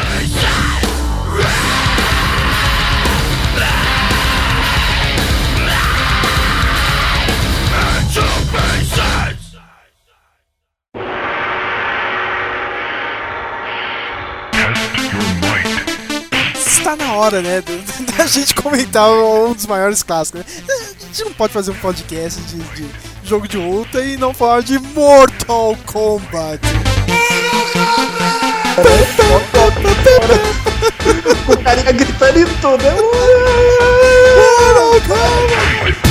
[17.15, 17.63] Hora, né?
[18.17, 20.41] Da gente comentar um dos maiores clássicos.
[20.41, 20.45] Né?
[21.01, 22.89] A gente não pode fazer um podcast de, de
[23.23, 26.59] jogo de luta e não falar de Mortal Kombat.
[31.47, 32.83] O carinha gritando e tudo.
[32.83, 32.91] né?
[34.35, 36.04] Mortal Kombat!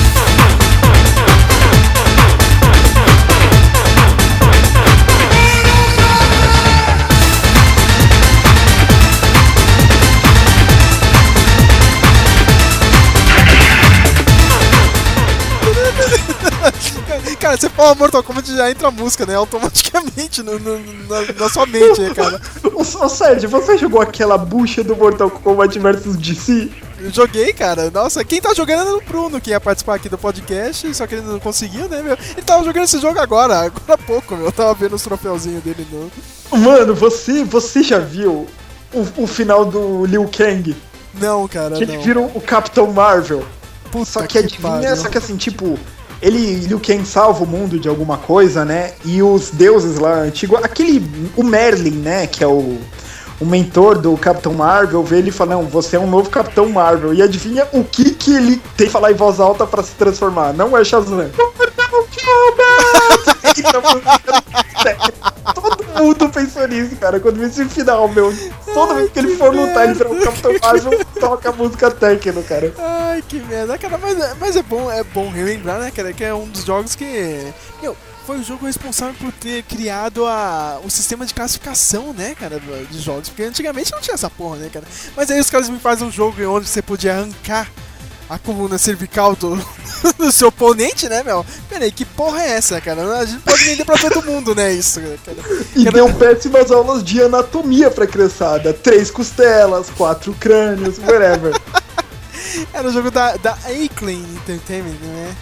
[17.45, 19.35] Cara, você fala Mortal Kombat já entra a música, né?
[19.35, 22.41] Automaticamente no, no- na, na sua mente, né, cara?
[22.73, 26.71] Ô, ô, Sérgio, você jogou aquela bucha do Mortal Kombat vs DC?
[27.01, 27.91] Eu joguei, cara.
[27.91, 31.16] Nossa, quem tá jogando era o Bruno, que ia participar aqui do podcast, só que
[31.16, 32.15] ele não conseguiu, né, meu?
[32.15, 34.47] Ele tava jogando esse jogo agora, agora há pouco, meu.
[34.47, 36.59] Eu tava vendo os troféuzinhos dele no.
[36.59, 38.47] Mano, você, você já viu
[38.91, 40.75] o, o final do Liu Kang?
[41.21, 42.03] Não, cara, Que ele não.
[42.03, 43.45] vira o Capitão Marvel.
[43.93, 44.97] Puta Só que adivinha, pariu.
[44.97, 45.79] só que assim, tipo,
[46.25, 48.93] ele, Liu Kang salva o mundo de alguma coisa, né?
[49.05, 51.07] E os deuses lá antigos, aquele,
[51.37, 52.27] o Merlin, né?
[52.27, 52.79] Que é o,
[53.39, 56.67] o mentor do Capitão Marvel, vê ele e fala, não, você é um novo Capitão
[56.71, 57.13] Marvel.
[57.13, 60.55] E adivinha o que que ele tem que falar em voz alta pra se transformar?
[60.55, 61.29] Não é Shazam.
[61.37, 61.53] Todo
[66.03, 67.21] mundo pensou nisso, cara.
[67.21, 68.33] Quando vê esse final, meu.
[68.73, 72.43] Toda vez que ele for lutar, ele virar o Capitão Marvel, toca a música Tekken,
[72.43, 72.73] cara.
[72.79, 76.25] Ai, que merda, cara, mas, é- mas é bom, é bom relembrar, né, cara, que
[76.25, 77.53] é um dos jogos que.
[77.83, 77.97] Meu,
[78.27, 82.59] foi o jogo responsável por ter criado a, o sistema de classificação, né, cara,
[82.91, 83.29] de jogos.
[83.29, 84.87] Porque antigamente não tinha essa porra, né, cara.
[85.16, 87.69] Mas aí os caras me fazem um jogo onde você podia arrancar
[88.35, 89.56] a coluna cervical do,
[90.19, 91.44] do seu oponente, né, meu?
[91.69, 93.02] Peraí, que porra é essa, cara?
[93.19, 95.39] A gente pode vender pra todo mundo, né, isso, cara.
[95.74, 98.73] E deu péssimas aulas de anatomia pra criançada.
[98.73, 101.55] Três costelas, quatro crânios, whatever.
[102.73, 105.35] Era o jogo da, da Aclean Entertainment, né?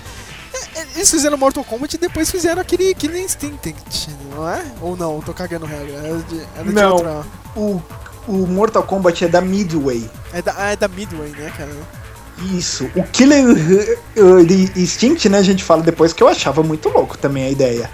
[0.55, 4.63] É, é, Eles fizeram Mortal Kombat e depois fizeram aquele Killing Instinct, não é?
[4.81, 5.21] Ou não?
[5.21, 5.95] Tô cagando regra.
[5.97, 6.93] Era de, era de Não.
[6.93, 7.25] outra.
[7.57, 7.83] O,
[8.29, 10.09] o Mortal Kombat é da Midway.
[10.33, 11.73] É da, ah, é da Midway, né, cara?
[12.57, 12.91] Isso.
[12.95, 17.45] O Killer uh, Instinct, né, a gente fala depois, que eu achava muito louco também
[17.45, 17.91] a ideia.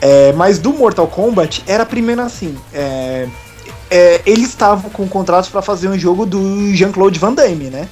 [0.00, 2.56] É, mas do Mortal Kombat era primeiro assim.
[2.72, 3.26] é,
[3.90, 7.88] é, eles estavam com contratos pra fazer um jogo do Jean-Claude Van Damme, né?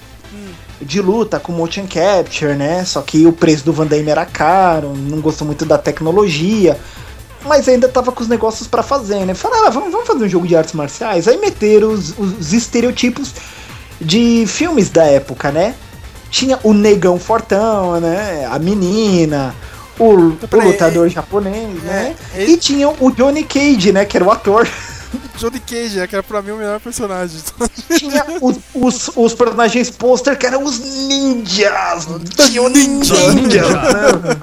[0.81, 2.85] De luta com motion capture, né?
[2.85, 6.79] Só que o preço do Van Damme era caro, não gostou muito da tecnologia.
[7.45, 9.35] Mas ainda tava com os negócios pra fazer, né?
[9.35, 11.29] Falaram, ah, vamos, vamos fazer um jogo de artes marciais.
[11.29, 13.33] Aí meteram os, os estereotipos
[14.01, 15.75] de filmes da época, né?
[16.35, 18.45] Tinha o negão fortão, né?
[18.51, 19.55] A menina.
[19.97, 22.17] O, o peraí, lutador japonês, né?
[22.35, 24.05] é, E tinha o Johnny Cage, né?
[24.05, 24.67] Que era o ator.
[25.39, 27.41] Johnny Cage, é, que era pra mim o melhor personagem.
[27.97, 32.09] Tinha os, os, os personagens pôster que eram os ninjas.
[32.35, 33.15] Tinha o ninja.
[33.33, 34.37] ninjas, né?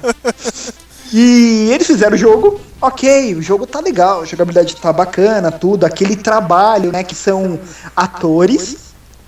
[1.12, 5.84] E eles fizeram o jogo, ok, o jogo tá legal, a jogabilidade tá bacana, tudo,
[5.84, 7.60] aquele trabalho, né, que são
[7.98, 8.78] atores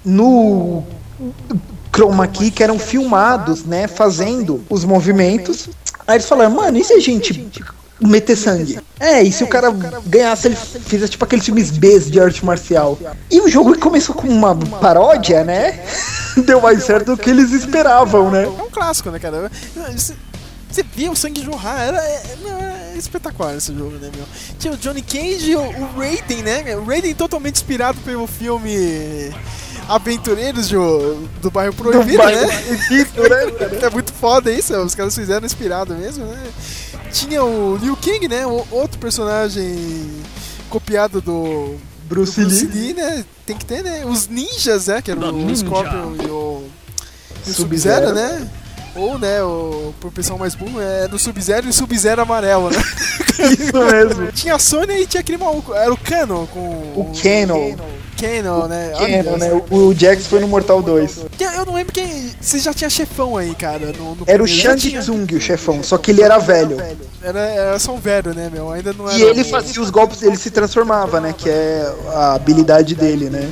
[0.06, 0.81] no
[1.94, 5.70] chroma key que eram filmados, né, fazendo os movimentos.
[6.07, 7.48] Aí eles falaram, mano, e se a gente
[8.02, 8.80] meter sangue?
[8.99, 9.72] É, e se o cara
[10.06, 12.98] ganhasse, ele fizesse tipo aqueles filmes B de arte marcial.
[13.30, 15.80] E o jogo começou com uma paródia, né?
[16.45, 18.44] Deu mais certo do que eles esperavam, né?
[18.44, 19.52] É um clássico, né, cara?
[19.95, 24.26] Você, via o sangue jorrar, era, é, não, é espetacular esse jogo, né, meu?
[24.57, 26.76] Tinha o Johnny Cage o, o Raiden, né?
[26.76, 29.32] O Raiden totalmente inspirado pelo filme
[29.88, 32.61] Aventureiros do, do Bairro Proibido, bairro né?
[32.61, 33.80] Proibido, né?
[33.84, 36.43] É muito foda isso, os caras fizeram inspirado mesmo, né?
[37.11, 38.45] Tinha o Liu Kang, né?
[38.47, 40.10] O, outro personagem
[40.69, 42.73] copiado do Bruce do Bruce Lee.
[42.73, 43.26] Lee, né?
[43.45, 44.05] Tem que ter, né?
[44.05, 45.01] Os ninjas, né?
[45.01, 45.65] Que era o ninja.
[45.65, 46.64] Scorpion e o,
[47.45, 48.07] e o Sub-Zero.
[48.07, 48.49] Sub-Zero, né?
[48.95, 52.77] Ou, né, o, pro pessoal mais burro, é do Sub-Zero e o Sub-Zero amarelo, né?
[53.60, 54.31] Isso mesmo.
[54.31, 56.60] tinha a Sony e tinha aquele maluco, era o Canon com...
[56.95, 57.76] O Canon.
[58.23, 58.91] Canon, né?
[58.95, 59.61] Olha, né?
[59.69, 61.25] O o Jax foi no Mortal 2.
[61.39, 62.31] Eu não lembro quem...
[62.39, 64.79] Você já tinha chefão aí, cara, no, no Era o Shang.
[64.99, 66.77] Tsung, o chefão, só que ele era velho.
[67.21, 68.71] Era, era só um velho, né, meu?
[68.71, 69.17] Ainda não era...
[69.17, 71.33] E ele fazia os golpes, ele se transformava, né?
[71.37, 73.49] Que é a habilidade dele, né?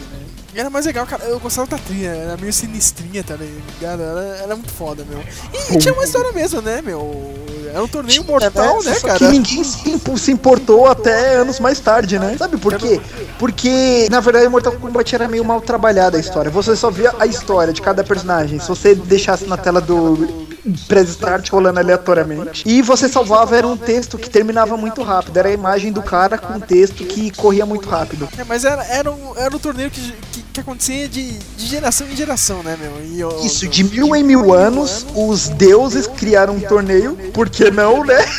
[0.53, 1.23] Era mais legal, cara.
[1.25, 4.01] Eu gostava da trilha, era meio sinistrinha, tá ligado?
[4.01, 5.19] Era, era muito foda, meu.
[5.53, 7.33] E, e tinha uma história mesmo, né, meu?
[7.69, 9.19] Era um torneio mortal, né, Só cara?
[9.19, 12.35] que ninguém se importou até anos mais tarde, né?
[12.37, 12.99] Sabe por quê?
[13.39, 16.51] Porque, na verdade, Mortal Kombat era meio mal trabalhada a história.
[16.51, 18.59] Você só via a história de cada personagem.
[18.59, 20.50] Se você deixasse na tela do
[20.87, 22.63] pré-start rolando aleatoriamente.
[22.65, 25.37] E você salvava, era um texto que terminava muito rápido.
[25.37, 28.29] Era a imagem do cara com um texto que corria muito rápido.
[28.37, 32.07] É, mas era, era, um, era um torneio que, que, que acontecia de, de geração
[32.07, 32.91] em geração, né, meu?
[33.03, 37.15] E Isso, de mil em mil anos, os deuses criaram um torneio.
[37.33, 38.25] Por que não, né?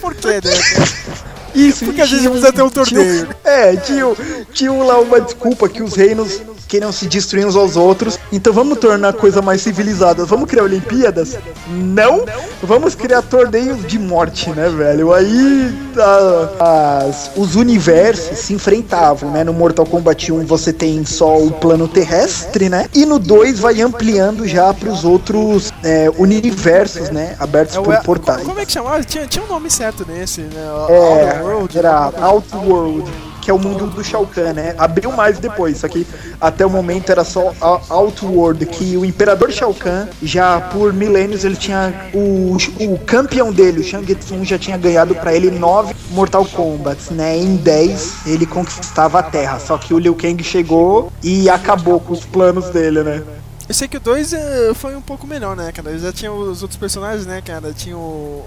[0.00, 1.20] Por quê, né?
[1.54, 3.28] Isso, Porque a gente tinha precisa ter um tinha torneio.
[3.44, 4.04] é, tinha,
[4.52, 8.18] tinha lá uma desculpa que os reinos queriam se destruir uns aos outros.
[8.32, 10.24] Então vamos tornar a coisa mais civilizada.
[10.24, 11.36] Vamos criar Olimpíadas?
[11.68, 12.24] Não!
[12.62, 15.12] Vamos criar torneios de morte, né, velho?
[15.12, 19.42] Aí a- as- os universos se enfrentavam, né?
[19.42, 22.86] No Mortal Kombat 1 você tem só o plano terrestre, né?
[22.94, 27.34] E no 2 vai ampliando já para os outros é, universos, né?
[27.38, 28.42] Abertos É, por portais.
[28.44, 29.02] como é que chamava?
[29.02, 30.50] Tinha, tinha um nome certo nesse, né?
[30.88, 31.78] É, World.
[31.78, 33.10] era Outworld,
[33.40, 34.74] que é o mundo do Shao Kahn, né?
[34.78, 36.06] Abriu mais depois, só que
[36.40, 37.52] até o momento era só
[37.88, 43.80] Outworld, que o Imperador Shao Kahn, já por milênios, ele tinha o, o campeão dele,
[43.80, 47.36] o Shang Tsung, já tinha ganhado pra ele nove Mortal Kombats, né?
[47.36, 52.12] Em 10 ele conquistava a Terra, só que o Liu Kang chegou e acabou com
[52.12, 53.22] os planos dele, né?
[53.70, 54.32] Eu sei que o 2
[54.74, 55.96] foi um pouco melhor, né, cara?
[55.96, 57.72] Já tinha os outros personagens, né, cara?
[57.72, 58.44] Tinha o.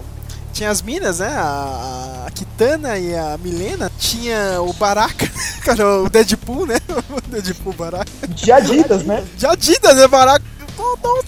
[0.52, 1.30] Tinha as minas, né?
[1.30, 3.92] A, a Kitana e a Milena.
[3.98, 5.28] Tinha o Baraka,
[5.66, 6.78] cara, o Deadpool, né?
[7.10, 8.28] O Deadpool Baraka.
[8.28, 9.24] De Adidas, né?
[9.36, 10.46] De Adidas, né, Baraka?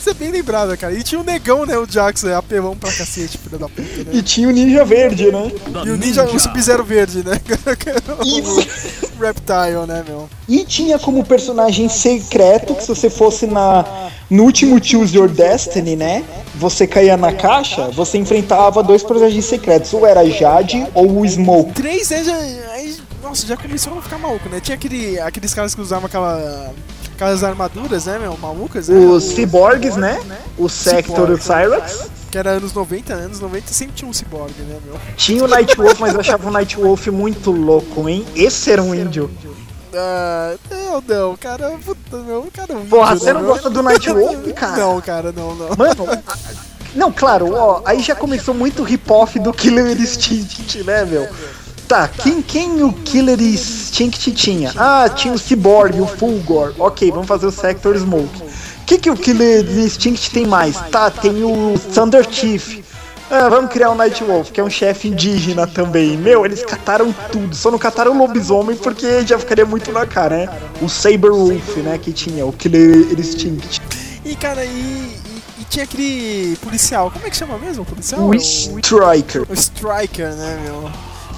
[0.05, 0.93] Você bem lembrado, cara.
[0.93, 1.77] E tinha o negão, né?
[1.77, 4.11] O Jackson, é apelão pra cacete, filho da puta, né?
[4.13, 5.51] E tinha o Ninja Verde, né?
[5.83, 7.41] E o Ninja, o Sub-Zero verde, né?
[8.23, 9.07] Isso.
[9.17, 10.29] o Reptile, né, meu?
[10.47, 13.83] E tinha como personagem secreto que se você fosse na
[14.29, 16.23] no último Choose Your Destiny, né?
[16.55, 21.25] Você caía na caixa, você enfrentava dois personagens secretos, ou era a Jade ou o
[21.25, 21.73] Smoke.
[21.73, 22.11] Três.
[22.11, 22.25] Aí,
[23.25, 24.59] nossa, já começou a ficar maluco, né?
[24.59, 26.73] Tinha aquele, aqueles caras que usavam aquela.
[27.13, 28.37] Aquelas armaduras, né, meu?
[28.37, 28.97] Malucas, né?
[28.97, 30.19] Os cyborgs, né?
[30.57, 32.09] O Sector e o Cyrax.
[32.29, 34.99] Que era anos 90, anos 90 sempre tinha um cyborg, né, meu?
[35.15, 38.25] Tinha o Nightwolf, mas eu achava o Nightwolf muito louco, hein?
[38.35, 39.31] Esse era um índio.
[39.93, 42.73] Ah, não, não, cara, puta, meu, cara.
[42.73, 44.77] é um Porra, índio, você né, não gosta do Nightwolf, cara?
[44.77, 45.69] Não, cara, não, não.
[45.69, 46.23] Mano,
[46.93, 51.29] não, claro, ó, aí já começou muito rip-off do Killer Instinct, né, meu?
[51.87, 54.73] Tá, quem, quem o Killer Instinct tinha?
[54.75, 56.73] Ah, tinha o Cyborg, o Fulgor.
[56.79, 58.41] Ok, vamos fazer o Sector Smoke.
[58.41, 60.75] O que, que o Killer Instinct tem mais?
[60.89, 62.83] Tá, tem o Thunder Chief.
[63.29, 66.17] Ah, vamos criar o Nightwolf, que é um chefe indígena também.
[66.17, 70.37] Meu, eles cataram tudo, só não cataram o lobisomem porque já ficaria muito na cara,
[70.37, 70.59] né?
[70.81, 73.81] O Saber Wolf, né, que tinha, o Killer Instinct.
[74.23, 78.21] E, cara, e, e, e tinha aquele policial, como é que chama mesmo o policial?
[78.21, 79.45] O Striker.
[79.49, 80.91] O Striker, né, meu?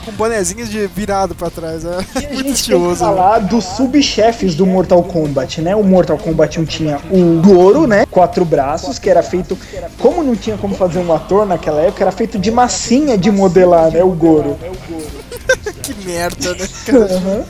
[0.08, 1.84] Com bonezinhos de virado pra trás.
[1.84, 3.00] É E muito gente tem que estiloso.
[3.00, 5.76] falar dos subchefes do Mortal Kombat, né?
[5.76, 8.06] O Mortal Kombat 1 tinha o Goro, né?
[8.10, 9.58] Quatro braços, que era feito.
[10.00, 13.92] Como não tinha como fazer um ator naquela época, era feito de massinha de modelar,
[13.92, 14.02] né?
[14.04, 14.58] O Goro.
[15.82, 16.68] Que merda, né?
[16.86, 17.46] cara?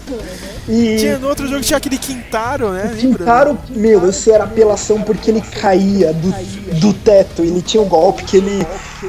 [0.69, 0.97] E.
[0.97, 2.95] Tinha, no outro jogo tinha aquele Quintaro, né?
[2.99, 6.31] Quintaro, meu, esse era apelação porque ele caía do,
[6.79, 7.41] do teto.
[7.41, 8.65] Ele tinha um golpe que ele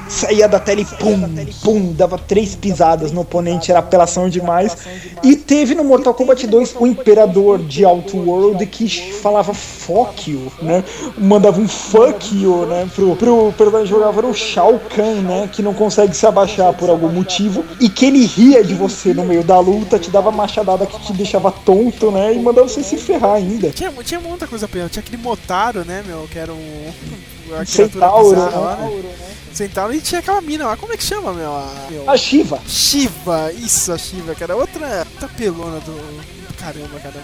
[0.08, 1.20] saía da tela e pum,
[1.62, 4.76] pum, dava três pisadas no oponente, era apelação demais.
[5.22, 10.84] E teve no Mortal Kombat 2 o Imperador de Outworld que falava fuck you, né?
[11.16, 12.88] Mandava um fuck you, né?
[12.94, 15.48] Pro, pro personagem jogava o Shao Kahn, né?
[15.52, 17.64] Que não consegue se abaixar por algum motivo.
[17.80, 21.12] E que ele ria de você no meio da luta, te dava machadada que te
[21.12, 22.32] deixava tonto, né?
[22.32, 23.70] E mandava você se ferrar ainda.
[23.70, 24.88] Tinha, tinha muita coisa pior.
[24.88, 26.28] Tinha aquele Motaro, né, meu?
[26.30, 26.92] Que era um.
[27.58, 28.90] a Centauro, bizarra lá, né?
[28.90, 29.34] né?
[29.52, 30.76] Centauro e tinha aquela mina lá.
[30.76, 31.50] Como é que chama, meu?
[31.50, 32.08] A, meu?
[32.08, 32.60] A Shiva.
[32.66, 34.56] Shiva, isso, a Shiva, cara.
[34.56, 36.38] Outra, outra pelona do.
[36.56, 37.14] Caramba, cara.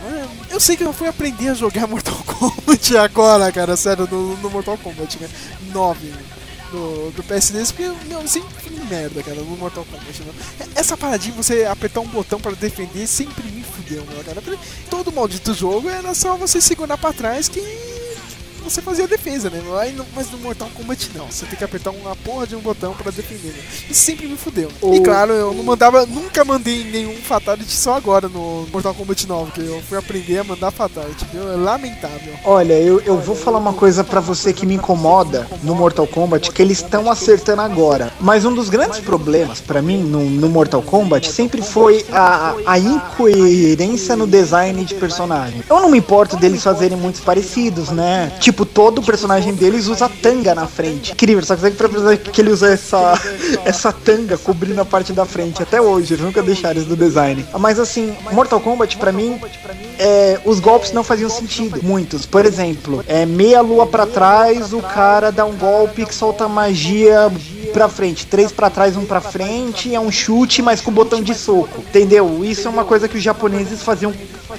[0.50, 3.76] Eu sei que eu fui aprender a jogar Mortal Kombat agora, cara.
[3.76, 5.28] Sério, no, no Mortal Kombat, né?
[5.72, 6.33] 9
[6.74, 10.22] do, do PS2, porque meu, sempre fui um merda, cara, no Mortal Kombat.
[10.22, 10.34] Meu.
[10.74, 14.42] Essa paradinha, você apertar um botão pra defender, sempre me fudeu, meu, cara.
[14.90, 17.60] Todo maldito jogo era só você segurar pra trás que
[18.64, 19.62] você fazia a defesa, né?
[20.14, 23.10] mas no Mortal Kombat não, você tem que apertar uma porra de um botão pra
[23.10, 23.48] defender.
[23.48, 23.62] Né?
[23.90, 24.70] E sempre me fudeu.
[24.92, 29.52] E claro, eu não mandava, nunca mandei nenhum Fatality só agora no Mortal Kombat 9,
[29.52, 31.52] que eu fui aprender a mandar Fatality, viu?
[31.52, 32.34] É lamentável.
[32.44, 36.50] Olha, eu, eu vou falar uma coisa pra você que me incomoda no Mortal Kombat,
[36.50, 38.12] que eles estão acertando agora.
[38.20, 42.78] Mas um dos grandes problemas pra mim no, no Mortal Kombat sempre foi a, a
[42.78, 45.62] incoerência no design de personagem.
[45.68, 48.32] Eu não me importo deles fazerem muitos parecidos, né?
[48.40, 51.12] Tipo, todo personagem deles usa tanga na frente.
[51.12, 53.18] Incrível, só que pra pensar que ele usa essa,
[53.64, 55.62] essa tanga cobrindo a parte da frente.
[55.62, 57.44] Até hoje, eles nunca deixaram isso do design.
[57.58, 59.40] Mas assim, Mortal Kombat pra mim
[59.98, 61.80] é, os golpes não faziam sentido.
[61.82, 62.26] Muitos.
[62.26, 67.32] Por exemplo, é meia lua pra trás, o cara dá um golpe que solta magia
[67.72, 68.26] pra frente.
[68.26, 71.80] Três pra trás, um pra frente, é um chute, mas com botão de soco.
[71.80, 72.44] Entendeu?
[72.44, 74.12] Isso é uma coisa que os japoneses faziam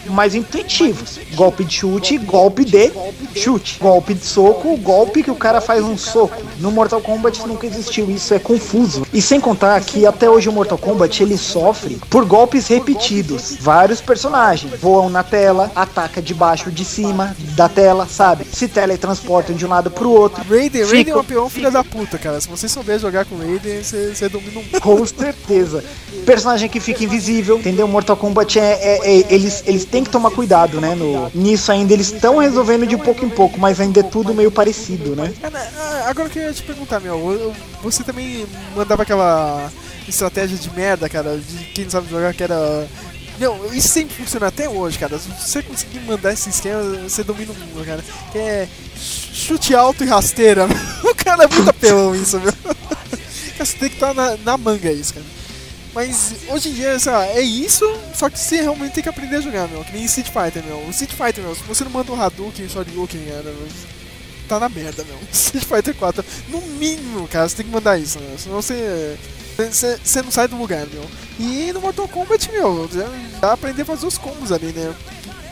[0.08, 1.20] mais intuitivos.
[1.36, 2.92] Golpe de chute, golpe de
[3.36, 3.78] chute.
[3.80, 6.42] Golpe de soco, golpe que o cara faz um soco.
[6.60, 9.06] No Mortal Kombat nunca existiu, isso é confuso.
[9.14, 13.58] E sem contar que até hoje o Mortal Kombat ele sofre por golpes repetidos.
[13.60, 18.46] Vários personagens voam na tela, ataca de baixo de cima da tela, sabe?
[18.52, 20.44] Se teletransportam de um lado pro outro.
[20.50, 22.40] Raiden, Raiden é um peão filha da puta, cara.
[22.42, 24.80] Se você souber jogar com Raiden, você, você domina um.
[24.80, 25.84] Com certeza.
[26.26, 27.88] Personagem que fica invisível, entendeu?
[27.88, 30.96] Mortal Kombat é, é- é- eles, eles têm que tomar cuidado, né?
[30.96, 34.52] No, nisso ainda eles estão resolvendo de pouco em pouco, mas ainda é tudo meio
[34.52, 35.34] parecido, né?
[36.08, 37.32] Agora eu queria te perguntar, meu.
[37.32, 37.54] eu-
[37.84, 38.46] Você também
[38.76, 39.72] mandava aquela
[40.08, 42.88] estratégia de merda, cara, de quem sabe jogar, que era.
[43.40, 45.20] Não, isso sempre funciona até hoje, cara.
[45.20, 48.04] Se você conseguir mandar esse esquema, você domina o mundo, cara.
[48.32, 48.68] Que é
[48.98, 50.68] ch- chute alto e rasteira.
[51.04, 52.54] o cara é muito apelão isso, meu.
[53.60, 55.26] Você tem que estar na, na manga isso, cara.
[55.96, 59.38] Mas hoje em dia, sei lá, é isso, só que você realmente tem que aprender
[59.38, 59.82] a jogar, meu.
[59.86, 60.80] Que nem Street Fighter, meu.
[60.80, 63.56] O Street Fighter, meu, se você não manda um Hadouken e Shoryuken, cara,
[64.50, 65.18] tá na merda, meu.
[65.32, 68.38] Street Fighter 4, no mínimo, cara, você tem que mandar isso, meu.
[68.38, 69.18] Senão você.
[69.56, 71.06] Você você não sai do lugar, meu.
[71.40, 73.08] E no Mortal Kombat, meu, já,
[73.40, 74.94] já aprender a fazer os combos ali, né?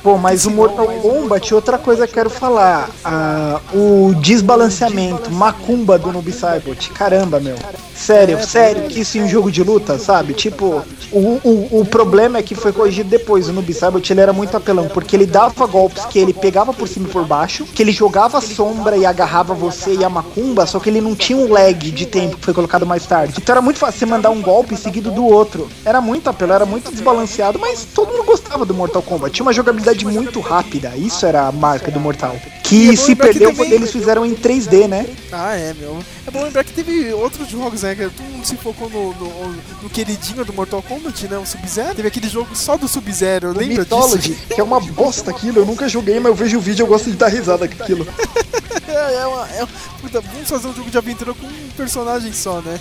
[0.03, 6.11] Pô, mas o Mortal Kombat, outra coisa que quero falar, ah, o desbalanceamento, macumba do
[6.11, 7.55] Noob Saibot, caramba, meu.
[7.95, 10.33] Sério, sério, que isso em um jogo de luta, sabe?
[10.33, 14.33] Tipo, o, o, o problema é que foi corrigido depois, o Noob Saibot ele era
[14.33, 17.81] muito apelão, porque ele dava golpes que ele pegava por cima e por baixo, que
[17.81, 21.49] ele jogava sombra e agarrava você e a macumba, só que ele não tinha um
[21.49, 23.35] lag de tempo que foi colocado mais tarde.
[23.37, 25.69] Então era muito fácil você mandar um golpe seguido do outro.
[25.85, 29.33] Era muito apelão, era muito desbalanceado, mas todo mundo gostava do Mortal Kombat.
[29.33, 32.35] Tinha uma jogabilidade muito rápida, isso era a marca do Mortal.
[32.73, 35.05] E Que é se lembrar que perdeu também- quando eles fizeram em 3D, né?
[35.31, 35.99] Ah, é, meu.
[36.25, 37.93] É bom lembrar que teve outros jogos, né?
[37.95, 41.37] Que todo mundo se focou no, no, no queridinho do Mortal Kombat, né?
[41.37, 41.95] O Sub-Zero.
[41.95, 44.41] Teve aquele jogo só do Sub-Zero, lembra Mythology, disso?
[44.53, 46.87] que é uma bosta aquilo, eu nunca joguei, mas eu vejo o vídeo e eu
[46.87, 48.07] gosto de dar risada com aquilo.
[48.85, 49.65] É, é uma, é,
[50.01, 52.79] puta, vamos fazer um jogo de aventura com um personagem só, né?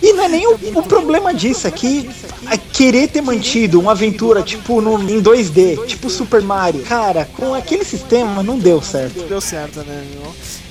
[0.00, 2.08] E não é nem o, o problema disso, é que
[2.50, 6.82] é querer ter mantido uma aventura tipo no, em 2D, tipo Super Mario.
[6.84, 9.13] Cara, com aquele sistema não deu certo.
[9.28, 10.04] Deu certo, né?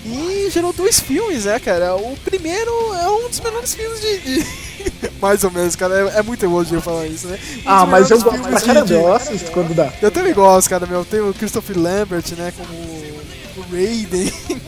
[0.05, 1.95] E gerou dois filmes, né, cara?
[1.95, 4.19] O primeiro é um dos melhores filmes de.
[4.19, 4.63] de-
[5.21, 6.11] Mais ou menos, cara.
[6.13, 7.39] É, é muito elogio falar isso, né?
[7.57, 9.91] Um Ah, mas eu gosto pra filmes de- assisto quando dá.
[10.01, 11.05] Eu também gosto, cara, meu.
[11.05, 14.33] Tem o Christopher Lambert, né, como o Raiden.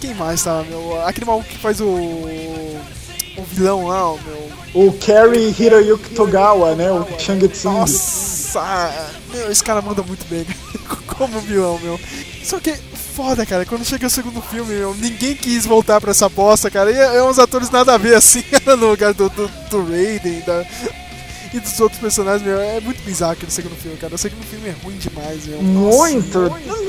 [0.00, 1.02] Quem mais tá, meu?
[1.06, 1.86] Aquele maluco que faz o.
[1.86, 4.50] O vilão lá, o meu.
[4.86, 6.90] O Kerry Hiroyuki Togawa, né?
[6.92, 7.78] O Shang Tsung.
[7.80, 8.92] Nossa!
[9.32, 10.46] Meu, esse cara manda muito bem
[11.18, 11.98] como vilão, meu.
[12.44, 12.74] Só que
[13.14, 16.90] foda, cara, quando chega o segundo filme, meu, ninguém quis voltar pra essa bosta, cara.
[16.90, 20.64] E é, uns atores nada a ver assim, no lugar do, do, do Raiden da,
[21.52, 22.60] e dos outros personagens, meu.
[22.60, 24.14] É muito bizarro aquele segundo filme, cara.
[24.14, 25.62] O segundo filme é ruim demais, meu.
[25.62, 26.38] Muito.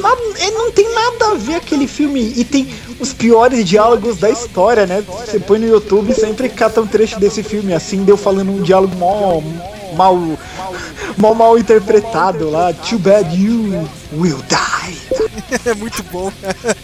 [0.01, 2.33] Nada- é, não tem nada a ver aquele filme.
[2.35, 2.67] E tem
[2.99, 5.03] os piores diálogos da história, né?
[5.07, 8.95] Você põe no YouTube sempre cata um trecho desse filme assim, deu falando um diálogo
[8.95, 9.41] mó
[9.95, 10.17] mal,
[11.17, 12.73] mal, mal interpretado lá.
[12.73, 14.97] Too bad you will die.
[15.65, 16.31] é muito bom.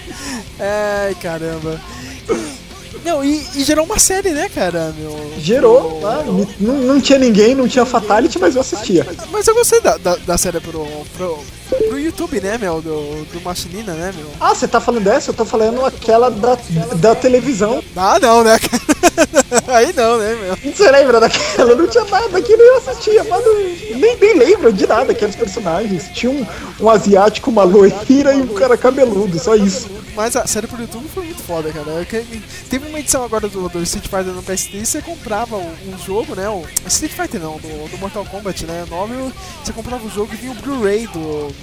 [0.59, 1.79] Ai, caramba.
[3.03, 4.93] Não, e, e gerou uma série, né, cara?
[4.97, 6.23] Meu, Gerou, ah,
[6.59, 9.05] não, não tinha ninguém, não tinha Fatality, mas eu assistia.
[9.31, 10.85] Mas eu gostei da, da, da série pro,
[11.17, 11.39] pro,
[11.75, 12.81] pro YouTube, né, meu?
[12.81, 14.27] Do, do Machinina, né, meu?
[14.39, 15.31] Ah, você tá falando dessa?
[15.31, 16.57] Eu tô falando aquela da,
[16.95, 17.83] da televisão.
[17.95, 18.57] Ah, não, né?
[19.67, 20.73] Aí não, né, meu?
[20.73, 21.75] Você lembra daquela?
[21.75, 23.43] Não tinha nada, aquilo eu assistia, mas
[23.95, 26.09] nem, nem lembro de nada, aqueles personagens.
[26.13, 26.45] Tinha um,
[26.79, 29.89] um asiático, uma loira e um cara cabeludo, só isso.
[30.15, 32.05] Mas a série pro YouTube foi muito foda, cara.
[32.69, 35.97] Teve uma edição agora do, do Street Fighter no PS3 e você comprava um, um
[35.97, 36.49] jogo, né?
[36.49, 38.85] O Street Fighter não, do, do Mortal Kombat, né?
[38.89, 39.33] 9,
[39.63, 41.07] você comprava o jogo e vinha o Blu-ray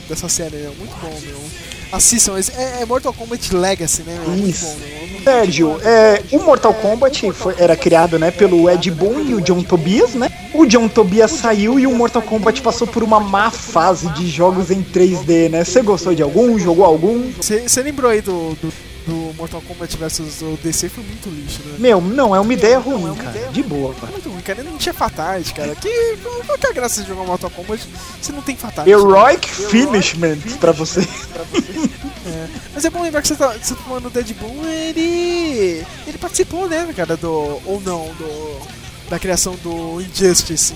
[0.09, 0.73] dessa série, né?
[0.79, 1.78] Muito bom, meu.
[1.91, 4.19] Assistam, é, é Mortal Kombat Legacy, né?
[4.27, 4.77] Muito Isso.
[5.25, 9.63] Sérgio, é, o Mortal Kombat foi- era criado né, pelo Ed Boon e o John
[9.63, 10.31] Tobias, né?
[10.55, 14.71] O John Tobias saiu e o Mortal Kombat passou por uma má fase de jogos
[14.71, 15.65] em 3D, né?
[15.65, 16.59] Você gostou de algum?
[16.59, 17.31] Jogou algum?
[17.41, 18.73] Você lembrou aí do, do,
[19.09, 20.91] do Mortal Kombat vs o DC?
[20.91, 21.77] Foi muito lixo, né?
[21.79, 23.49] Meu, não, é uma ideia ruim, cara.
[23.51, 24.13] De boa, cara.
[24.13, 24.63] Muito ruim, cara.
[24.63, 25.75] Não tinha Fatality, cara.
[25.75, 27.89] Que, qual que é a graça de jogar Mortal Kombat
[28.21, 28.91] se não tem Fatality?
[28.91, 31.01] Heroic Finishment pra você.
[31.01, 32.49] É.
[32.75, 35.83] Mas é bom lembrar que você tá, você tá falando do Deadpool, ele.
[36.07, 37.31] Ele participou, né, cara, do.
[37.65, 38.61] Ou não, do.
[39.09, 40.75] Da criação do Injustice.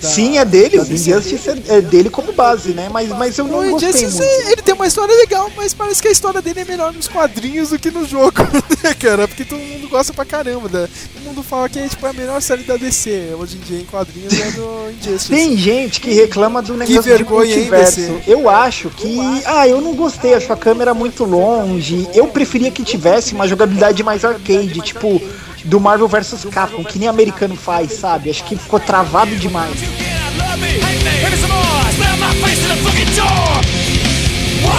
[0.00, 0.82] Da- Sim, é dele, o.
[0.92, 2.88] Injustice é é dele como base, né?
[2.92, 4.50] Mas, mas eu O não gostei Injustice, muito.
[4.50, 7.70] ele tem uma história legal, mas parece que a história dele é melhor nos quadrinhos
[7.70, 8.36] do que no jogo,
[8.82, 9.28] né, cara?
[9.28, 10.68] Porque todo mundo gosta pra caramba.
[10.72, 10.88] Né?
[11.14, 13.84] Todo mundo fala que é tipo a melhor série da DC hoje em dia em
[13.84, 15.28] quadrinhos é do Injustice.
[15.28, 18.00] Tem gente que reclama do negócio vergonha, de hein, multiverso.
[18.00, 18.22] DC?
[18.26, 19.18] Eu acho que.
[19.44, 22.08] Ah, eu não gostei, acho a câmera muito longe.
[22.14, 25.20] Eu preferia que tivesse uma jogabilidade mais arcade, tipo
[25.64, 28.30] do Marvel vs Capcom, que nem americano faz, sabe?
[28.30, 29.70] Acho que ficou travado demais.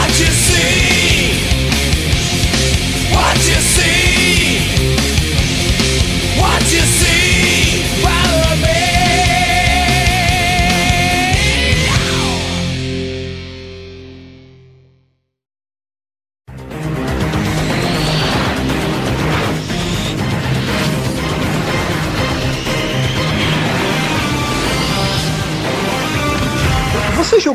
[0.07, 1.00] Você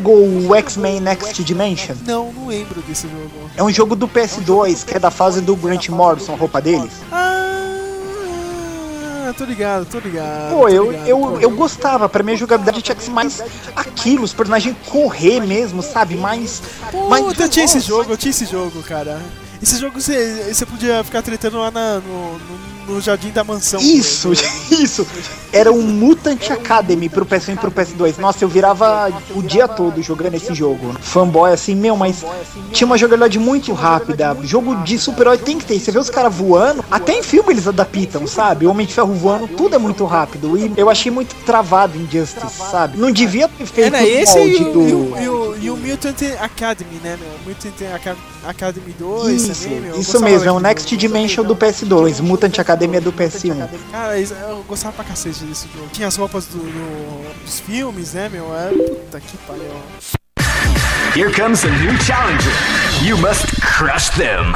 [0.06, 1.96] jogou o X-Men Next Dimension?
[2.06, 3.50] Não, não lembro desse jogo.
[3.56, 6.88] É um jogo do PS2, que é da fase do Grant Morrison, a roupa dele.
[7.10, 7.32] Ah,
[9.36, 10.50] tô ligado, tô ligado.
[10.50, 11.38] Pô, tô eu, ligado, eu, pô.
[11.40, 13.42] eu gostava, pra mim a jogabilidade tinha que ser mais
[13.74, 16.14] aquilo, os personagens correr mesmo, sabe?
[16.16, 16.62] Mais.
[17.08, 19.20] mais Puta, eu tinha esse jogo, eu tinha esse jogo, cara.
[19.60, 23.80] Esse jogo você, você podia ficar tretando lá na- no, no- no jardim da mansão.
[23.80, 24.32] Isso,
[24.70, 25.06] isso.
[25.52, 28.18] Era um Mutant Academy pro PS1 e pro PS2.
[28.18, 30.94] Nossa, eu virava o dia todo jogando esse jogo.
[31.00, 32.24] Fanboy assim, meu, mas
[32.72, 34.36] tinha uma jogabilidade muito rápida.
[34.42, 35.78] Jogo de super-herói tem que ter.
[35.80, 38.66] Você vê os caras voando, até em filme eles adaptam, sabe?
[38.66, 40.56] O Homem de Ferro voando, tudo é muito rápido.
[40.58, 42.98] E eu achei muito travado em Justice, sabe?
[42.98, 44.80] Não devia ter feito Era o esse e molde o, do.
[44.88, 47.30] e, o, e, o, e o Mutant Academy, né, meu?
[47.46, 49.94] Mutant Aca- Academy 2 Isso, também, meu.
[49.94, 51.00] Eu isso mesmo, é o Next jogo.
[51.00, 53.68] Dimension do PS2, Mutant Academy é do PS1.
[53.90, 55.88] Cara, eu gostava pra cacete desse jogo.
[55.92, 58.46] Tinha as roupas do, do- dos filmes, né, meu?
[58.54, 59.62] É, puta que pariu.
[61.16, 62.52] Here comes a new challenger.
[63.02, 64.54] You must crush them.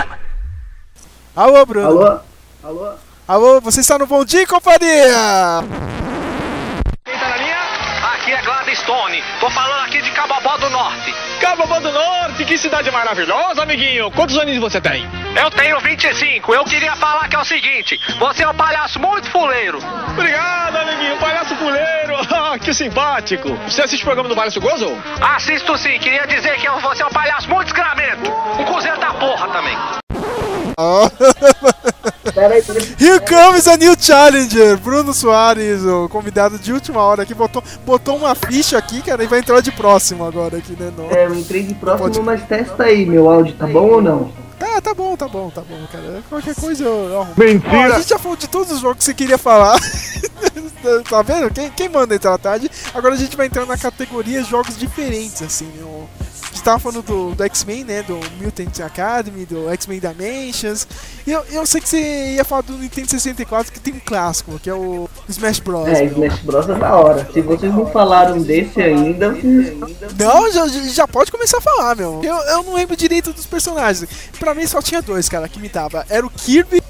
[1.34, 1.86] Alô, Bruno.
[1.86, 2.20] Alô?
[2.62, 2.92] Alô?
[3.26, 5.64] Alô, você está no Bom Dia, companhia?
[7.04, 7.56] Quem tá na linha?
[8.14, 9.22] Aqui é Gladstone.
[9.40, 11.14] Tô falando aqui de Cabobó do Norte.
[11.40, 14.10] Cabobó do Norte, que cidade maravilhosa, amiguinho.
[14.10, 15.08] Quantos anos você tem?
[15.34, 16.54] Eu tenho 25.
[16.54, 19.78] Eu queria falar que é o seguinte: você é um palhaço muito fuleiro.
[20.10, 21.16] Obrigado, amiguinho.
[21.16, 21.90] Palhaço fuleiro.
[22.50, 23.54] Ah, que simpático.
[23.68, 24.96] Você assiste o programa do Palhaço Gozo?
[25.20, 25.98] Assisto sim.
[26.00, 28.28] Queria dizer que você é um palhaço muito escramento.
[28.58, 29.99] Um cozeiro da porra também.
[32.98, 38.16] Here comes a new challenger, Bruno Soares, o convidado de última hora aqui, botou, botou
[38.16, 40.92] uma ficha aqui, cara, e vai entrar de próximo agora aqui, né?
[40.96, 41.10] No...
[41.10, 44.32] É, eu entrei de próximo, Pode- mas testa aí, meu áudio tá bom ou não?
[44.58, 46.22] Tá, Ah, tá bom, tá bom, tá bom, cara.
[46.28, 47.34] Qualquer coisa eu, arrumo.
[47.36, 47.92] Mentira.
[47.92, 49.78] Ó, a gente já falou de todos os jogos que você queria falar.
[51.08, 51.50] tá vendo?
[51.50, 52.70] Quem, quem manda entrar tarde?
[52.94, 55.66] Agora a gente vai entrar na categoria jogos diferentes, assim.
[55.82, 56.06] O,
[56.49, 58.02] a gente tava falando do, do X-Men, né?
[58.02, 60.86] Do Mutant Academy, do X-Men Dimensions.
[61.26, 64.58] E eu, eu sei que você ia falar do Nintendo 64, que tem um clássico,
[64.58, 65.88] que é o Smash Bros.
[65.88, 67.28] É, Smash Bros é da hora.
[67.32, 69.32] Se vocês não falaram desse ainda,
[70.18, 72.20] Não, já, já pode começar a falar, meu.
[72.22, 74.08] Eu, eu não lembro direito dos personagens.
[74.38, 76.04] Pra mim só tinha dois, cara, que imitava.
[76.08, 76.82] Era o Kirby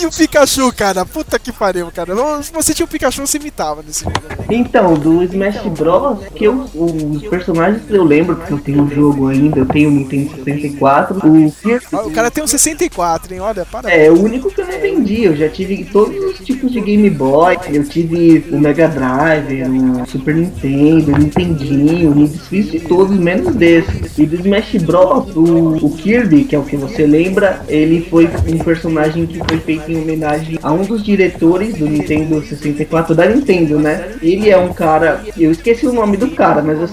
[0.00, 1.04] e o Pikachu, cara.
[1.04, 2.14] Puta que pariu, cara.
[2.42, 4.16] Se você tinha o Pikachu, você imitava nesse jogo.
[4.50, 8.90] Então, do Smash Bros, que eu, os personagens que eu lembro, porque eu tenho o
[8.90, 13.40] jogo ainda, eu tenho o Nintendo 64, o O cara tem um 64, hein?
[13.40, 14.06] Olha, parabéns.
[14.06, 15.24] é o único que eu não vendi.
[15.24, 20.06] Eu já tive todos os tipos de Game Boy, eu tive o Mega Drive, o
[20.06, 24.02] Super Nintendo, o Nintendinho, me desfiz de todos, menos desse.
[24.18, 28.28] E do Smash Bros, o, o Kirby, que é o que você lembra, ele foi
[28.48, 33.26] um personagem que foi feito em homenagem a um dos diretores do Nintendo 64 da
[33.26, 34.16] Nintendo, né?
[34.22, 36.88] Ele é um cara, eu esqueci o nome do cara, mas eu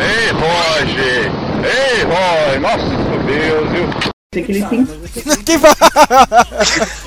[0.00, 1.30] Ei, Roger!
[1.64, 2.58] Ei, Roy!
[2.58, 4.10] Nossa Deus, viu?
[4.32, 4.86] sei que ele tem
[5.44, 5.72] Quem vai?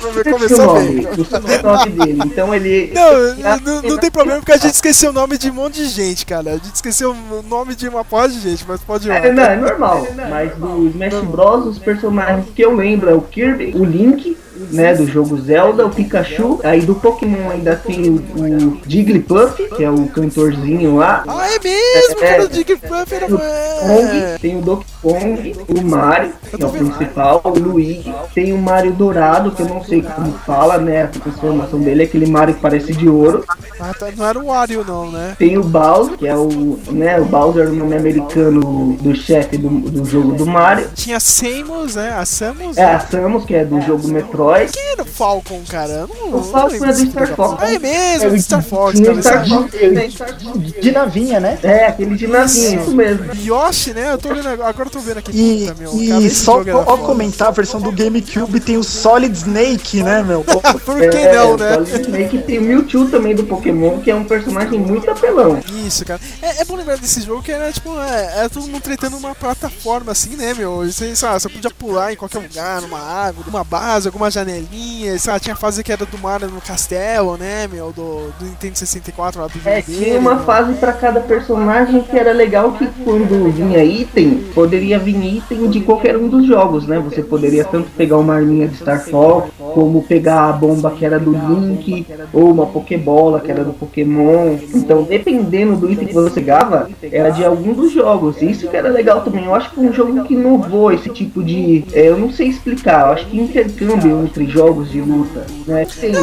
[0.04, 2.18] o nome, o dele.
[2.26, 5.54] Então ele Não, não, não tem problema porque a gente esqueceu o nome de um
[5.54, 6.50] monte de gente, cara.
[6.50, 9.16] A gente esqueceu o nome de uma porra de gente, mas pode ir lá.
[9.16, 10.06] É, não, é normal.
[10.28, 14.36] Mas do Smash Bros, os personagens que eu lembro é o Kirby, o Link,
[14.70, 19.84] né, do jogo Zelda, o Pikachu, aí do Pokémon ainda tem o, o Jigglypuff, que
[19.84, 21.24] é o cantorzinho lá.
[21.26, 22.44] Ah, é mesmo, É, cara.
[22.44, 23.26] O Jigglypuff era...
[23.26, 28.52] o Kong, tem o Donkey Kong, o Mario, que é o principal, o Luigi, tem
[28.52, 32.26] o Mario Dourado, que eu não sei como fala, né, a transformação dele, é aquele
[32.26, 33.44] Mario que parece de ouro.
[33.80, 35.34] Ah, tá, não era o Wario, não, né?
[35.38, 39.68] Tem o Bowser, que é o, né, o Bowser, o nome americano do chefe do,
[39.68, 40.88] do jogo do Mario.
[40.94, 42.14] Tinha Samus, né?
[42.16, 42.76] A Samus.
[42.76, 44.43] É a Samus, que é do jogo Metroid.
[44.72, 46.06] Quem era o Falcon, cara?
[46.08, 47.62] Não, O Falcon é do Star Fox.
[47.62, 49.22] Ah, é mesmo, do Star Fox, cara.
[49.22, 51.58] Star esse- Fox, De navinha, né?
[51.62, 53.24] É, aquele de navinha, isso mesmo.
[53.34, 54.12] Yoshi, né?
[54.12, 55.30] Eu tô vendo agora, agora eu tô vendo aqui.
[55.32, 55.90] E, Puta, meu.
[55.92, 56.84] cara, e esse só foda.
[57.02, 60.44] comentar, a versão do GameCube tem o Solid Snake, né, meu?
[60.84, 61.74] Por que é, não, o né?
[61.74, 65.60] Solid Snake tem o Mewtwo também do Pokémon, que é um personagem muito apelão.
[65.86, 66.20] Isso, cara.
[66.42, 69.34] É, é bom lembrar desse jogo que era tipo, é, era todo mundo tretando uma
[69.34, 70.84] plataforma assim, né, meu?
[70.84, 75.18] Você, lá, você podia pular em qualquer lugar, numa árvore, numa base, alguma janelinha.
[75.18, 77.92] Sei lá, tinha fase que era do Mario no castelo, né, meu?
[77.92, 80.44] Do, do Nintendo 64 lá do É, dele, tinha uma meu.
[80.44, 85.80] fase pra cada personagem que era legal que quando vinha item, poderia vir item de
[85.80, 86.98] qualquer um dos jogos, né?
[87.00, 91.18] Você poderia tanto pegar uma arminha de Star Fox, como pegar a bomba que era
[91.18, 94.56] do Link, ou uma Pokébola que era do Pokémon.
[94.74, 98.40] Então, dependendo do item que você pegava, era de algum dos jogos.
[98.42, 99.44] Isso que era legal também.
[99.44, 101.84] Eu acho que foi um jogo que inovou esse tipo de.
[101.92, 105.84] é, eu não sei explicar, eu acho que intercâmbio entre jogos de luta, né?
[105.84, 106.18] Sendo,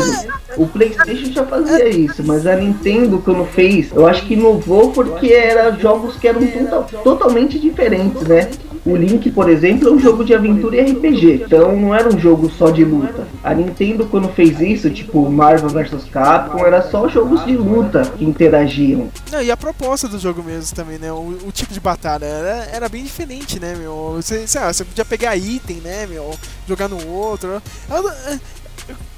[0.58, 5.28] o PlayStation já fazia isso, mas a Nintendo, quando fez, eu acho que inovou porque
[5.34, 8.50] era jogos que eram total- totalmente diferentes, né?
[8.84, 12.20] O Link, por exemplo, é um jogo de aventura e RPG, então não era um
[12.20, 13.28] jogo só de luta.
[13.44, 18.26] A Nintendo, quando fez isso, tipo Marvel vs Capcom, era só jogos de luta que
[18.26, 19.10] interagiam.
[19.32, 21.12] Não, e a proposta do jogo mesmo também, né?
[21.12, 24.14] O, o tipo de batalha era, era bem diferente, né, meu?
[24.16, 26.34] Você, sei lá, você podia pegar item, né, meu?
[26.68, 27.62] Jogar no outro.
[27.90, 28.40] Eu- eu-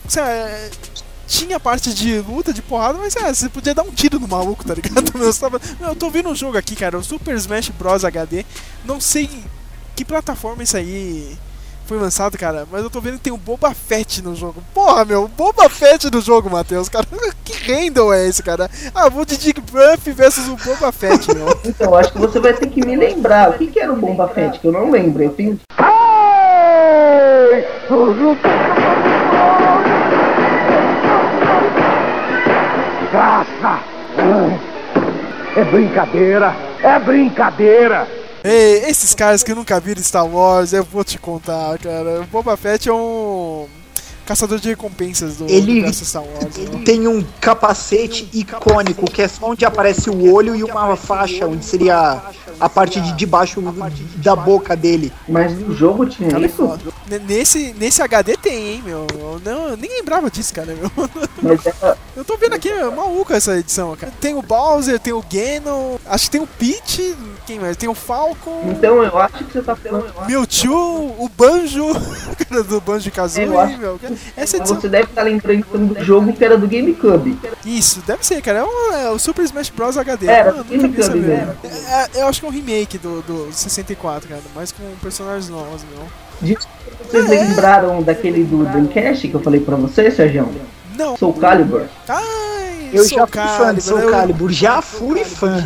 [0.10, 0.70] sei lá, é,
[1.28, 4.64] tinha parte de luta, de porrada, mas é, você podia dar um tiro no maluco,
[4.66, 5.12] tá ligado?
[5.18, 8.04] Meu, você tava- eu tô vendo um jogo aqui, cara, o Super Smash Bros.
[8.06, 8.46] HD.
[8.86, 9.30] Não sei
[9.96, 11.38] que plataforma isso aí
[11.86, 14.64] foi lançado, cara, mas eu tô vendo que tem o Boba Fett no jogo.
[14.74, 17.06] Porra, meu, Boba Fett no jogo, Matheus, cara.
[17.44, 18.70] Que handle é esse, cara?
[18.96, 21.48] Ah, vou de Dick Buff versus o Boba Fett, meu.
[21.66, 23.50] Então, acho que você vai ter que me lembrar.
[23.50, 24.60] O que, que era o Bomba Fett?
[24.60, 25.22] Que eu não lembro.
[25.24, 25.60] Eu tenho.
[33.14, 33.80] Graça!
[35.56, 36.56] É brincadeira!
[36.82, 38.08] É brincadeira!
[38.44, 42.22] Ei, esses caras que nunca viram Star Wars, eu vou te contar, cara.
[42.22, 43.68] O Boba Fett é um
[44.26, 46.58] caçador de recompensas do Ele- universo Star Wars.
[46.58, 46.80] meu.
[46.84, 51.64] Tem um capacete icônico, que é só onde aparece o olho e uma faixa, onde
[51.64, 52.20] seria
[52.60, 53.62] a parte de debaixo
[54.18, 55.12] da boca dele.
[55.28, 56.64] Mas no jogo tinha Cara, é isso?
[57.10, 59.06] N- Nesse, nesse HD tem, hein, meu.
[59.14, 60.92] Eu, não, eu nem lembrava disso, cara, meu.
[61.42, 64.12] Mas era, Eu tô vendo aqui, é maluca essa edição, cara.
[64.20, 67.16] Tem o Bowser, tem o Ganon, acho que tem o Peach,
[67.46, 67.76] quem mais?
[67.78, 70.12] Tem o Falcon, Então eu acho que você tá falando.
[70.28, 71.86] Mewtwo, o Banjo,
[72.50, 74.00] cara do Banjo Kazooie, meu.
[74.36, 74.80] Essa edição.
[74.80, 77.38] Você deve estar lembrando do jogo que era do GameCube.
[77.66, 78.60] Isso, deve ser, cara.
[78.60, 79.98] É, um- é o Super Smash Bros.
[79.98, 80.26] HD.
[80.28, 80.64] Era, eu essa
[81.10, 81.32] GameCube.
[81.32, 81.48] É,
[82.18, 86.58] é, eu acho é um remake do, do 64, cara, mas com personagens novos, meu.
[87.10, 90.50] Vocês lembraram daquele do Dreamcast que eu falei pra você, Sérgio?
[90.98, 91.16] Não.
[91.16, 91.86] Soul Calibur.
[92.08, 95.64] Ai, Eu Soul já fui fã de Soul eu- Calibur, já fui fã.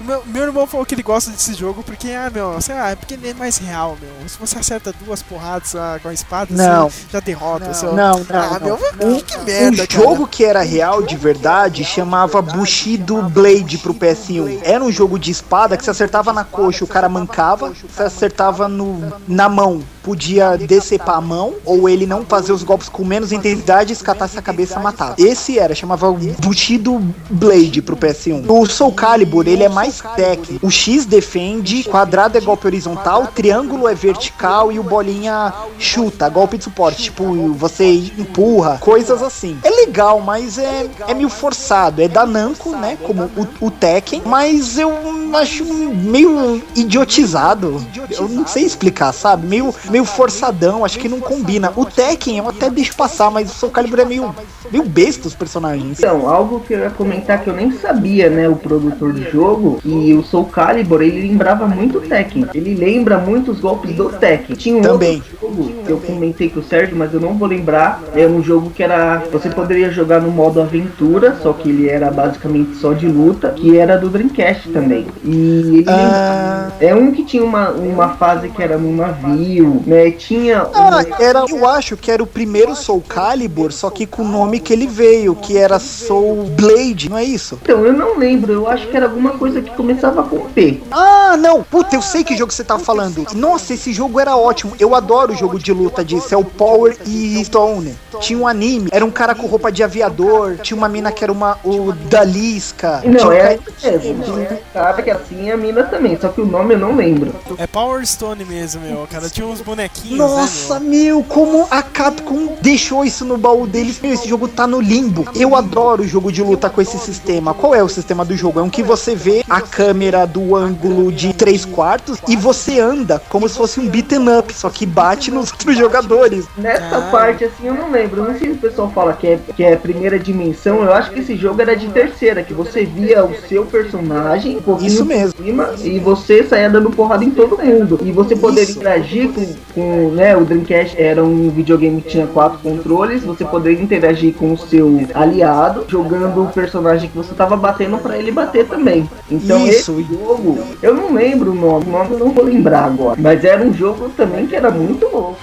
[0.00, 2.96] Meu, meu irmão falou que ele gosta desse jogo porque, ah, meu, sei lá, é
[2.96, 4.28] porque ele é mais real, meu.
[4.28, 6.90] Se você acerta duas porradas ah, com a espada, Não.
[6.90, 7.66] você já derrota.
[7.66, 7.92] Não, seu...
[7.94, 8.78] não, não, Ah, não.
[9.08, 10.02] meu, que merda, um cara.
[10.02, 14.58] jogo que era real de verdade chamava Bushido Blade pro PS1.
[14.64, 18.66] Era um jogo de espada que se acertava na coxa, o cara mancava, se acertava
[18.66, 23.30] no, na mão, podia decepar a mão, ou ele não fazer os golpes com menos
[23.30, 25.14] intensidade, escatasse a cabeça e matava.
[25.16, 26.08] Esse era, chamava
[26.40, 27.00] Bushido
[27.30, 28.44] Blade pro PS1.
[28.48, 30.66] O Soul Calibur, ele é mais técnico.
[30.66, 36.58] O X defende, quadrado é golpe horizontal, triângulo é vertical e o bolinha chuta, golpe
[36.58, 37.02] de suporte.
[37.04, 39.58] Tipo, você empurra, coisas assim.
[39.62, 42.02] É legal, mas é, é meio forçado.
[42.02, 42.98] É da Namco, né?
[43.02, 44.92] Como o, o Tekken, mas eu
[45.34, 47.84] acho meio idiotizado.
[48.10, 49.46] Eu não sei explicar, sabe?
[49.46, 51.72] Meio, meio forçadão, acho que não combina.
[51.76, 54.34] O Tekken eu até deixo passar, mas o Soul Calibur é meio,
[54.70, 55.98] meio besta os personagens.
[55.98, 59.80] Então, algo que eu ia comentar que eu nem sabia, né, o produtor do jogo,
[59.84, 62.46] e o Soul Calibur, ele lembrava muito o Tekken.
[62.54, 64.56] Ele lembra muito os golpes do Tekken.
[64.56, 65.22] Tinha um Também.
[65.40, 68.02] outro jogo que eu comentei com o Sérgio, mas eu não vou lembrar.
[68.14, 69.22] É um jogo que era.
[69.32, 73.76] Você poderia jogar no modo aventura, só que ele era basicamente só de luta, que
[73.78, 75.06] era do Dreamcast também.
[75.24, 76.70] E ele Ah.
[76.80, 80.10] é um que tinha uma, uma fase que era num navio, né?
[80.10, 80.66] Tinha.
[80.74, 84.60] Ah, era, eu acho que era o primeiro Soul Calibur, só que com o nome
[84.60, 85.78] que ele veio, que era
[86.12, 87.58] Soul Blade, não é isso?
[87.62, 90.82] Então, eu não lembro, eu acho que era alguma coisa que começava com P.
[90.90, 91.62] Ah, não!
[91.62, 93.26] Puta, eu sei que jogo você tá falando.
[93.34, 94.74] Nossa, esse jogo era ótimo.
[94.78, 96.34] Eu adoro o jogo de luta disso.
[96.34, 97.94] É o Power e Stone.
[98.20, 100.58] Tinha um anime, era um cara com roupa de aviador.
[100.62, 101.58] Tinha uma mina que era uma.
[101.64, 103.00] O Dalisca.
[103.04, 103.58] Não, tinha um é.
[103.78, 107.34] Tinha um cara que assim a mina também, só que o nome eu não lembro.
[107.56, 109.06] É Power Stone mesmo, meu.
[109.10, 113.98] Cara, tinha uns bonequinhos, Nossa, né, meu, como a Capcom deixou isso no baú deles.
[114.00, 115.26] Meu, esse jogo tá no limbo.
[115.34, 117.54] Eu adoro o jogo de luta com esse sistema.
[117.54, 118.60] Qual é o sistema do jogo?
[118.60, 123.22] É um que você vê a câmera do ângulo de 3 quartos e você anda
[123.28, 126.46] como se fosse um beaten up, só que bate nos outros jogadores.
[126.56, 128.22] Nessa parte assim eu não lembro.
[128.22, 130.82] Não sei se o pessoal fala que é, que é primeira dimensão.
[130.82, 134.62] Eu acho que esse jogo era de terceira, que você via o seu personagem um
[134.62, 135.34] pouquinho Isso mesmo.
[135.42, 138.00] cima e você saía dando porrada em todo mundo.
[138.02, 138.78] E você poderia Isso.
[138.78, 143.82] interagir com, com né, o Dreamcast era um videogame que tinha quatro controles, você poderia
[143.82, 148.66] interagir com o seu aliado, jogando o personagem que você tava batendo pra ele bater
[148.66, 149.08] também.
[149.30, 149.92] Então Isso.
[150.00, 153.44] esse jogo, eu não lembro o nome, o nome eu não vou lembrar agora, mas
[153.44, 155.38] era um jogo também que era muito louco.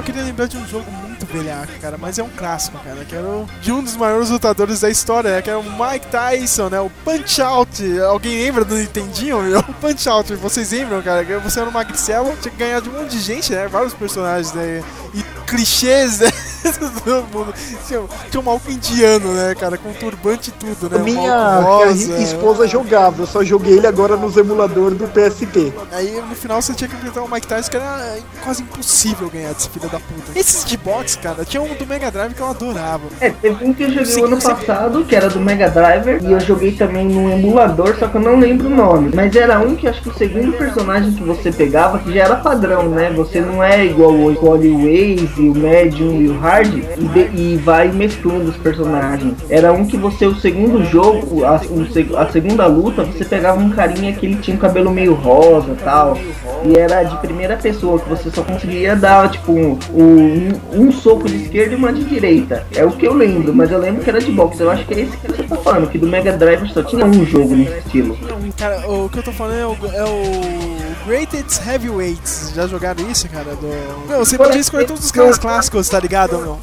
[0.00, 3.14] Eu queria lembrar de um jogo muito velhaco, cara, mas é um clássico, cara, que
[3.14, 6.68] era o- de um dos maiores lutadores da história, né, que era o Mike Tyson,
[6.68, 8.00] né, o Punch Out.
[8.00, 9.60] Alguém lembra do Nintendinho, meu?
[9.68, 11.24] O Punch Out, vocês lembram, cara?
[11.40, 14.52] Você era um magricelo, tinha que ganhar de um monte de gente, né, vários personagens,
[14.52, 14.82] né,
[15.14, 16.30] e clichês, né,
[17.04, 17.54] todo mundo.
[17.86, 22.18] Tinha, tinha um maluco indiano, né, cara, com turbante e tudo, né, Minha rosa.
[22.18, 25.72] esposa jogava, eu só joguei ele agora nos emuladores do PSP.
[25.92, 29.52] Aí no final você tinha que enfrentar o Mike Tyson, que era quase impossível ganhar
[29.54, 30.38] desse filho da puta.
[30.38, 33.02] Esses de boxe, cara, tinha um do Mega Drive que eu adorava.
[33.20, 36.40] É, teve um que eu joguei ano passado, que era do Mega Driver, e eu
[36.40, 39.10] joguei também no emulador, só que eu não lembro o nome.
[39.14, 42.36] Mas era um que acho que o segundo personagem que você pegava, que já era
[42.36, 43.10] padrão, né?
[43.16, 47.30] Você não é igual o escolhe o Waze, o Medium e o Hard, e, de-
[47.40, 49.34] e vai mesclando os personagens.
[49.48, 53.70] Era um que você, o segundo jogo, a, o a segunda luta, você pegava um
[53.70, 56.16] carinha que ele tinha um cabelo meio rosa tal.
[56.64, 61.28] E era de primeira pessoa, que você só conseguia dar, tipo, um, um, um soco
[61.28, 62.66] de esquerda e uma de direita.
[62.74, 64.60] É o que eu lembro, mas eu lembro que era de boxe.
[64.60, 67.04] Eu acho que é esse que você tá falando, que do Mega Drive só tinha
[67.04, 68.16] um jogo nesse estilo.
[68.22, 72.52] Não, cara, o que eu tô falando é o, é o Greatest Heavyweights.
[72.54, 73.54] Já jogaram isso, cara?
[73.56, 74.06] Do...
[74.08, 76.58] Meu, você podia escolher todos os caras clássicos, tá ligado, meu?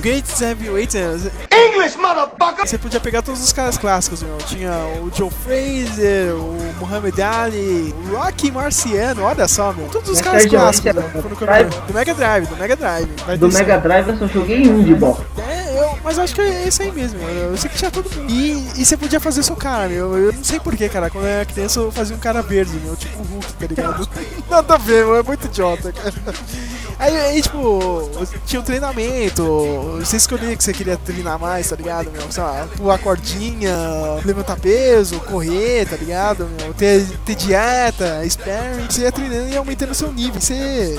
[0.00, 1.16] Greatest Heavyweights é...
[1.52, 2.66] English, motherfucker!
[2.66, 4.36] Você podia pegar todos os caras clássicos, meu.
[4.38, 4.72] Tinha
[5.02, 9.88] o Joe Fraser, o Muhammad Ali, o Rocky Marciano, olha só, meu.
[9.88, 11.02] Todos os caras clássicos, meu.
[11.02, 12.46] era do eu Drive?
[12.46, 13.08] Do Mega Drive,
[13.38, 13.58] do Mega.
[13.58, 15.22] Mega Drive eu só joguei um de boxe.
[15.38, 17.20] É, eu, mas eu acho que é esse aí mesmo.
[17.20, 18.30] Eu, eu sei que tinha todo mundo.
[18.30, 20.16] E, e você podia fazer seu cara, meu.
[20.16, 21.08] Eu não sei porquê, cara.
[21.08, 22.96] Quando eu era criança eu fazia um cara verde, meu.
[22.96, 24.08] Tipo o Hulk, tá ligado?
[24.50, 25.16] Nada a ver, meu.
[25.16, 26.14] É muito idiota, cara.
[26.98, 28.10] Aí, aí, tipo,
[28.44, 29.42] tinha um treinamento,
[30.00, 32.22] você escolhia que você queria treinar mais, tá ligado, meu?
[32.30, 33.72] Sei lá, pular cordinha,
[34.24, 36.74] levantar peso, correr, tá ligado, meu?
[36.74, 40.40] Ter, ter dieta, sparring, você ia treinando e aumentando seu nível.
[40.40, 40.96] Você,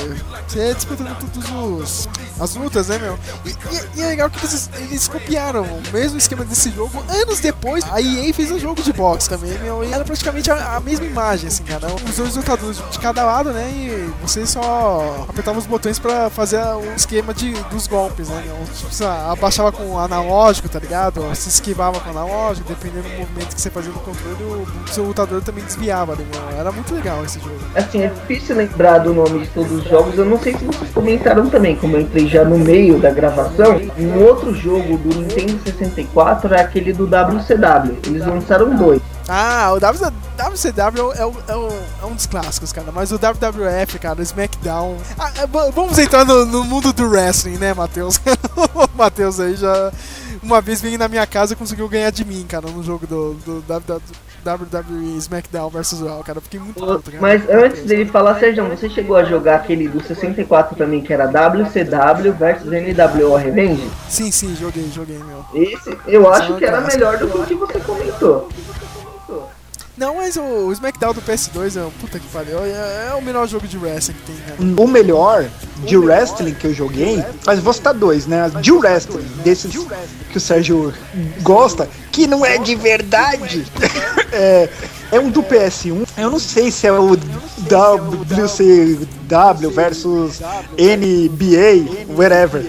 [0.47, 2.09] você ia disputando todos os
[2.39, 3.19] as lutas, né, meu?
[3.45, 7.39] E, e- e é legal que eles, eles copiaram o mesmo esquema desse jogo anos
[7.41, 7.83] depois.
[7.91, 9.83] A EA fez um jogo de boxe também, meu.
[9.83, 11.87] E era praticamente a, a mesma imagem, assim, cara.
[11.93, 13.69] Os dois lutadores de cada lado, né?
[13.69, 18.43] E você só apertava os botões pra fazer o esquema de, dos golpes, né?
[18.75, 21.23] Tipo, abaixava com analógico, tá ligado?
[21.33, 25.41] Se esquivava com analógico, dependendo do movimento que você fazia no controle, o seu lutador
[25.41, 26.25] também desviava, né?
[26.57, 27.59] Era muito legal esse jogo.
[27.73, 30.17] Assim, é difícil lembrar do nome de todos os jogos.
[30.17, 33.79] Eu não sei se vocês comentaram também, como eu entrei já no meio da gravação.
[33.97, 37.97] Um outro jogo do Nintendo 64 é aquele do WCW.
[38.05, 39.01] Eles lançaram dois.
[39.29, 41.69] Ah, o WCW é, é o-
[42.01, 42.91] é um dos clássicos, cara.
[42.91, 44.97] Mas o WWF, cara, o SmackDown.
[45.17, 48.17] Ah, é, vamos entrar no, no mundo do wrestling, né, Matheus?
[48.75, 49.91] o Matheus aí já.
[50.41, 53.33] Uma vez veio na minha casa e conseguiu ganhar de mim, cara, no jogo do,
[53.45, 53.63] do
[54.45, 56.37] WWE SmackDown vs Raw, cara.
[56.37, 57.11] Eu Fiquei muito puto.
[57.19, 61.25] Mas antes dele falar, Sérgio, você chegou a jogar aquele do 64 também, que era
[61.27, 63.91] WCW versus NWO Revenge?
[64.07, 65.43] Sim, sim, joguei, joguei, meu.
[65.53, 68.47] Esse eu acho que era melhor do que o que você comentou.
[69.99, 72.59] Não, mas o, o SmackDown do PS2 é um puta que pariu.
[72.59, 74.55] É, é o melhor jogo de wrestling que tem, cara.
[74.81, 75.45] O melhor
[75.83, 78.49] de wrestling que eu joguei, mas vou citar dois, né?
[78.61, 79.69] De wrestling, desses
[80.31, 80.93] que o Sérgio
[81.41, 83.65] gosta, que não é de verdade.
[84.31, 84.69] é,
[85.11, 86.07] é um do PS1.
[86.17, 87.17] Eu não sei se é o
[87.67, 90.39] WCW versus
[90.77, 92.65] NBA, whatever.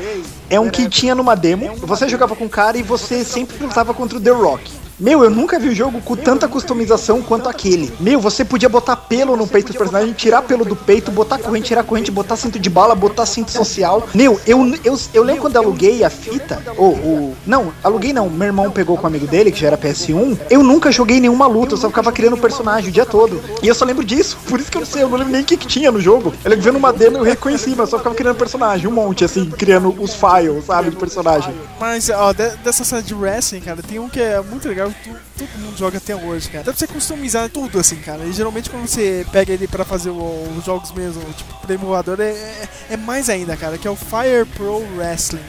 [0.49, 3.95] É um que tinha numa demo, você jogava com o cara e você sempre lutava
[3.95, 4.80] contra o The Rock.
[5.01, 7.91] Meu, eu nunca vi um jogo com tanta customização quanto aquele.
[7.99, 11.69] Meu, você podia botar pelo no peito do personagem, tirar pelo do peito, botar corrente,
[11.69, 14.07] tirar corrente, botar cinto de bala, botar cinto social.
[14.15, 17.37] Meu, eu, eu, eu lembro quando aluguei a fita, ou o.
[17.47, 20.39] Não, aluguei não, meu irmão pegou com um amigo dele, que já era PS1.
[20.51, 23.41] Eu nunca joguei nenhuma luta, eu só ficava criando personagem o dia todo.
[23.63, 25.43] E eu só lembro disso, por isso que eu não sei, eu não lembro nem
[25.43, 26.35] o que, que tinha no jogo.
[26.45, 29.49] Eu lembro vendo uma demo eu reconheci, mas só ficava criando personagem, um monte, assim,
[29.49, 31.55] criando os files, sabe, de personagem.
[31.81, 35.17] Mas, ó, de- dessa série de wrestling, cara, tem um que é muito legal, tu-
[35.39, 36.65] todo mundo joga até hoje, cara.
[36.65, 38.25] Dá pra você customizar tudo, assim, cara.
[38.25, 42.31] E geralmente quando você pega ele pra fazer os jogos mesmo, tipo, pro emulador, é,
[42.31, 45.41] é, é mais ainda, cara, que é o Fire Pro Wrestling.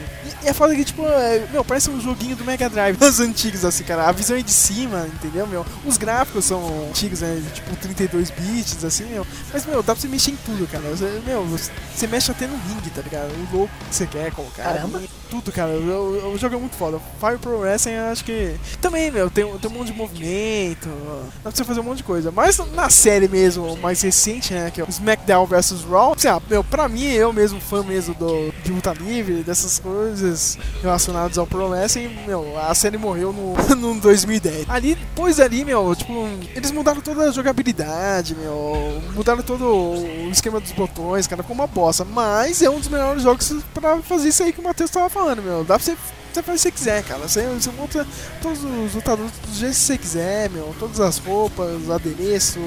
[0.42, 3.20] E, e é foda que, tipo, é, meu, parece um joguinho do Mega Drive, os
[3.20, 4.08] antigos, assim, cara.
[4.08, 5.64] A visão é de cima, entendeu, meu?
[5.84, 9.26] Os gráficos são antigos, né, tipo, 32 bits, assim, meu.
[9.52, 10.84] Mas, meu, dá pra você mexer em tudo, cara.
[10.90, 13.30] Você, meu, você, mexe até no ringue, tá ligado?
[13.30, 14.62] O louco que você quer colocar.
[14.64, 15.02] Caramba.
[15.30, 15.70] Tudo, cara.
[15.70, 17.00] O, o- jogo é muito foda.
[17.18, 18.54] Fire Pro Wrestling, eu acho que.
[18.82, 20.88] Também, meu, tem, um- tem um monte de movimento.
[21.36, 22.30] Dá pra você fazer um monte de coisa.
[22.30, 24.70] Mas na série mesmo, mais recente, né?
[24.70, 26.12] Que é o SmackDown vs Raw.
[26.12, 30.31] Assim, ah, meu, pra mim, eu mesmo, fã mesmo do, de luta livre, dessas coisas
[30.80, 34.68] relacionadas ao Pro Wrestling, meu, a série morreu no, no 2010.
[34.68, 36.12] Ali, depois ali, meu, tipo,
[36.54, 39.02] eles mudaram toda a jogabilidade, meu.
[39.14, 42.04] Mudaram todo o esquema dos botões, cara, ficou uma bosta.
[42.04, 45.42] Mas é um dos melhores jogos pra fazer isso aí que o Matheus tava falando,
[45.42, 45.64] meu.
[45.64, 45.96] Dá pra você.
[46.32, 47.28] Você faz o que você quiser, cara.
[47.28, 48.06] Você, você monta
[48.40, 50.74] todos os lutadores do jeito que você quiser, meu.
[50.78, 52.58] Todas as roupas, adereço,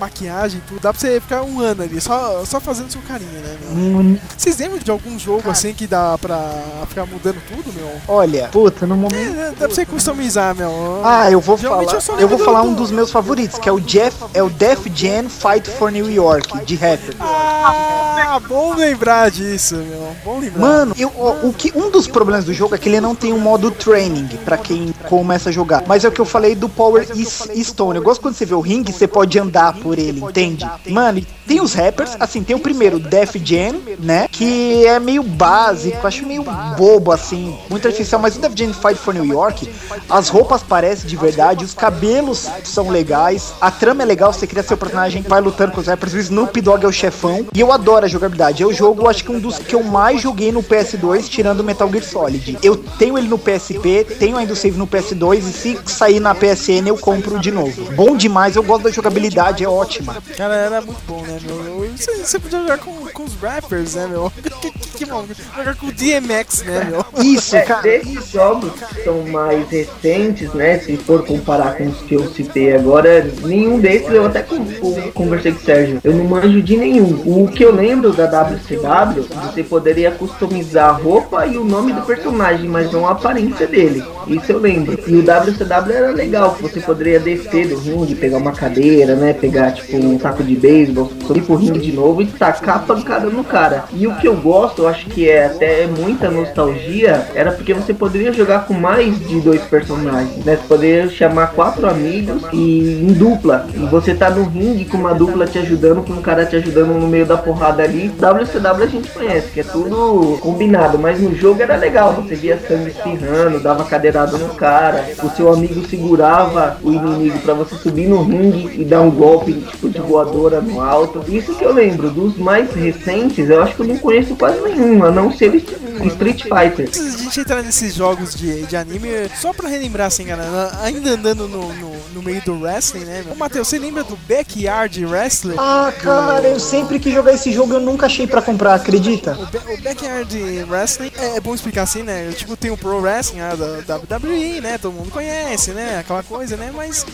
[0.00, 0.80] maquiagem, tudo.
[0.80, 4.18] Dá pra você ficar um ano ali, só, só fazendo seu carinho, né, meu?
[4.36, 6.52] Vocês lembram de algum jogo assim que dá pra
[6.88, 7.90] ficar mudando tudo, meu?
[8.08, 9.14] Olha, puta, no momento.
[9.38, 11.00] É, dá pra você customizar, meu.
[11.04, 12.20] Ah, eu vou Geralmente falar.
[12.20, 14.50] Eu, lembro vou falar do- um dos meus favoritos, que é o Jeff, é o
[14.50, 17.14] Def Jam Fight for New York, de rapper.
[17.20, 20.14] Ah, bom lembrar disso, meu.
[20.24, 20.60] Bom lembrar.
[20.60, 23.32] Mano, eu- o, o que, um dos problemas do jogo é que ele não tem
[23.32, 25.84] um modo training pra quem começa a jogar.
[25.86, 27.96] Mas é o que eu falei do Power Is- Stone.
[27.98, 30.68] Eu gosto quando você vê o ringue, você pode andar por ele, entende?
[30.88, 34.26] Mano, tem os rappers, assim, tem o primeiro, Def Jam, né?
[34.30, 36.44] Que é meio básico, acho meio
[36.76, 38.20] bobo, assim, muito artificial.
[38.20, 39.68] Mas o Def Jam Fight for New York,
[40.08, 44.62] as roupas parecem de verdade, os cabelos são legais, a trama é legal, você cria
[44.62, 47.46] seu personagem, vai lutando com os rappers, o Snoop Dogg é o chefão.
[47.54, 48.62] E eu adoro a jogabilidade.
[48.62, 51.64] É o jogo, acho que um dos que eu mais joguei no PS2, tirando o
[51.64, 52.58] Metal Gear Solid.
[52.62, 56.34] Eu tenho ele no PSP, tenho ainda o save no PS2, e se sair na
[56.34, 57.90] PSN eu compro de novo.
[57.94, 60.16] Bom demais, eu gosto da jogabilidade, é ótima.
[60.36, 61.90] Cara, era muito bom, né, meu?
[61.96, 64.30] Você, você podia jogar com, com os rappers, né, meu?
[64.62, 65.24] Que, que, que bom.
[65.56, 67.04] Jogar com o DMX, né, meu?
[67.24, 67.82] Isso, É, cara.
[67.82, 70.78] desses jogos que são mais recentes, né?
[70.78, 75.10] Se for comparar com os que eu citei agora, nenhum desses eu até con- con-
[75.12, 76.00] conversei com o Sérgio.
[76.04, 77.20] Eu não manjo de nenhum.
[77.26, 81.92] O que eu lembro lembro da WCW, você poderia customizar a roupa e o nome
[81.92, 84.02] do personagem, mas não a aparência dele.
[84.26, 84.98] Isso eu lembro.
[85.06, 89.32] E o WCW era legal, que você poderia descer do ringue, pegar uma cadeira, né?
[89.32, 93.28] Pegar tipo um taco de beisebol, subir pro ringue de novo e tacar a pancada
[93.28, 93.84] no cara.
[93.92, 97.92] E o que eu gosto, eu acho que é até muita nostalgia, era porque você
[97.92, 100.56] poderia jogar com mais de dois personagens, né?
[100.56, 103.66] Você poderia chamar quatro amigos e em dupla.
[103.74, 106.92] E você tá no ringue com uma dupla te ajudando, com um cara te ajudando
[106.98, 108.08] no meio da porrada ali.
[108.08, 112.12] WCW a gente conhece, que é tudo combinado, mas no jogo era legal.
[112.14, 117.54] Você via sangue espirrando, dava cadeirada no cara, o seu amigo segurava o inimigo para
[117.54, 121.24] você subir no ringue e dar um golpe tipo de voadora no alto.
[121.28, 122.10] Isso que eu lembro.
[122.10, 126.42] Dos mais recentes, eu acho que eu não conheço quase nenhum, a não ser Street
[126.42, 126.88] Fighter.
[126.88, 129.08] Antes de a gente entrar nesses jogos de, de anime,
[129.40, 133.24] só pra relembrar assim, galera, ainda andando no, no, no meio do wrestling, né?
[133.30, 135.56] Ô, Matheus, você lembra do Backyard Wrestling?
[135.58, 139.36] Ah, cara, eu sempre quis jogar esse jogo eu nunca achei pra comprar, acredita?
[139.38, 142.32] O, o Backyard Wrestling é, é bom explicar assim, né?
[142.32, 143.40] Tipo, tem o Pro Wrestling
[143.86, 144.78] da WWE, né?
[144.78, 145.98] Todo mundo conhece, né?
[145.98, 146.72] Aquela coisa, né?
[146.74, 147.04] Mas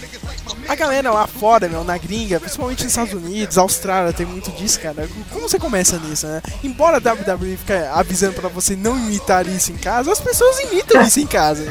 [0.68, 4.80] a galera lá fora, meu, na gringa, principalmente nos Estados Unidos, Austrália, tem muito disso,
[4.80, 5.08] cara.
[5.30, 6.42] Como você começa nisso, né?
[6.62, 11.02] Embora a WWE fique avisando pra você não imitar isso em casa, as pessoas imitam
[11.02, 11.64] isso em casa.
[11.64, 11.70] né?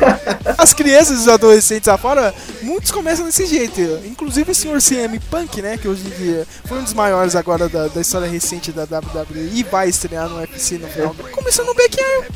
[0.58, 3.82] As crianças e os adolescentes lá fora, muitos começam desse jeito.
[4.06, 4.82] Inclusive o Sr.
[4.82, 5.78] CM Punk, né?
[5.78, 9.52] Que hoje em dia foi um dos maiores agora da, da história recente da WWE
[9.54, 11.16] e vai estrear no UFC no final.
[11.32, 12.28] Começou no Backyard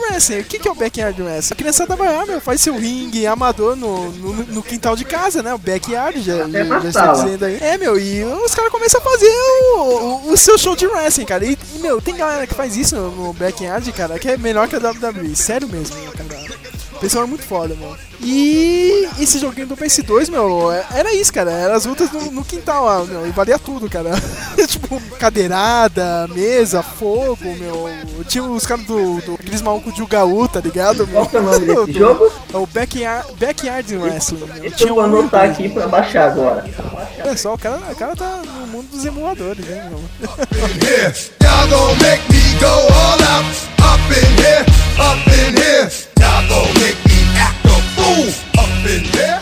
[0.00, 0.40] Wrestling.
[0.40, 1.52] O que, que é o Backyard Wrestling?
[1.52, 5.42] A criançada vai lá, meu, faz seu ringue amador no, no, no quintal de casa,
[5.42, 5.54] né?
[5.54, 7.58] O Backyard já, já, na já está dizendo aí.
[7.60, 11.24] É, meu, e os caras começam a fazer o, o, o seu show de wrestling,
[11.24, 11.44] cara.
[11.44, 14.78] E, meu, tem galera que faz isso no Backyard, cara, que é melhor que a
[14.78, 15.34] WWE.
[15.34, 16.28] Sério mesmo, meu, cara.
[17.00, 17.96] Pessoal é muito foda, meu.
[18.20, 21.52] E esse joguinho do PS2, meu, era isso, cara.
[21.52, 23.24] Era as lutas no, no quintal lá, meu.
[23.26, 24.10] E valia tudo, cara.
[24.66, 27.88] tipo, cadeirada, mesa, fogo, meu.
[28.26, 29.34] Tinha os caras do, do.
[29.34, 31.06] Aqueles malucos de Ugaú, tá ligado?
[31.06, 31.14] Meu?
[31.20, 32.32] Qual que é o nome desse Do- jogo?
[32.52, 34.38] É o Backyard, Backyard Wrestling.
[34.46, 34.48] meu.
[34.60, 36.64] Deixa Tinha eu um anotar aqui pra baixar agora.
[37.20, 40.00] Olha só, o cara, o cara tá no mundo dos emuladores, né, meu?
[40.20, 43.68] Y'all gon' make me go all out.
[43.80, 44.64] Up in here,
[44.98, 46.17] up in here.
[46.46, 48.30] Y'all make me act a fool.
[48.62, 49.40] Up in here,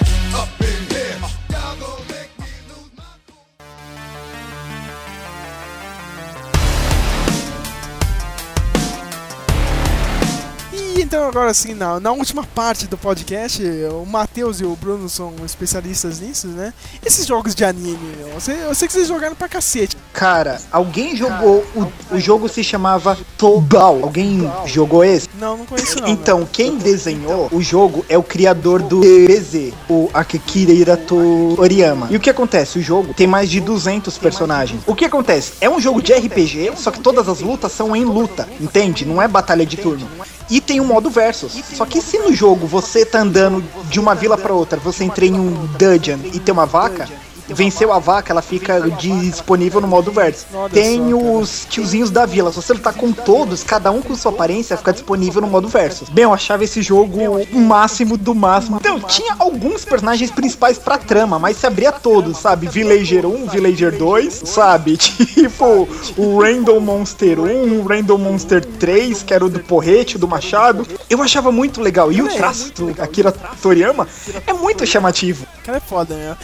[11.06, 13.62] então agora assim, na, na última parte do podcast,
[13.92, 16.74] o Matheus e o Bruno são especialistas nisso, né?
[17.04, 19.96] Esses jogos de anime, eu sei, eu sei que vocês jogaram pra cacete.
[20.12, 21.64] Cara, alguém jogou.
[21.76, 24.00] O, o jogo se chamava Tobal.
[24.02, 25.28] Alguém jogou esse?
[25.38, 26.08] Não, não conheço não.
[26.08, 32.08] Então, quem desenhou o jogo é o criador do DBZ, o Akira Toriyama.
[32.10, 32.80] E o que acontece?
[32.80, 34.82] O jogo tem mais de 200 personagens.
[34.86, 35.52] O que acontece?
[35.60, 39.04] É um jogo de RPG, só que todas as lutas são em luta, entende?
[39.04, 40.08] Não é batalha de turno.
[40.48, 41.52] E tem um modo versus.
[41.74, 45.26] Só que se no jogo você tá andando de uma vila pra outra, você entra
[45.26, 47.08] em um dungeon e tem uma vaca,
[47.48, 50.46] venceu a vaca, ela fica disponível no modo versus.
[50.72, 52.50] Tem os tiozinhos da vila.
[52.50, 56.08] Se você lutar com todos, cada um com sua aparência, fica disponível no modo versus.
[56.08, 57.18] Bem, eu achava esse jogo
[57.52, 58.78] o máximo do máximo.
[58.78, 62.68] Então, tinha alguns personagens principais pra trama, mas se abria todos, sabe?
[62.68, 64.96] Villager 1, Villager 2, sabe?
[65.46, 70.26] Tipo, o Random Monster 1, o Random Monster 3, que era o do porrete, do
[70.26, 70.86] machado.
[71.08, 72.10] Eu achava muito legal.
[72.10, 74.08] E o traço do Akira Toriyama
[74.46, 75.46] é muito chamativo.
[75.66, 76.36] O cara é foda, né?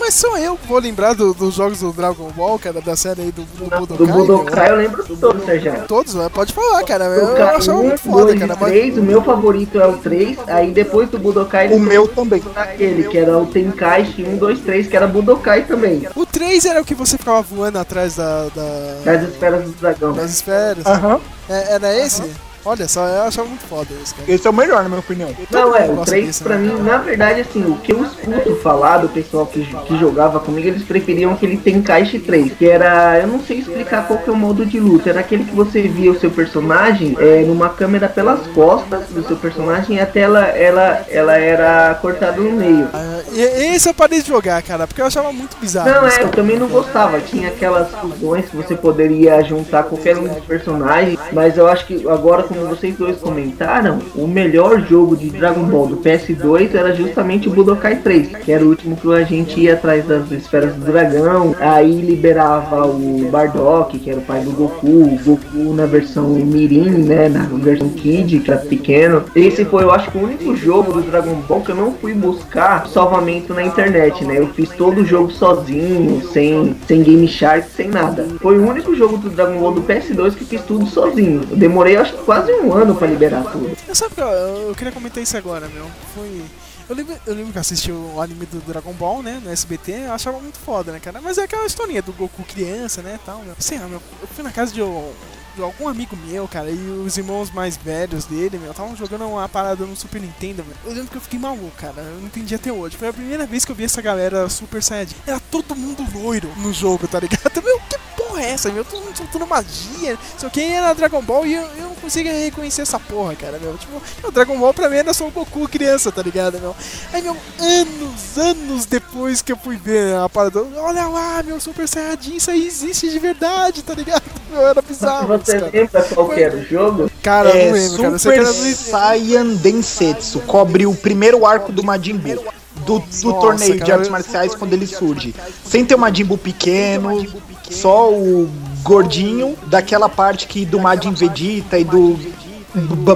[0.00, 3.30] Mas só eu vou lembrar do- dos jogos do Dragon Ball, cara, da série aí
[3.30, 3.96] do, do Budokai.
[3.98, 5.74] Do Budokai eu lembro de todos, Sérgio.
[5.86, 6.30] Todos, né?
[6.32, 7.04] pode falar, cara.
[7.04, 8.56] Eu, eu achava 1, muito foda, 2 cara.
[8.58, 11.68] mas- 3, o meu favorito é o 3, aí depois do Budokai...
[11.70, 12.42] O meu também.
[12.56, 16.08] Aquele, que era o Tenkaichi 1, 2, 3, que era Budokai também.
[16.16, 18.44] O 3 era o que você ficava voando atrás da.
[18.54, 20.12] da- Das esferas do dragão.
[20.14, 20.86] das esferas.
[20.86, 21.20] Aham.
[21.46, 22.22] É, era esse?
[22.64, 24.30] Olha só, eu achava muito foda esse, cara.
[24.30, 25.30] Esse é o melhor, na minha opinião.
[25.50, 26.72] Não, é, o gosta 3 disso, pra né?
[26.72, 30.68] mim, na verdade, assim, o que eu escuto falar do pessoal que, que jogava comigo,
[30.68, 34.36] eles preferiam aquele Tenkaichi 3, que era, eu não sei explicar qual que é o
[34.36, 38.46] modo de luta, era aquele que você via o seu personagem é, numa câmera pelas
[38.48, 42.88] costas do seu personagem e a tela, ela, ela era cortada no meio.
[42.92, 45.90] Ah, e- esse eu parei de jogar, cara, porque eu achava muito bizarro.
[45.90, 47.20] Não, é, eu também não gostava.
[47.20, 52.06] Tinha aquelas fusões que você poderia juntar qualquer um dos personagens, mas eu acho que
[52.08, 56.94] agora com como vocês dois comentaram, o melhor jogo de Dragon Ball do PS2 era
[56.94, 60.74] justamente o Budokai 3, que era o último que a gente ia atrás das esferas
[60.74, 65.86] do dragão, aí liberava o Bardock, que era o pai do Goku, o Goku na
[65.86, 69.24] versão Mirim, né, na versão Kid, que era pequeno.
[69.34, 72.86] Esse foi, eu acho o único jogo do Dragon Ball que eu não fui buscar
[72.86, 74.38] salvamento na internet, né?
[74.38, 78.26] Eu fiz todo o jogo sozinho, sem, sem Game Shark, sem nada.
[78.40, 81.42] Foi o único jogo do Dragon Ball do PS2 que fiz tudo sozinho.
[81.50, 83.76] Eu demorei acho que quase um ano pra liberar tudo.
[83.88, 85.86] Eu sabe que eu, eu queria comentar isso agora, meu.
[86.14, 86.42] Foi.
[86.88, 89.40] Eu lembro, eu lembro que eu assisti o anime do Dragon Ball, né?
[89.42, 91.20] No SBT, eu achava muito foda, né, cara?
[91.22, 93.18] Mas é aquela historinha do Goku criança, né?
[93.24, 93.54] Tal, meu.
[93.58, 94.02] Sei lá, meu.
[94.20, 95.12] Eu fui na casa de, um-
[95.60, 99.84] algum amigo meu, cara, e os irmãos mais velhos dele, meu, estavam jogando uma parada
[99.84, 100.78] no Super Nintendo, velho.
[100.84, 102.02] Eu lembro que eu fiquei maluco, cara.
[102.02, 102.96] Eu não entendi até hoje.
[102.96, 105.16] Foi a primeira vez que eu vi essa galera Super Saiyajin.
[105.26, 107.62] Era todo mundo loiro no jogo, tá ligado?
[107.62, 108.84] Meu, que porra é essa, meu?
[108.84, 110.18] Todo mundo soltando magia.
[110.38, 113.76] Só que era Dragon Ball e eu, eu não conseguia reconhecer essa porra, cara, meu.
[113.76, 116.74] Tipo, o Dragon Ball pra mim era só o Goku criança, tá ligado, meu?
[117.12, 121.86] Aí, meu, anos, anos depois que eu fui ver a parada, olha lá, meu Super
[121.86, 124.22] Saiyajin, isso aí existe de verdade, tá ligado?
[124.52, 125.28] Meu, era bizarro.
[125.44, 125.70] Você cara.
[125.72, 127.10] lembra qual que era o jogo?
[127.22, 128.18] Cara, eu é, não lembro, cara.
[128.18, 128.52] Super era.
[128.52, 132.44] Saiyan Densetsu cobre o primeiro arco do Majin Buu.
[132.86, 135.34] Do, do Nossa, torneio de cara, artes eu- marciais quando ele surge.
[135.64, 137.24] Sem ter o Majin Buu pequeno,
[137.70, 138.50] só o
[138.82, 142.18] gordinho daquela parte que do Majin Vegeta e do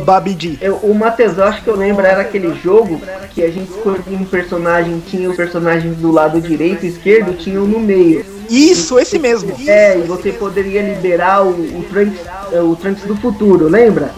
[0.04, 0.58] Babidi.
[0.60, 3.00] Eu, o Matheus, eu acho que eu lembro, era aquele jogo
[3.34, 7.60] que a gente escolhia um personagem, tinha os personagens do lado direito e esquerdo, tinha
[7.60, 8.24] um no meio.
[8.48, 9.52] Isso, esse mesmo.
[9.66, 12.20] É, e você poderia liberar o, o, Trunks,
[12.52, 14.12] é, o Trunks do futuro, lembra?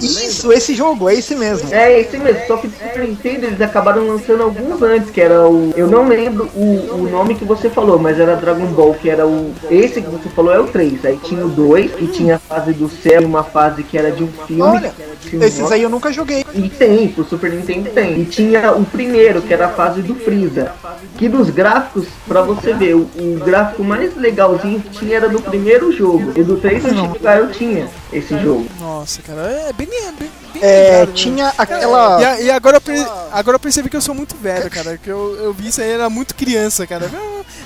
[0.00, 1.72] Isso, esse jogo, é esse mesmo.
[1.72, 5.48] É, esse mesmo, só que do Super Nintendo eles acabaram lançando alguns antes, que era
[5.48, 5.72] o.
[5.76, 9.26] Eu não lembro o, o nome que você falou, mas era Dragon Ball, que era
[9.26, 9.52] o.
[9.70, 11.04] Esse que você falou é o 3.
[11.04, 14.10] Aí tinha o 2, que tinha a fase do céu e uma fase que era
[14.10, 14.62] de um filme.
[14.62, 14.92] Olha,
[15.32, 16.44] um esses aí eu nunca joguei.
[16.54, 18.20] E tem, pro Super Nintendo tem.
[18.20, 20.72] E tinha o primeiro, que era a fase do Freeza.
[21.16, 25.40] Que dos gráficos, pra você ver, o, o gráfico mais legalzinho que tinha era do
[25.40, 26.32] primeiro jogo.
[26.36, 28.66] O do 3 eu tinha, eu tinha esse jogo.
[28.80, 29.86] Nossa, cara, é bem.
[29.88, 30.30] bem, bem
[30.60, 31.12] É, né?
[31.14, 32.20] tinha aquela.
[32.20, 34.98] E, a- e agora, eu per- agora eu percebi que eu sou muito velho, cara.
[34.98, 37.10] Que eu, eu vi isso aí, era muito criança, cara.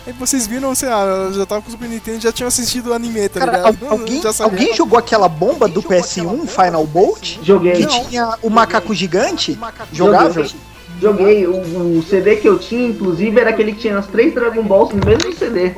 [0.06, 2.90] Aí vocês viram, sei lá, eu já tava com o Super Nintendo já tinham assistido
[2.90, 3.84] o anime, tá Cara, ligado?
[3.86, 7.38] al- alguém, alguém jogou aquela bomba do PS1, Final Bolt?
[7.42, 7.72] Joguei.
[7.72, 8.04] Que Não.
[8.04, 9.58] tinha o macaco gigante?
[9.92, 10.30] Jogava?
[10.32, 10.54] Joguei,
[10.98, 14.62] Joguei, o, o CD que eu tinha, inclusive, era aquele que tinha as três Dragon
[14.62, 15.74] Balls no mesmo CD.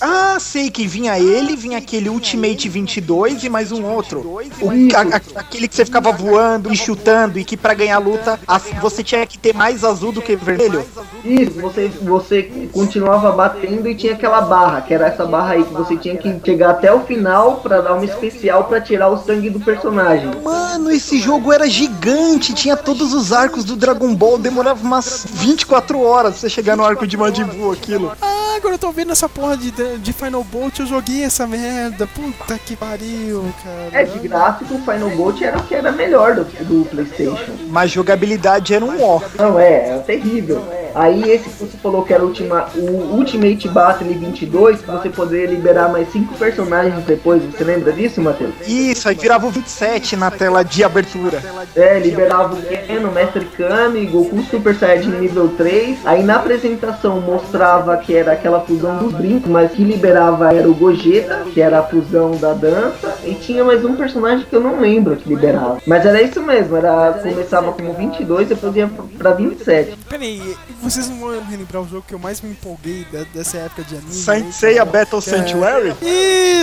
[0.00, 4.20] Ah, sei que vinha ele, vinha aquele Ultimate 22 e mais um outro.
[4.60, 8.38] O, a- aquele que você ficava voando e chutando e que pra ganhar a luta
[8.80, 10.84] você tinha que ter mais azul do que vermelho.
[11.24, 15.72] Isso, você, você continuava batendo e tinha aquela barra, que era essa barra aí que
[15.72, 19.50] você tinha que chegar até o final pra dar uma especial pra tirar o sangue
[19.50, 20.30] do personagem.
[20.44, 26.00] Mano, esse jogo era gigante, tinha todos os arcos do Dragon Ball, demorava umas 24
[26.00, 28.12] horas pra você chegar no arco de Majin Buu aquilo.
[28.22, 32.06] Ah, agora eu tô vendo essa porra de, de Final Bolt, eu joguei essa merda.
[32.06, 34.02] Puta que pariu, cara.
[34.02, 37.52] É, de gráfico, o Final Bolt era o que era melhor do, do Playstation.
[37.68, 39.20] Mas jogabilidade era um ó.
[39.38, 40.64] Não, é, é terrível.
[40.96, 45.10] Aí esse que você falou que era o, ultima, o Ultimate Battle 22, que você
[45.10, 48.54] poderia liberar mais cinco personagens depois, você lembra disso, Matheus?
[48.66, 51.42] Isso, aí virava o 27 na tela de abertura.
[51.74, 55.98] É, liberava o Ken, o Mestre Kami, Goku Super Saiyajin nível 3.
[56.06, 60.74] Aí na apresentação mostrava que era aquela fusão dos brincos, mas que liberava era o
[60.74, 63.14] Gogeta, que era a fusão da dança.
[63.24, 65.78] E tinha mais um personagem que eu não lembro que liberava.
[65.86, 69.98] Mas era isso mesmo, era começava como 22 depois ia pra 27.
[70.08, 70.38] Peraí,
[70.70, 73.82] e vocês não vão relembrar o jogo que eu mais me empolguei de- dessa época
[73.82, 74.12] de anime?
[74.12, 74.84] Saint aí, Seiya?
[74.84, 75.20] Battle É.
[75.20, 75.94] Sanctuary?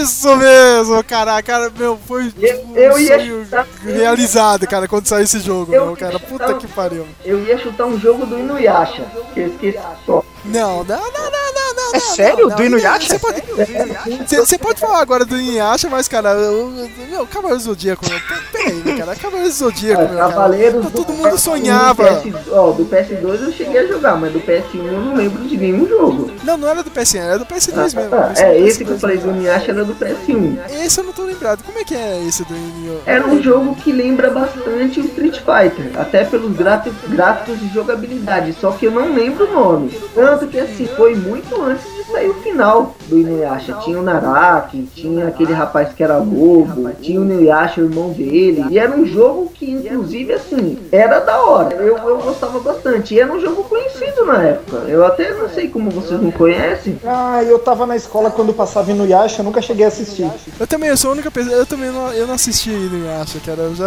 [0.02, 5.23] Isso mesmo, cara, cara, meu, foi tipo, eu um ia chutar- realizado, cara, quando saiu
[5.23, 7.06] esse jogo, Eu meu, cara, puta chutar- que pariu.
[7.23, 9.03] Eu ia chutar um jogo do Inuyasha,
[9.34, 10.23] que eu esqueci só.
[10.45, 11.95] Não, não, não, não, não, não.
[11.95, 12.48] É sério?
[12.49, 13.07] não, Do Inuyasha?
[13.14, 13.41] Você pode,
[14.28, 18.06] você, você pode falar agora do Inuyasha, mas, cara, eu, eu- meu, Cavaleiro do Zodíaco,
[18.10, 20.30] meu, pe- peraí, cara, Cavaleiro do Zodíaco, meu, cara.
[20.30, 22.03] Cavaleiros Todo do mundo PS1, sonhava.
[22.15, 25.44] Do, PS, ó, do PS2 eu cheguei a jogar, mas do PS1 eu não lembro
[25.44, 26.32] de nenhum jogo.
[26.44, 28.15] Não, não era do PSN, era do PS2 mesmo.
[28.15, 30.57] Ah, esse é, do esse que eu PS2 falei do Inuyasha era do PS1.
[30.86, 31.64] Esse eu não tô lembrado.
[31.64, 33.02] Como é que é esse do Inuyasha?
[33.06, 38.56] Era um jogo que lembra bastante o Street Fighter, até pelos gráficos, gráficos de jogabilidade,
[38.60, 39.91] só que eu não lembro o nome.
[40.34, 43.73] Tanto que assim, foi muito antes de sair o final do Inuyasha.
[43.84, 48.65] Tinha o Naraki, tinha aquele rapaz que era lobo, tinha o Inuyasha, o irmão dele.
[48.72, 51.76] E era um jogo que, inclusive, assim, era da hora.
[51.76, 53.14] Eu, eu gostava bastante.
[53.14, 54.77] E era um jogo conhecido na época.
[54.88, 56.97] Eu até não sei como vocês não conhecem.
[57.05, 60.27] Ah, eu tava na escola quando passava no Yasha, eu nunca cheguei a assistir.
[60.60, 61.55] Eu também, eu sou a única pessoa.
[61.55, 63.61] Eu também não, eu não assisti no Yasha, cara.
[63.61, 63.85] Eu já,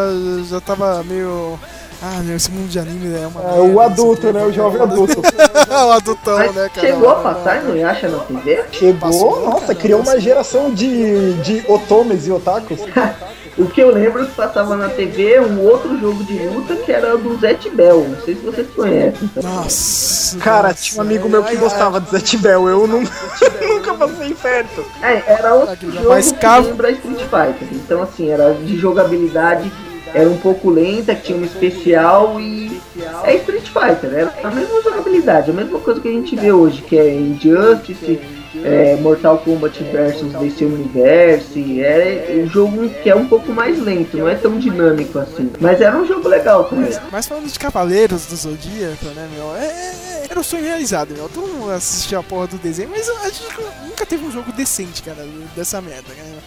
[0.49, 1.59] já tava meio.
[2.03, 3.41] Ah, meu, esse mundo de anime é uma.
[3.57, 4.45] É o adulto, né?
[4.45, 5.21] O jovem adulto.
[5.23, 6.87] o adultão, Mas né, cara?
[6.87, 8.65] chegou a passar no Yasha na TV?
[8.71, 12.81] Chegou, nossa, criou uma geração de, de otomes e otakus.
[13.59, 16.93] O que eu lembro é que passava na TV um outro jogo de luta que
[16.93, 18.07] era do Zet Bell.
[18.07, 19.31] Não sei se vocês conhecem.
[19.43, 20.37] Nossa.
[20.39, 23.01] Cara, tinha um amigo meu que gostava de Zet Bell, eu não,
[23.67, 24.85] nunca passei perto.
[25.03, 27.69] É, era outro jogo que lembra Street Fighter.
[27.73, 29.73] Então, assim, era de jogabilidade,
[30.15, 32.81] era um pouco lenta, que tinha um especial e.
[33.25, 36.81] É Street Fighter, era a mesma jogabilidade, a mesma coisa que a gente vê hoje,
[36.83, 38.19] que é Injustice,
[38.65, 41.83] é, Mortal Kombat versus DC Universe.
[41.83, 45.51] É um jogo que é um pouco mais lento, não é tão dinâmico assim.
[45.61, 46.91] Mas era um jogo legal também.
[47.13, 49.55] Mas falando de Cavaleiros do Zodíaco, né, meu?
[49.57, 51.29] É, é- era o sonho realizado, meu.
[51.29, 53.45] Todo mundo assistia a porra do desenho, mas a gente
[53.87, 55.25] nunca teve um jogo decente, cara,
[55.55, 56.39] dessa merda, né?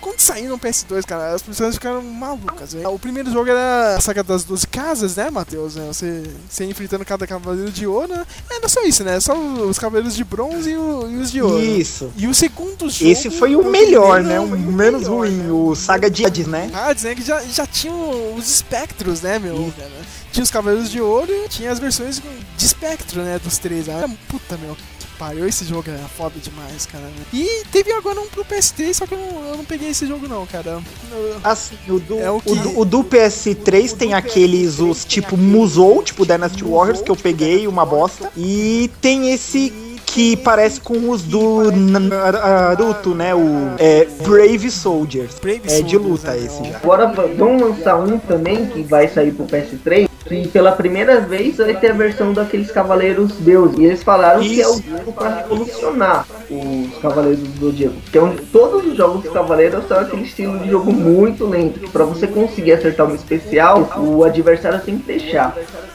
[0.00, 2.74] Quando saiu no PS2, cara, as pessoas ficaram malucas.
[2.74, 2.86] Né?
[2.88, 5.76] O primeiro jogo era a saga das 12 casas, né, Matheus?
[5.76, 5.86] Né?
[5.88, 8.08] Você, você enfrentando cada cavaleiro de ouro.
[8.08, 8.24] né?
[8.50, 9.18] Era só isso, né?
[9.20, 11.62] Só os cavaleiros de bronze e, o- e os de ouro.
[11.64, 12.12] Isso.
[12.16, 13.10] E o segundo jogo.
[13.10, 14.38] Esse foi o melhor, né?
[14.40, 16.70] O menos ruim, o Saga de Hades, né?
[16.72, 17.14] Hades, né?
[17.14, 19.72] Que já, já tinham os espectros, né, meu?
[20.32, 22.20] Tinha os Cavaleiros de Ouro e tinha as versões
[22.56, 23.38] de espectro, né?
[23.38, 23.88] Dos três.
[23.88, 24.76] Ah, Puta, meu.
[25.18, 27.04] Pariu, esse jogo é foda demais, cara.
[27.32, 30.26] E teve agora um pro PS3, só que eu não, eu não peguei esse jogo
[30.26, 30.82] não, cara.
[31.12, 35.04] Eu- Assim, o do, É o o, que- do, o do PS3 tem aqueles, os
[35.04, 38.30] tipo Musou, tipo Dynasty Warriors, que eu peguei, uma bosta.
[38.36, 39.72] E tem esse
[40.14, 43.34] que parece com os do Naruto, né?
[43.34, 45.40] O é, Brave Soldiers.
[45.40, 46.76] Brave é de luta né, esse já.
[46.76, 50.08] Agora v- vão lançar um também que vai sair pro PS3.
[50.30, 53.76] E pela primeira vez vai ter a versão daqueles Cavaleiros Deus.
[53.76, 54.84] E eles falaram que é o Isso.
[54.88, 57.96] jogo pra revolucionar os Cavaleiros do Zodíaco.
[58.04, 61.80] Porque é um- todos os jogos dos Cavaleiros são aquele estilo de jogo muito lento.
[61.80, 65.54] Que pra você conseguir acertar um especial, o adversário tem que deixar.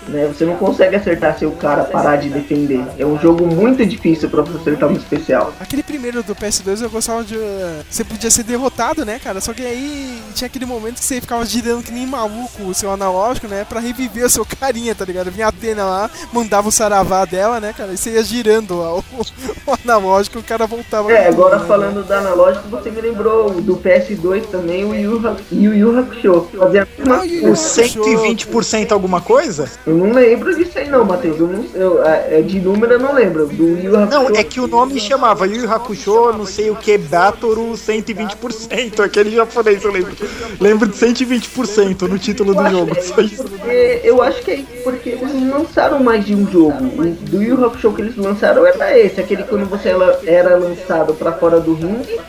[0.09, 0.27] Né?
[0.27, 2.83] Você não consegue acertar se o cara parar de defender.
[2.97, 5.53] É um jogo muito difícil pra você acertar um especial.
[5.59, 7.35] Aquele primeiro do PS2 eu gostava de.
[7.35, 9.39] uh, Você podia ser derrotado, né, cara?
[9.41, 12.91] Só que aí tinha aquele momento que você ficava girando que nem maluco o seu
[12.91, 13.65] analógico, né?
[13.67, 15.31] Pra reviver o seu carinha, tá ligado?
[15.31, 17.93] Vinha a Atena lá, mandava o saravá dela, né, cara?
[17.93, 19.21] E você ia girando ó, o,
[19.71, 21.11] o analógico e o cara voltava.
[21.11, 21.65] É, agora né?
[21.67, 26.47] falando da analógico, você me lembrou do PS2 também, o Yu, Yu Hakusho.
[26.57, 27.83] Fazia a mesma Ah, o Yu Yu O coisa.
[27.83, 29.69] 120% alguma coisa?
[29.85, 31.39] Eu não lembro disso aí não, Matheus.
[31.39, 33.47] Eu não, eu, é, de número eu não lembro.
[33.47, 34.09] Do Yu Hakusho.
[34.09, 38.99] Não, é que o nome chamava Yu Hakusho, não sei o que, Batoru 120%.
[38.99, 40.15] Aquele japonês, eu lembro.
[40.59, 42.95] Lembro de 120% no título do jogo.
[43.01, 43.43] Só isso.
[43.43, 46.85] Porque eu acho que é porque eles não lançaram mais de um jogo.
[46.85, 49.89] O Do Yu Hakusho que eles lançaram era esse, aquele quando você
[50.25, 52.19] era lançado pra fora do ringue,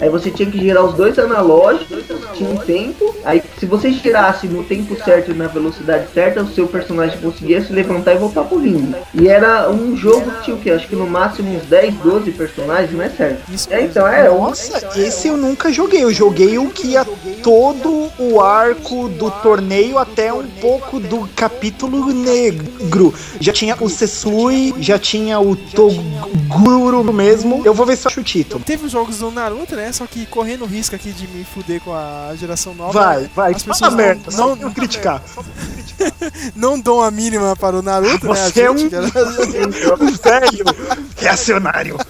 [0.00, 2.04] aí você tinha que girar os dois analógicos,
[2.34, 6.48] tinha um tempo, aí se você girasse no tempo certo e na velocidade certa, o
[6.52, 8.94] seu personagem conseguia se levantar e voltar pro ringue.
[9.14, 10.70] E era um jogo que tinha o quê?
[10.70, 13.50] Acho que no máximo uns 10, 12 personagens, não é certo?
[13.52, 16.02] Isso É, então é, um- Nossa, esse eu nunca joguei.
[16.04, 17.04] Eu joguei o que ia
[17.42, 23.12] todo o arco do torneio até um pouco do capítulo negro.
[23.40, 27.62] Já tinha o Sesui, já tinha o Toguro mesmo.
[27.64, 28.62] Eu vou ver se eu acho o título.
[28.64, 29.83] Teve os jogos do Naruto, né?
[29.92, 32.92] Só que correndo o risco aqui de me fuder com a geração nova.
[32.92, 35.22] Vai, vai, As pessoas não- merda, só não, pra eu criticar.
[36.54, 38.34] não dão a mínima para o Naruto, né?
[38.34, 39.06] Você é um, cara.
[40.00, 40.64] um velho
[41.16, 41.96] reacionário.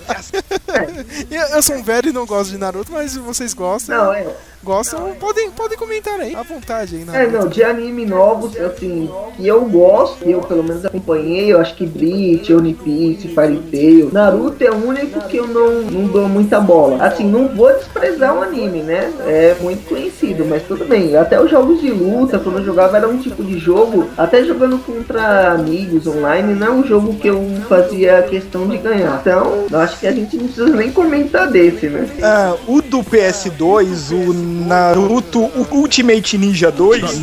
[1.30, 3.96] Eu, eu sou um velho e não gosto de Naruto, mas vocês gostam.
[3.96, 4.26] Não, é.
[4.64, 9.46] Gostam, podem, podem comentar aí, à vontade aí, É, não, de anime novos, assim, que
[9.46, 14.10] eu gosto, que eu pelo menos acompanhei, eu acho que Bleach, One Piece, Fairy Tail,
[14.10, 17.04] Naruto é o único que eu não, não dou muita bola.
[17.04, 19.12] Assim, não vou desprezar o anime, né?
[19.26, 21.14] É muito conhecido, mas tudo bem.
[21.14, 24.78] Até os jogos de luta, quando eu jogava, era um tipo de jogo, até jogando
[24.78, 29.18] contra amigos online, não é um jogo que eu fazia questão de ganhar.
[29.20, 32.09] Então, eu acho que a gente não precisa nem comentar desse, né?
[32.22, 34.32] Ah, o do PS2, o
[34.66, 37.20] Naruto o Ultimate Ninja 2,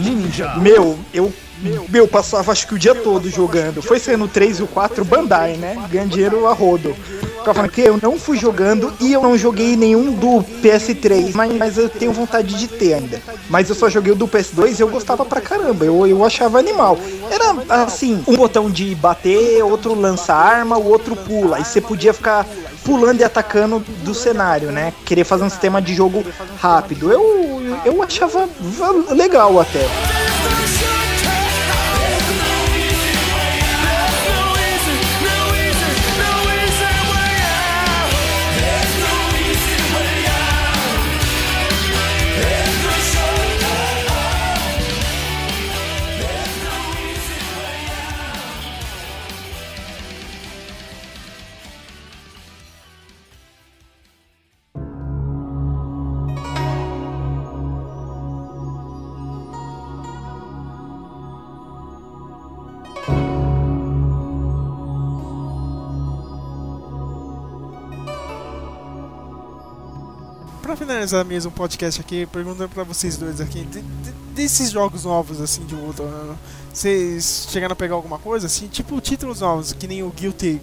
[0.57, 1.31] meu, eu
[1.89, 3.81] meu, passava acho que o dia todo jogando.
[3.81, 5.77] Foi sendo o 3 e o 4 Bandai, né?
[5.89, 6.95] Ganhando dinheiro a rodo.
[7.41, 11.51] Ficava falando que eu não fui jogando e eu não joguei nenhum do PS3, mas,
[11.57, 13.19] mas eu tenho vontade de ter ainda.
[13.49, 16.59] Mas eu só joguei o do PS2 e eu gostava pra caramba, eu, eu achava
[16.59, 16.99] animal.
[17.31, 21.59] Era assim, um botão de bater, outro lança arma, o outro pula.
[21.59, 22.45] E você podia ficar
[22.85, 24.93] pulando e atacando do cenário, né?
[25.03, 26.23] Querer fazer um sistema de jogo
[26.59, 27.11] rápido.
[27.11, 29.87] Eu, eu achava va- legal até.
[70.91, 75.39] Finalizar mesmo o podcast aqui, perguntando pra vocês dois aqui, de- de- desses jogos novos
[75.39, 76.35] assim de luta, né,
[76.73, 80.59] vocês chegaram a pegar alguma coisa assim, tipo títulos novos, que nem o Guilty.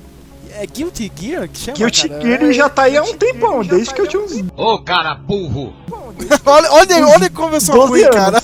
[0.53, 1.79] É Guilty Gear que chama?
[1.79, 2.21] Guilty cara?
[2.23, 5.73] Gear já tá aí há um tempão, desde que eu tinha uns Ô, cara burro!
[6.45, 8.15] olha, olha, olha como eu sou 12 ruim, anos.
[8.15, 8.43] cara.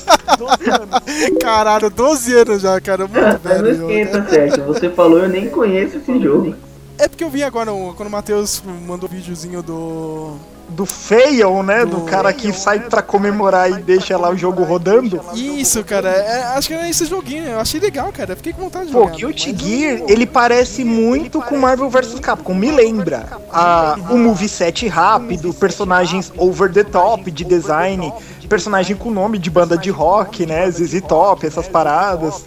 [1.40, 3.06] Caralho, 12 anos já, cara.
[3.06, 3.70] Muito não velho.
[3.72, 4.64] esquenta, Sérgio.
[4.64, 6.54] Você falou, eu nem conheço esse jogo.
[6.98, 10.36] É porque eu vi agora um- quando o Matheus mandou o videozinho do.
[10.66, 11.84] do fail, né?
[11.84, 15.20] Do cara que sai pra comemorar e deixa lá o jogo rodando.
[15.34, 18.34] Isso, cara, é- acho que era esse joguinho, eu achei legal, cara.
[18.34, 19.14] Fiquei com vontade de Pô, jogar.
[19.16, 23.26] Guilty Gear, ele parece muito com Marvel vs Capcom, me lembra.
[23.52, 28.10] A, o moveset rápido, personagens over the top de design,
[28.48, 30.68] personagem com nome de banda de rock, né?
[30.70, 32.42] ZZ Top, essas paradas.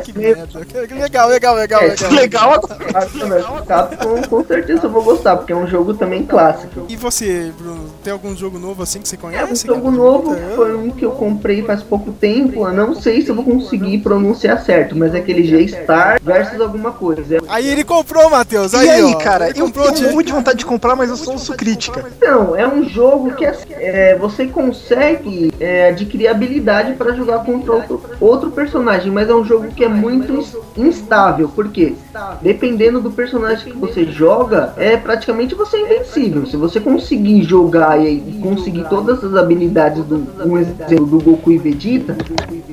[0.00, 0.64] Que merda.
[0.64, 2.12] Que legal, legal, legal, É, legal.
[2.12, 6.86] Legal Capcom, Capcom, com certeza eu vou gostar, porque é um jogo também clássico.
[6.88, 9.66] E você, Bruno, tem algum jogo novo assim que você É, um conhece?
[9.66, 12.66] jogo novo foi um que eu comprei faz pouco tempo.
[12.66, 16.92] Eu não sei se eu vou conseguir pronunciar certo, mas é aquele G-Star versus alguma
[16.92, 17.22] coisa.
[17.48, 18.72] Aí ele comprou, Matheus.
[18.72, 21.10] E Aí, aí, ó, cara, ele eu comprou tenho muito de vontade de comprar, mas
[21.10, 22.04] eu sou ouço crítica.
[22.16, 27.72] Então, é um jogo que assim, é, você consegue é, adquirir habilidade para jogar contra
[27.72, 31.94] outro, outro personagem, mas é um jogo que é muito ins- instável, porque
[32.40, 36.46] dependendo do personagem que você joga, é praticamente você é invencível.
[36.46, 41.58] Se você conseguir jogar e conseguir todas as habilidades do um exemplo do Goku e
[41.58, 42.16] Vegeta,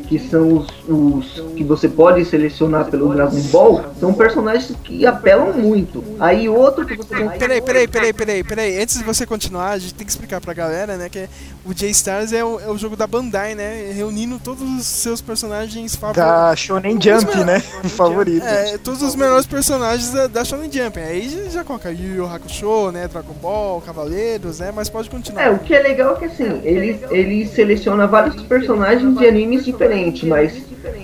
[0.07, 5.53] que são os, os que você pode selecionar pelo Dragon Ball, são personagens que apelam
[5.53, 6.03] muito.
[6.19, 8.81] Aí outro que você consegue Peraí, peraí, peraí, peraí, peraí.
[8.81, 11.27] Antes de você continuar, a gente tem que explicar pra galera, né, que
[11.65, 15.95] o J-Stars é o, é o jogo da Bandai, né, reunindo todos os seus personagens
[15.95, 16.23] favoritos.
[16.27, 17.59] Da Shonen Jump, né?
[17.89, 18.45] Favorito.
[18.45, 20.99] É, todos os melhores personagens da, da Shonen Jump.
[20.99, 25.43] Aí já, já coloca Yu Yu Hakusho, né, Dragon Ball, Cavaleiros, né, mas pode continuar.
[25.43, 29.65] É, o que é legal é que assim, ele, ele seleciona vários personagens de animes
[29.65, 30.61] diferentes, mas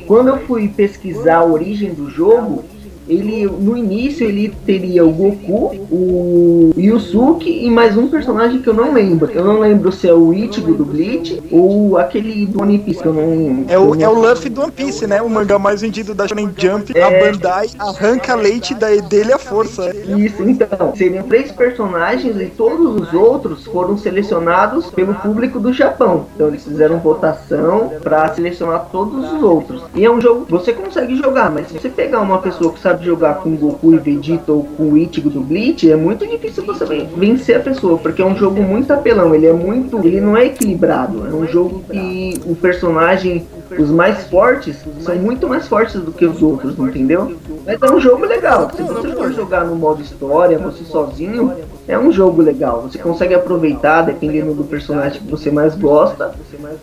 [0.07, 2.63] quando eu fui pesquisar a origem do jogo,
[3.07, 8.73] ele no início ele teria o Goku, o Yusuke e mais um personagem que eu
[8.73, 9.31] não lembro.
[9.31, 13.07] Eu não lembro se é o Ichigo do Bleach ou aquele do One Piece que
[13.07, 13.65] eu não.
[13.67, 15.21] É o, é o Luffy do One Piece, né?
[15.21, 16.91] O mangá mais vendido da Shonen Jump.
[16.95, 17.03] É.
[17.03, 19.93] A Bandai arranca leite da, dele à força.
[20.17, 26.25] Isso, então, seriam três personagens e todos os outros foram selecionados pelo público do Japão.
[26.35, 29.83] Então eles fizeram votação pra selecionar todos os outros.
[29.93, 32.79] E é um jogo que você consegue jogar, mas se você pegar uma pessoa que
[32.79, 36.65] sabe jogar com Goku e Vegeta ou com o Ichigo do Bleach, é muito difícil
[36.65, 40.21] você ven- vencer a pessoa, porque é um jogo muito apelão, ele é muito, ele
[40.21, 41.25] não é equilibrado.
[41.27, 43.45] É um jogo que o personagem
[43.77, 47.35] os mais fortes são muito mais fortes do que os outros, entendeu?
[47.65, 48.69] Mas é um jogo legal.
[48.75, 51.51] Se você for jogar no modo história, você sozinho,
[51.87, 52.83] é um jogo legal.
[52.83, 56.33] Você consegue aproveitar dependendo do personagem que você mais gosta.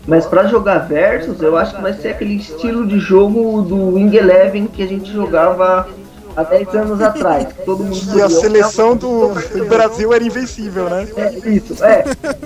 [0.05, 4.15] Mas pra jogar versus, eu acho que vai ser aquele estilo de jogo do Wing
[4.15, 5.87] Eleven que a gente jogava
[6.35, 7.47] há 10 anos atrás.
[7.65, 9.31] Todo mundo E a seleção do
[9.67, 11.07] Brasil era invencível, né?
[11.17, 12.03] É isso, é.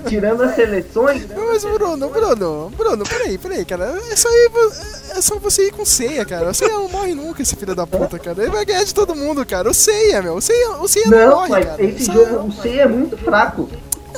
[0.07, 3.97] Tirando as seleções, Mas Bruno, Bruno, Bruno, peraí, peraí, cara.
[4.11, 4.71] Isso aí vo-
[5.17, 6.49] é só você ir com ceia, cara.
[6.49, 8.41] O ceia não morre nunca, esse filho da puta, cara.
[8.41, 9.69] Ele vai ganhar de todo mundo, cara.
[9.69, 10.35] O ceia, meu.
[10.35, 11.83] O ceia, o ceia não, não, morre, mas cara.
[11.83, 13.69] esse jogo, o C é muito fraco.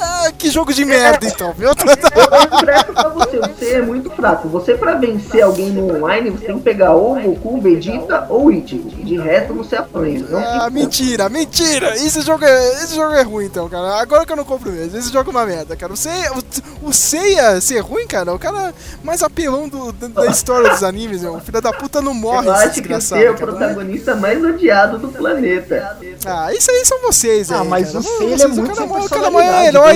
[0.02, 1.70] Ah, que jogo de merda, então, viu?
[1.80, 4.48] Eu empresto pra você, você é muito fraco.
[4.50, 8.26] Você pra vencer alguém no online, você tem que pegar ou o Goku, o Vegeta
[8.30, 8.90] ou o Ichigo.
[8.90, 10.24] De resto você apanha.
[10.30, 11.96] Não Ah, mentira, mentira!
[11.96, 14.00] Esse jogo, é, esse jogo é ruim, então, cara.
[14.02, 14.98] Agora que eu não compro mesmo.
[14.98, 15.92] Esse jogo é uma merda, cara.
[15.94, 18.74] O Seiya, o, o Seiya ser ruim, cara, o cara
[19.04, 21.36] mais apelão do, da, da história dos animes, meu.
[21.36, 23.48] O filho da puta não morre, Eu acho que você é o cara.
[23.52, 25.98] protagonista mais odiado do planeta.
[26.26, 28.00] Ah, isso aí são vocês, Ah, aí, mas cara.
[28.00, 29.30] o Seiya é o muito cara, sem o cara é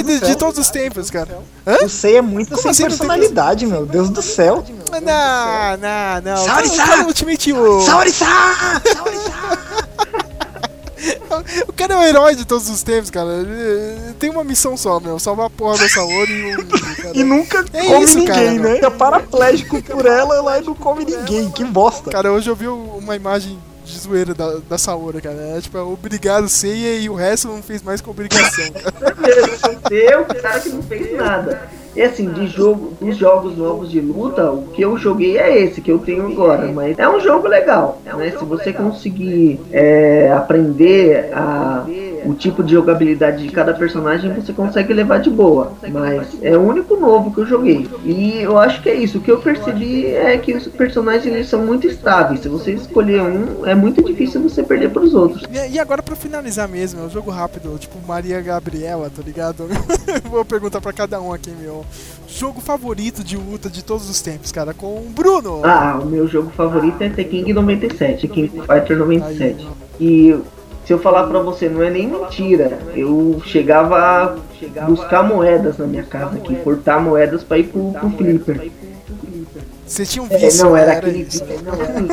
[0.02, 1.38] do de, todos os tempos, cara.
[1.84, 3.86] O Sei é muito Como sem assim personalidade, meu.
[3.86, 4.64] Deus do céu.
[4.92, 6.46] Não, não, não.
[6.46, 7.06] Saori-san!
[7.06, 7.54] Ultimate.
[7.86, 8.26] Saori-san!
[11.68, 13.30] O cara é o herói de todos os tempos, cara.
[13.30, 15.20] Ele tem uma missão só, meu.
[15.20, 16.66] Salvar a porra da Saori e o.
[16.66, 16.94] cara.
[17.14, 18.80] E nunca É come isso, ninguém, cara, né?
[18.82, 21.52] É paraplégico por ela, ela não come ninguém.
[21.52, 22.10] Que bosta.
[22.10, 25.60] Cara, hoje eu vi uma imagem de zoeira da, da Saori, cara.
[25.62, 28.66] Tipo, é obrigado, ceia e o resto não fez mais que obrigação.
[29.84, 31.70] Você o cara que não fez nada.
[31.96, 35.80] E assim, de jogo, dos jogos novos de luta, o que eu joguei é esse
[35.80, 36.68] que eu tenho agora.
[36.72, 38.32] Mas é um jogo legal, né?
[38.32, 41.86] Se você conseguir é, aprender a,
[42.26, 45.74] o tipo de jogabilidade de cada personagem, você consegue levar de boa.
[45.90, 47.90] Mas é o único novo que eu joguei.
[48.04, 49.18] E eu acho que é isso.
[49.18, 52.42] O que eu percebi é que os personagens eles são muito estáveis.
[52.42, 55.44] Se você escolher um, é muito difícil você perder para os outros.
[55.52, 59.68] E, agora pra finalizar mesmo, é um jogo rápido, tipo Maria Gabriela, tá ligado?
[60.30, 61.86] Vou perguntar pra cada um aqui, meu.
[62.28, 65.62] Jogo favorito de luta de todos os tempos, cara, com o Bruno.
[65.64, 69.68] Ah, o meu jogo favorito é The King 97, King Fighter 97.
[70.00, 70.36] E
[70.86, 72.78] se eu falar pra você, não é nem mentira.
[72.96, 74.36] Eu chegava
[74.78, 78.72] a buscar moedas na minha casa aqui, cortar moedas pra ir pro, pro Flipper.
[79.86, 80.82] Você tinha um É, vício, não, né?
[80.82, 81.22] era aquele.
[81.22, 81.44] isso.
[81.64, 82.08] Não, assim,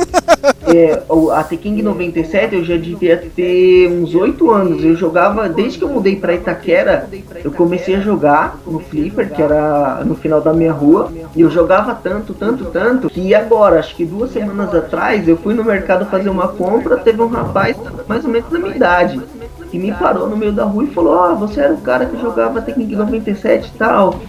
[0.77, 1.01] é,
[1.33, 4.83] a The King 97 eu já devia ter uns 8 anos.
[4.83, 7.07] Eu jogava, desde que eu mudei pra Itaquera,
[7.43, 11.11] eu comecei a jogar no Flipper, que era no final da minha rua.
[11.35, 15.53] E eu jogava tanto, tanto, tanto, que agora, acho que duas semanas atrás, eu fui
[15.53, 16.97] no mercado fazer uma compra.
[16.97, 17.77] Teve um rapaz,
[18.07, 19.19] mais ou menos da minha idade,
[19.71, 22.19] que me parou no meio da rua e falou: Ó, você era o cara que
[22.19, 24.19] jogava King 97 e tal.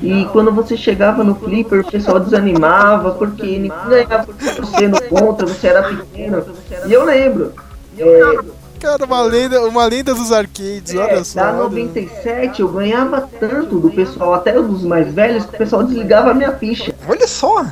[0.00, 5.46] E quando você chegava no Flipper, o pessoal desanimava porque ninguém ganhava você no contra,
[5.46, 6.44] você era pequeno.
[6.86, 7.52] E eu lembro.
[7.98, 11.40] É, Cara, uma lenda, uma lenda dos arcades, olha é, só.
[11.40, 11.62] da olha.
[11.62, 16.34] 97 eu ganhava tanto do pessoal, até dos mais velhos, que o pessoal desligava a
[16.34, 16.94] minha ficha.
[17.08, 17.64] Olha só.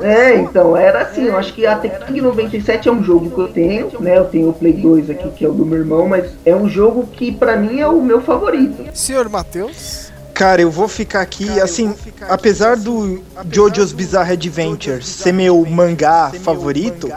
[0.00, 3.48] É, então, era assim, eu acho que a King 97 é um jogo que eu
[3.48, 4.18] tenho, né?
[4.18, 6.68] Eu tenho o Play 2 aqui, que é o do meu irmão, mas é um
[6.68, 8.84] jogo que pra mim é o meu favorito.
[8.92, 10.05] Senhor Matheus?
[10.36, 11.94] Cara, eu vou ficar aqui, assim,
[12.28, 17.10] apesar do JoJo's Bizarre Adventure ser meu mangá favorito,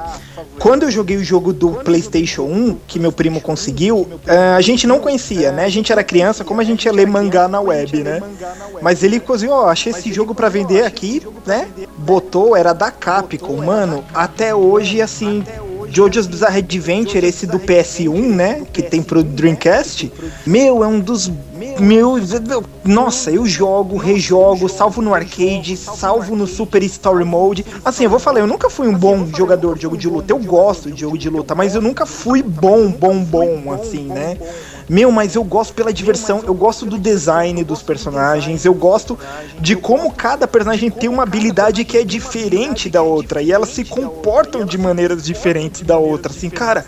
[0.58, 4.88] quando eu joguei o jogo do PlayStation 1, que meu primo conseguiu, eh, a gente
[4.88, 5.66] não conhecia, né?
[5.66, 8.22] A gente era criança, como a gente ia ler mangá na web, né?
[8.82, 11.68] Mas ele conseguiu, ó, achei esse jogo pra vender aqui, né?
[11.98, 14.02] Botou, era da Capcom, mano.
[14.14, 15.44] Até hoje, assim,
[15.90, 18.64] JoJo's Bizarre Adventure, esse do PS1, né?
[18.72, 20.12] Que tem pro Dreamcast.
[20.46, 21.32] Meu, é um dos
[21.80, 22.32] meus.
[22.84, 27.66] Nossa, eu jogo, rejogo, salvo no arcade, salvo no Super Story Mode.
[27.84, 30.32] Assim, eu vou falar, eu nunca fui um bom jogador de jogo de luta.
[30.32, 34.38] Eu gosto de jogo de luta, mas eu nunca fui bom, bom, bom, assim, né?
[34.90, 39.18] Meu, mas eu gosto pela diversão, eu gosto do design dos personagens, eu gosto
[39.60, 43.86] de como cada personagem tem uma habilidade que é diferente da outra e elas se
[43.86, 46.32] comportam de maneiras diferentes da outra.
[46.32, 46.86] Assim, cara,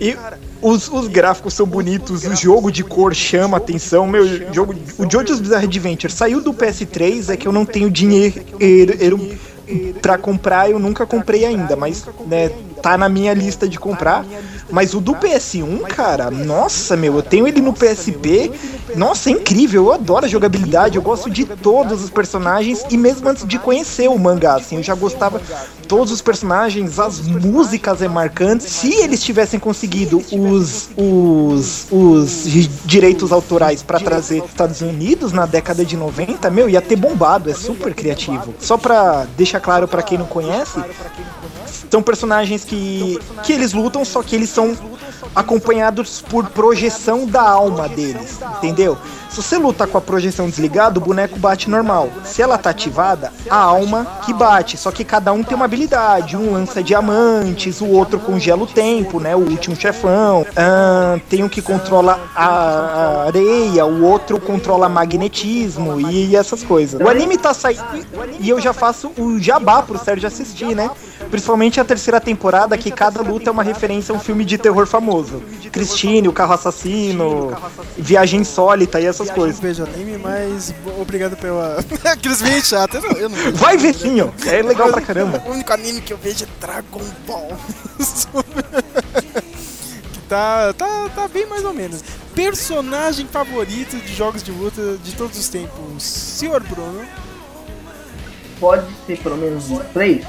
[0.00, 0.16] e
[0.60, 4.06] os, os gráficos são bonitos, o jogo de cor chama atenção.
[4.06, 8.38] Meu, jogo, o JoJo's Bizarre Adventure saiu do PS3, é que eu não tenho dinheiro
[10.00, 12.50] pra comprar, eu nunca comprei ainda, mas né,
[12.82, 14.24] tá na minha lista de comprar.
[14.70, 18.50] Mas o do PS1, cara, nossa, meu, eu tenho ele no PSP.
[18.94, 23.28] Nossa, é incrível, eu adoro a jogabilidade, eu gosto de todos os personagens e mesmo
[23.28, 25.40] antes de conhecer o mangá, assim, eu já gostava
[25.86, 28.66] todos os personagens, as músicas é marcantes.
[28.66, 32.44] Se eles tivessem conseguido os os, os
[32.84, 37.50] direitos autorais pra trazer os Estados Unidos na década de 90, meu, ia ter bombado,
[37.50, 38.54] é super criativo.
[38.58, 40.78] Só pra deixar claro pra quem não conhece,
[41.90, 44.76] são personagens que, que eles lutam, só que eles são
[45.34, 48.96] acompanhados por projeção da alma deles, entendeu?
[49.28, 52.08] Se você luta com a projeção desligada, o boneco bate normal.
[52.24, 54.76] Se ela tá ativada, a alma que bate.
[54.76, 56.36] Só que cada um tem uma habilidade.
[56.36, 59.36] Um lança diamantes, o outro congela o tempo, né?
[59.36, 60.46] O último chefão.
[60.56, 67.00] Ah, tem um que controla a, areia, o outro controla magnetismo e essas coisas.
[67.00, 67.84] O anime tá saindo
[68.40, 70.90] e eu já faço o jabá pro Sérgio assistir, né?
[71.30, 74.86] Principalmente a terceira temporada, que cada luta é uma referência a um filme de terror
[74.86, 75.42] famoso.
[75.72, 77.56] Christine, o carro assassino,
[77.96, 79.56] Viagem Insólita e essas coisas.
[79.56, 81.78] Não vejo anime, mas obrigado pela.
[82.04, 83.02] Aqueles vídeos chatos.
[83.16, 84.28] Eu não, Vai ver sim, ó.
[84.46, 85.42] É legal pra caramba.
[85.46, 87.56] O único anime que eu vejo é Dragon Ball.
[90.12, 92.02] que tá, tá, tá bem mais ou menos.
[92.34, 96.02] Personagem favorito de jogos de luta de todos os tempos.
[96.02, 97.04] Senhor Bruno.
[98.60, 100.24] Pode ser pelo menos uns três?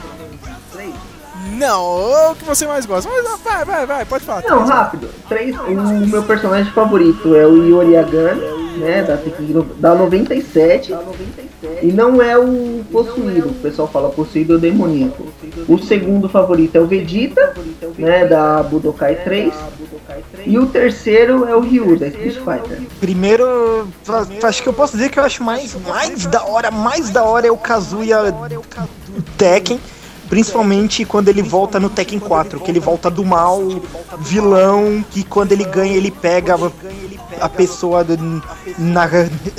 [1.51, 3.09] Não, o que você mais gosta.
[3.09, 4.43] Mas ah, vai, vai, vai, pode falar.
[4.47, 5.09] Não, rápido.
[5.27, 7.95] Três, o meu personagem favorito é o Yori
[8.77, 9.03] né?
[9.03, 9.19] Da,
[9.89, 10.93] da 97.
[11.81, 13.49] E não é o possuído.
[13.49, 15.25] O pessoal fala possuído ou demoníaco.
[15.67, 17.53] O segundo favorito é o Vegeta,
[17.97, 18.25] né?
[18.25, 19.53] Da Budokai 3.
[20.45, 22.81] E o terceiro é o Ryu, da Street Fighter.
[22.99, 23.87] Primeiro,
[24.43, 27.47] acho que eu posso dizer que eu acho mais, mais da hora, mais da hora
[27.47, 28.33] é o Kazuya
[29.37, 29.79] Tekken.
[30.29, 33.61] Principalmente quando ele volta no Tekken 4, que ele volta do mal,
[34.19, 36.55] vilão, que quando ele ganha ele pega
[37.41, 38.05] a pessoa
[38.77, 39.07] na,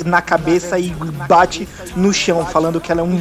[0.05, 0.89] na cabeça e
[1.27, 3.17] bate no chão, falando que ela é um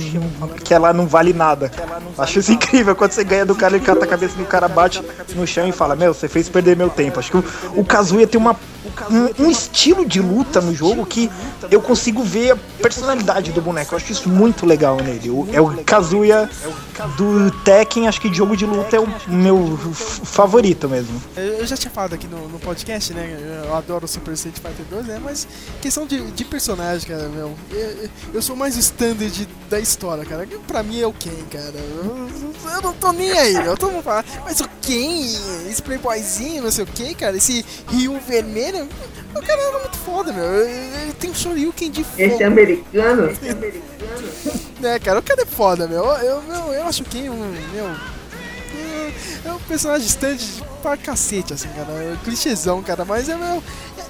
[0.64, 1.70] que ela não vale nada.
[2.18, 5.02] Acho isso incrível quando você ganha do cara, ele cata a cabeça do cara, bate
[5.34, 7.18] no chão e fala: Meu, você fez perder meu tempo.
[7.18, 7.44] Acho que o,
[7.76, 8.56] o Kazuya tem uma,
[9.10, 11.30] um, um estilo de luta no jogo que
[11.70, 13.94] eu consigo ver a personalidade do boneco.
[13.94, 15.30] Eu acho isso muito legal nele.
[15.30, 16.48] O- é o Kazuya
[17.16, 19.78] do Tekken, acho que jogo de luta é o meu
[20.24, 21.20] favorito mesmo.
[21.36, 23.64] Eu já tinha falado aqui no, no podcast, né?
[23.66, 25.20] Eu adoro o Super Street Fighter 2, né?
[25.22, 25.46] Mas
[25.80, 27.56] questão de, de personagem, cara, meu.
[27.70, 30.46] Eu, eu sou mais o standard da história, cara.
[30.66, 31.74] Pra mim é o Ken, cara.
[31.74, 32.28] Eu,
[32.74, 33.76] eu não tô nem aí, meu.
[33.76, 35.22] Todo mundo fala, mas o Ken,
[35.68, 37.36] esse playboyzinho, não sei o que, cara.
[37.36, 38.88] Esse Rio vermelho.
[39.34, 40.44] O cara era muito foda, meu.
[40.44, 42.20] Ele tem um Shoryuken de fogo.
[42.20, 43.28] Esse é americano?
[44.80, 45.20] né, cara?
[45.20, 46.04] O cara é foda, meu.
[46.04, 47.36] Eu, eu, eu acho que um,
[47.72, 48.19] meu.
[49.44, 50.38] É- É um personagem stand
[50.82, 51.92] pra cacete, assim, cara.
[51.92, 53.04] É um clichêzão, cara.
[53.04, 53.62] Mas é, meu.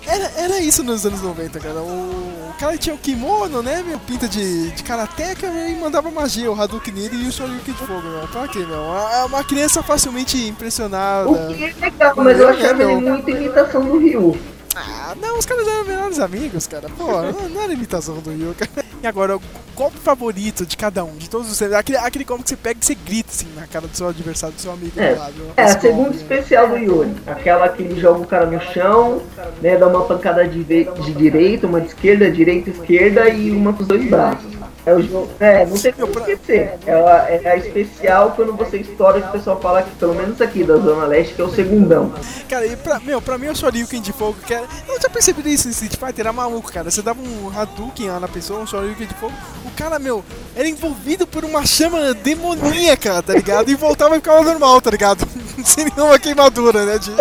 [0.07, 1.81] Era, era isso nos anos 90, cara.
[1.81, 3.99] O, o cara tinha o kimono, né, meu?
[4.01, 7.81] Pinta de, de karateca meu, e mandava magia, o Hadouken nele e o Shoryuken de
[7.87, 8.27] fogo, meu.
[8.29, 8.83] Pra quê, meu?
[8.95, 11.29] É uma criança facilmente impressionada.
[11.29, 14.39] O que é legal, mas eu É, achava ele muito imitação do Ryu.
[14.75, 16.89] Ah, não, os caras eram melhores amigos, cara.
[16.97, 18.87] Pô, não, não era imitação do Ryu, cara.
[19.03, 19.39] E agora,
[19.81, 21.63] o golpe favorito de cada um, de todos os.
[21.73, 24.55] Aquele, aquele golpe que você pega e você grita assim na cara do seu adversário,
[24.55, 25.35] do seu amigo É, lado.
[25.57, 26.17] é a segunda golpe.
[26.19, 27.15] especial do Yuri.
[27.27, 29.23] Aquela que ele joga o cara no chão,
[29.63, 29.79] né?
[29.79, 33.89] Dá uma pancada de, de direita, uma de esquerda, direita, esquerda e uma com os
[33.89, 34.50] dois braços.
[34.87, 35.29] É o jogo.
[35.39, 36.79] É, não tem como esquecer.
[36.87, 40.41] É a, é a especial quando você estoura que o pessoal fala que, pelo menos
[40.41, 42.13] aqui da Zona Leste, que é o segundão.
[42.49, 45.53] Cara, e pra, meu, pra mim o Shoryuken de fogo, que era, eu já percebi
[45.53, 46.91] isso em Street Fighter, era maluco, cara.
[46.91, 49.35] Você dava um Hadouken lá na pessoa, um Shoryuken de fogo,
[49.65, 50.25] o cara, meu,
[50.57, 53.71] era envolvido por uma chama demoníaca, tá ligado?
[53.71, 55.27] E voltava e ficava normal, tá ligado?
[55.65, 56.99] Sem nenhuma queimadura, né?
[56.99, 57.13] De...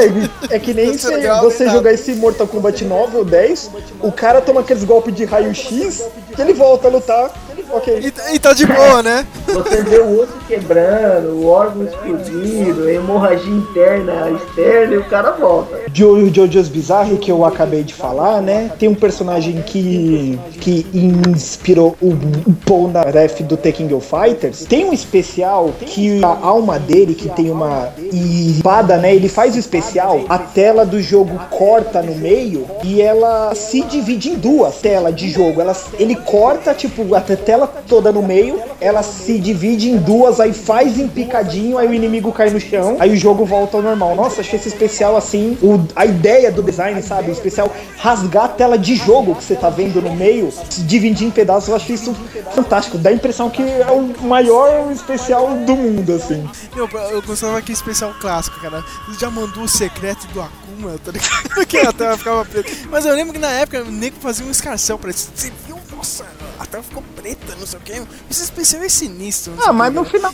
[0.49, 1.77] É que nem se Legal, você nada.
[1.77, 3.72] jogar esse Mortal Kombat 9 ou 10,
[4.02, 6.03] o cara toma aqueles golpes de raio-x
[6.36, 7.31] que ele volta a lutar.
[7.72, 8.00] Ok.
[8.32, 9.26] E, e tá de boa, né?
[9.48, 15.32] Você vê o osso quebrando, o órgão explodindo, a hemorragia interna, externa e o cara
[15.32, 15.80] volta.
[15.91, 18.72] Jo- Jojo's Bizarre, que eu acabei de falar, né?
[18.80, 22.10] Tem um personagem que, que inspirou o,
[22.48, 24.66] o Paul Naref do The King of Fighters.
[24.66, 29.14] Tem um especial que a alma dele, que tem uma espada, né?
[29.16, 34.30] Ele faz o especial, a tela do jogo corta no meio e ela se divide
[34.30, 35.62] em duas telas de jogo.
[35.62, 40.53] Ela, ele corta, tipo, a tela toda no meio, ela se divide em duas, aí
[40.53, 44.15] faz em picadinho, aí o inimigo cai no chão, aí o jogo volta ao normal.
[44.15, 47.30] Nossa, achei esse especial assim, o- a ideia do design, sabe?
[47.30, 51.27] O especial rasgar a tela de jogo que você tá vendo no meio, se dividir
[51.27, 52.15] em pedaços, eu achei isso
[52.53, 52.98] fantástico.
[52.98, 56.48] Dá a impressão que é o maior especial do mundo, assim.
[56.76, 58.84] Meu, eu gostava daquele especial clássico, cara.
[59.19, 61.65] Já mandou o secreto do Akuma, tá ligado?
[61.68, 62.69] que a tela ficava preta.
[62.90, 65.30] Mas eu lembro que na época o nego fazia um escarcel pra isso.
[65.34, 65.78] Você viu?
[66.00, 66.26] Nossa,
[66.58, 67.92] a tela ficou preta, não sei o que.
[68.32, 69.52] Esse especial é sinistro.
[69.52, 70.32] não sei Ah, o mas no final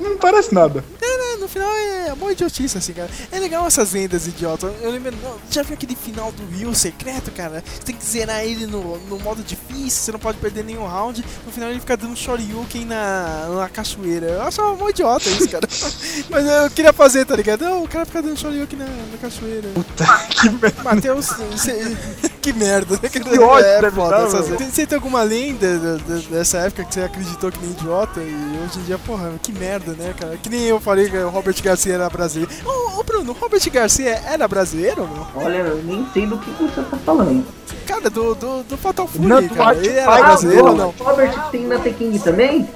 [0.00, 0.84] não, parece nada.
[1.00, 3.08] É, né, no final é uma idiotice, assim, cara.
[3.30, 4.72] É legal essas vendas idiotas.
[4.82, 7.62] Eu lembro, não, já viu aquele final do Rio secreto, cara?
[7.64, 11.24] Você tem que zerar ele no, no modo difícil, você não pode perder nenhum round.
[11.46, 14.26] No final ele fica dando Shoryuken na, na cachoeira.
[14.26, 15.68] Eu achava mó idiota isso, cara.
[16.28, 17.60] Mas eu queria fazer, tá ligado?
[17.62, 19.68] Não, o cara fica dando Shoryuken na, na cachoeira.
[19.72, 20.82] Puta que merda.
[20.82, 21.28] Matheus,
[22.42, 23.08] que merda, né?
[23.08, 27.50] Que ódio é, foda essas- Você alguma lenda da- da- dessa época que você acreditou
[27.52, 30.36] que nem idiota e hoje em dia, porra, que merda, né, cara?
[30.36, 32.52] Que nem eu falei que o Robert Garcia era brasileiro.
[32.64, 35.26] Ô, ô Bruno, o Robert Garcia era brasileiro, meu?
[35.44, 37.46] Olha, eu nem sei do que você tá falando.
[37.86, 39.74] Cara, do, do, do Fatal Fury, Não, cara.
[39.76, 40.94] do Ele era Ah, brasileiro o ou não?
[40.98, 42.68] Robert tem na Teking também?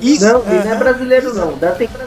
[0.00, 0.24] Isso.
[0.24, 1.58] Não, ele não é brasileiro não.
[1.58, 2.00] Da Tekken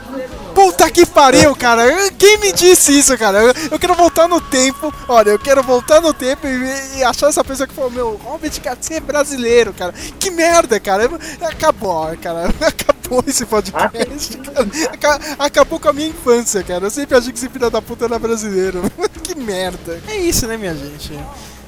[0.53, 1.83] Puta que pariu, cara!
[2.11, 3.39] Quem me disse isso, cara?
[3.41, 4.93] Eu, eu quero voltar no tempo.
[5.07, 8.51] Olha, eu quero voltar no tempo e, e achar essa pessoa que falou: Meu, Robert
[8.61, 9.93] Garcia é brasileiro, cara.
[10.19, 11.09] Que merda, cara.
[11.41, 12.49] Acabou, cara.
[12.61, 14.67] Acabou esse podcast, cara.
[14.91, 16.85] Aca- Acabou com a minha infância, cara.
[16.85, 18.81] Eu sempre achei que esse filho da puta era brasileiro.
[19.23, 20.01] que merda.
[20.07, 21.19] É isso, né, minha gente?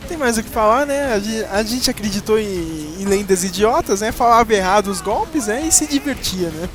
[0.07, 1.13] Tem mais o que falar, né?
[1.13, 4.11] A gen- A gente acreditou em, em lendas idiotas, né?
[4.11, 5.63] Falava errado os golpes, né?
[5.67, 6.69] E se divertia, né?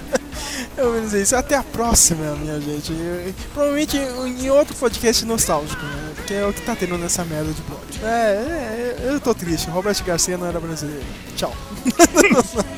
[0.76, 1.36] Eu dizer isso.
[1.36, 2.92] Até a próxima, minha gente.
[3.52, 6.12] Provavelmente em outro podcast nostálgico, né?
[6.16, 7.82] Porque é o que tá tendo nessa merda de blog.
[8.02, 9.68] É, é, eu tô triste.
[9.70, 11.04] Robert Garcia não era brasileiro.
[11.36, 11.54] Tchau.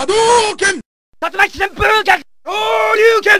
[0.00, 0.80] Hadouken!
[1.20, 1.84] That's my simple,
[2.46, 3.38] all you can!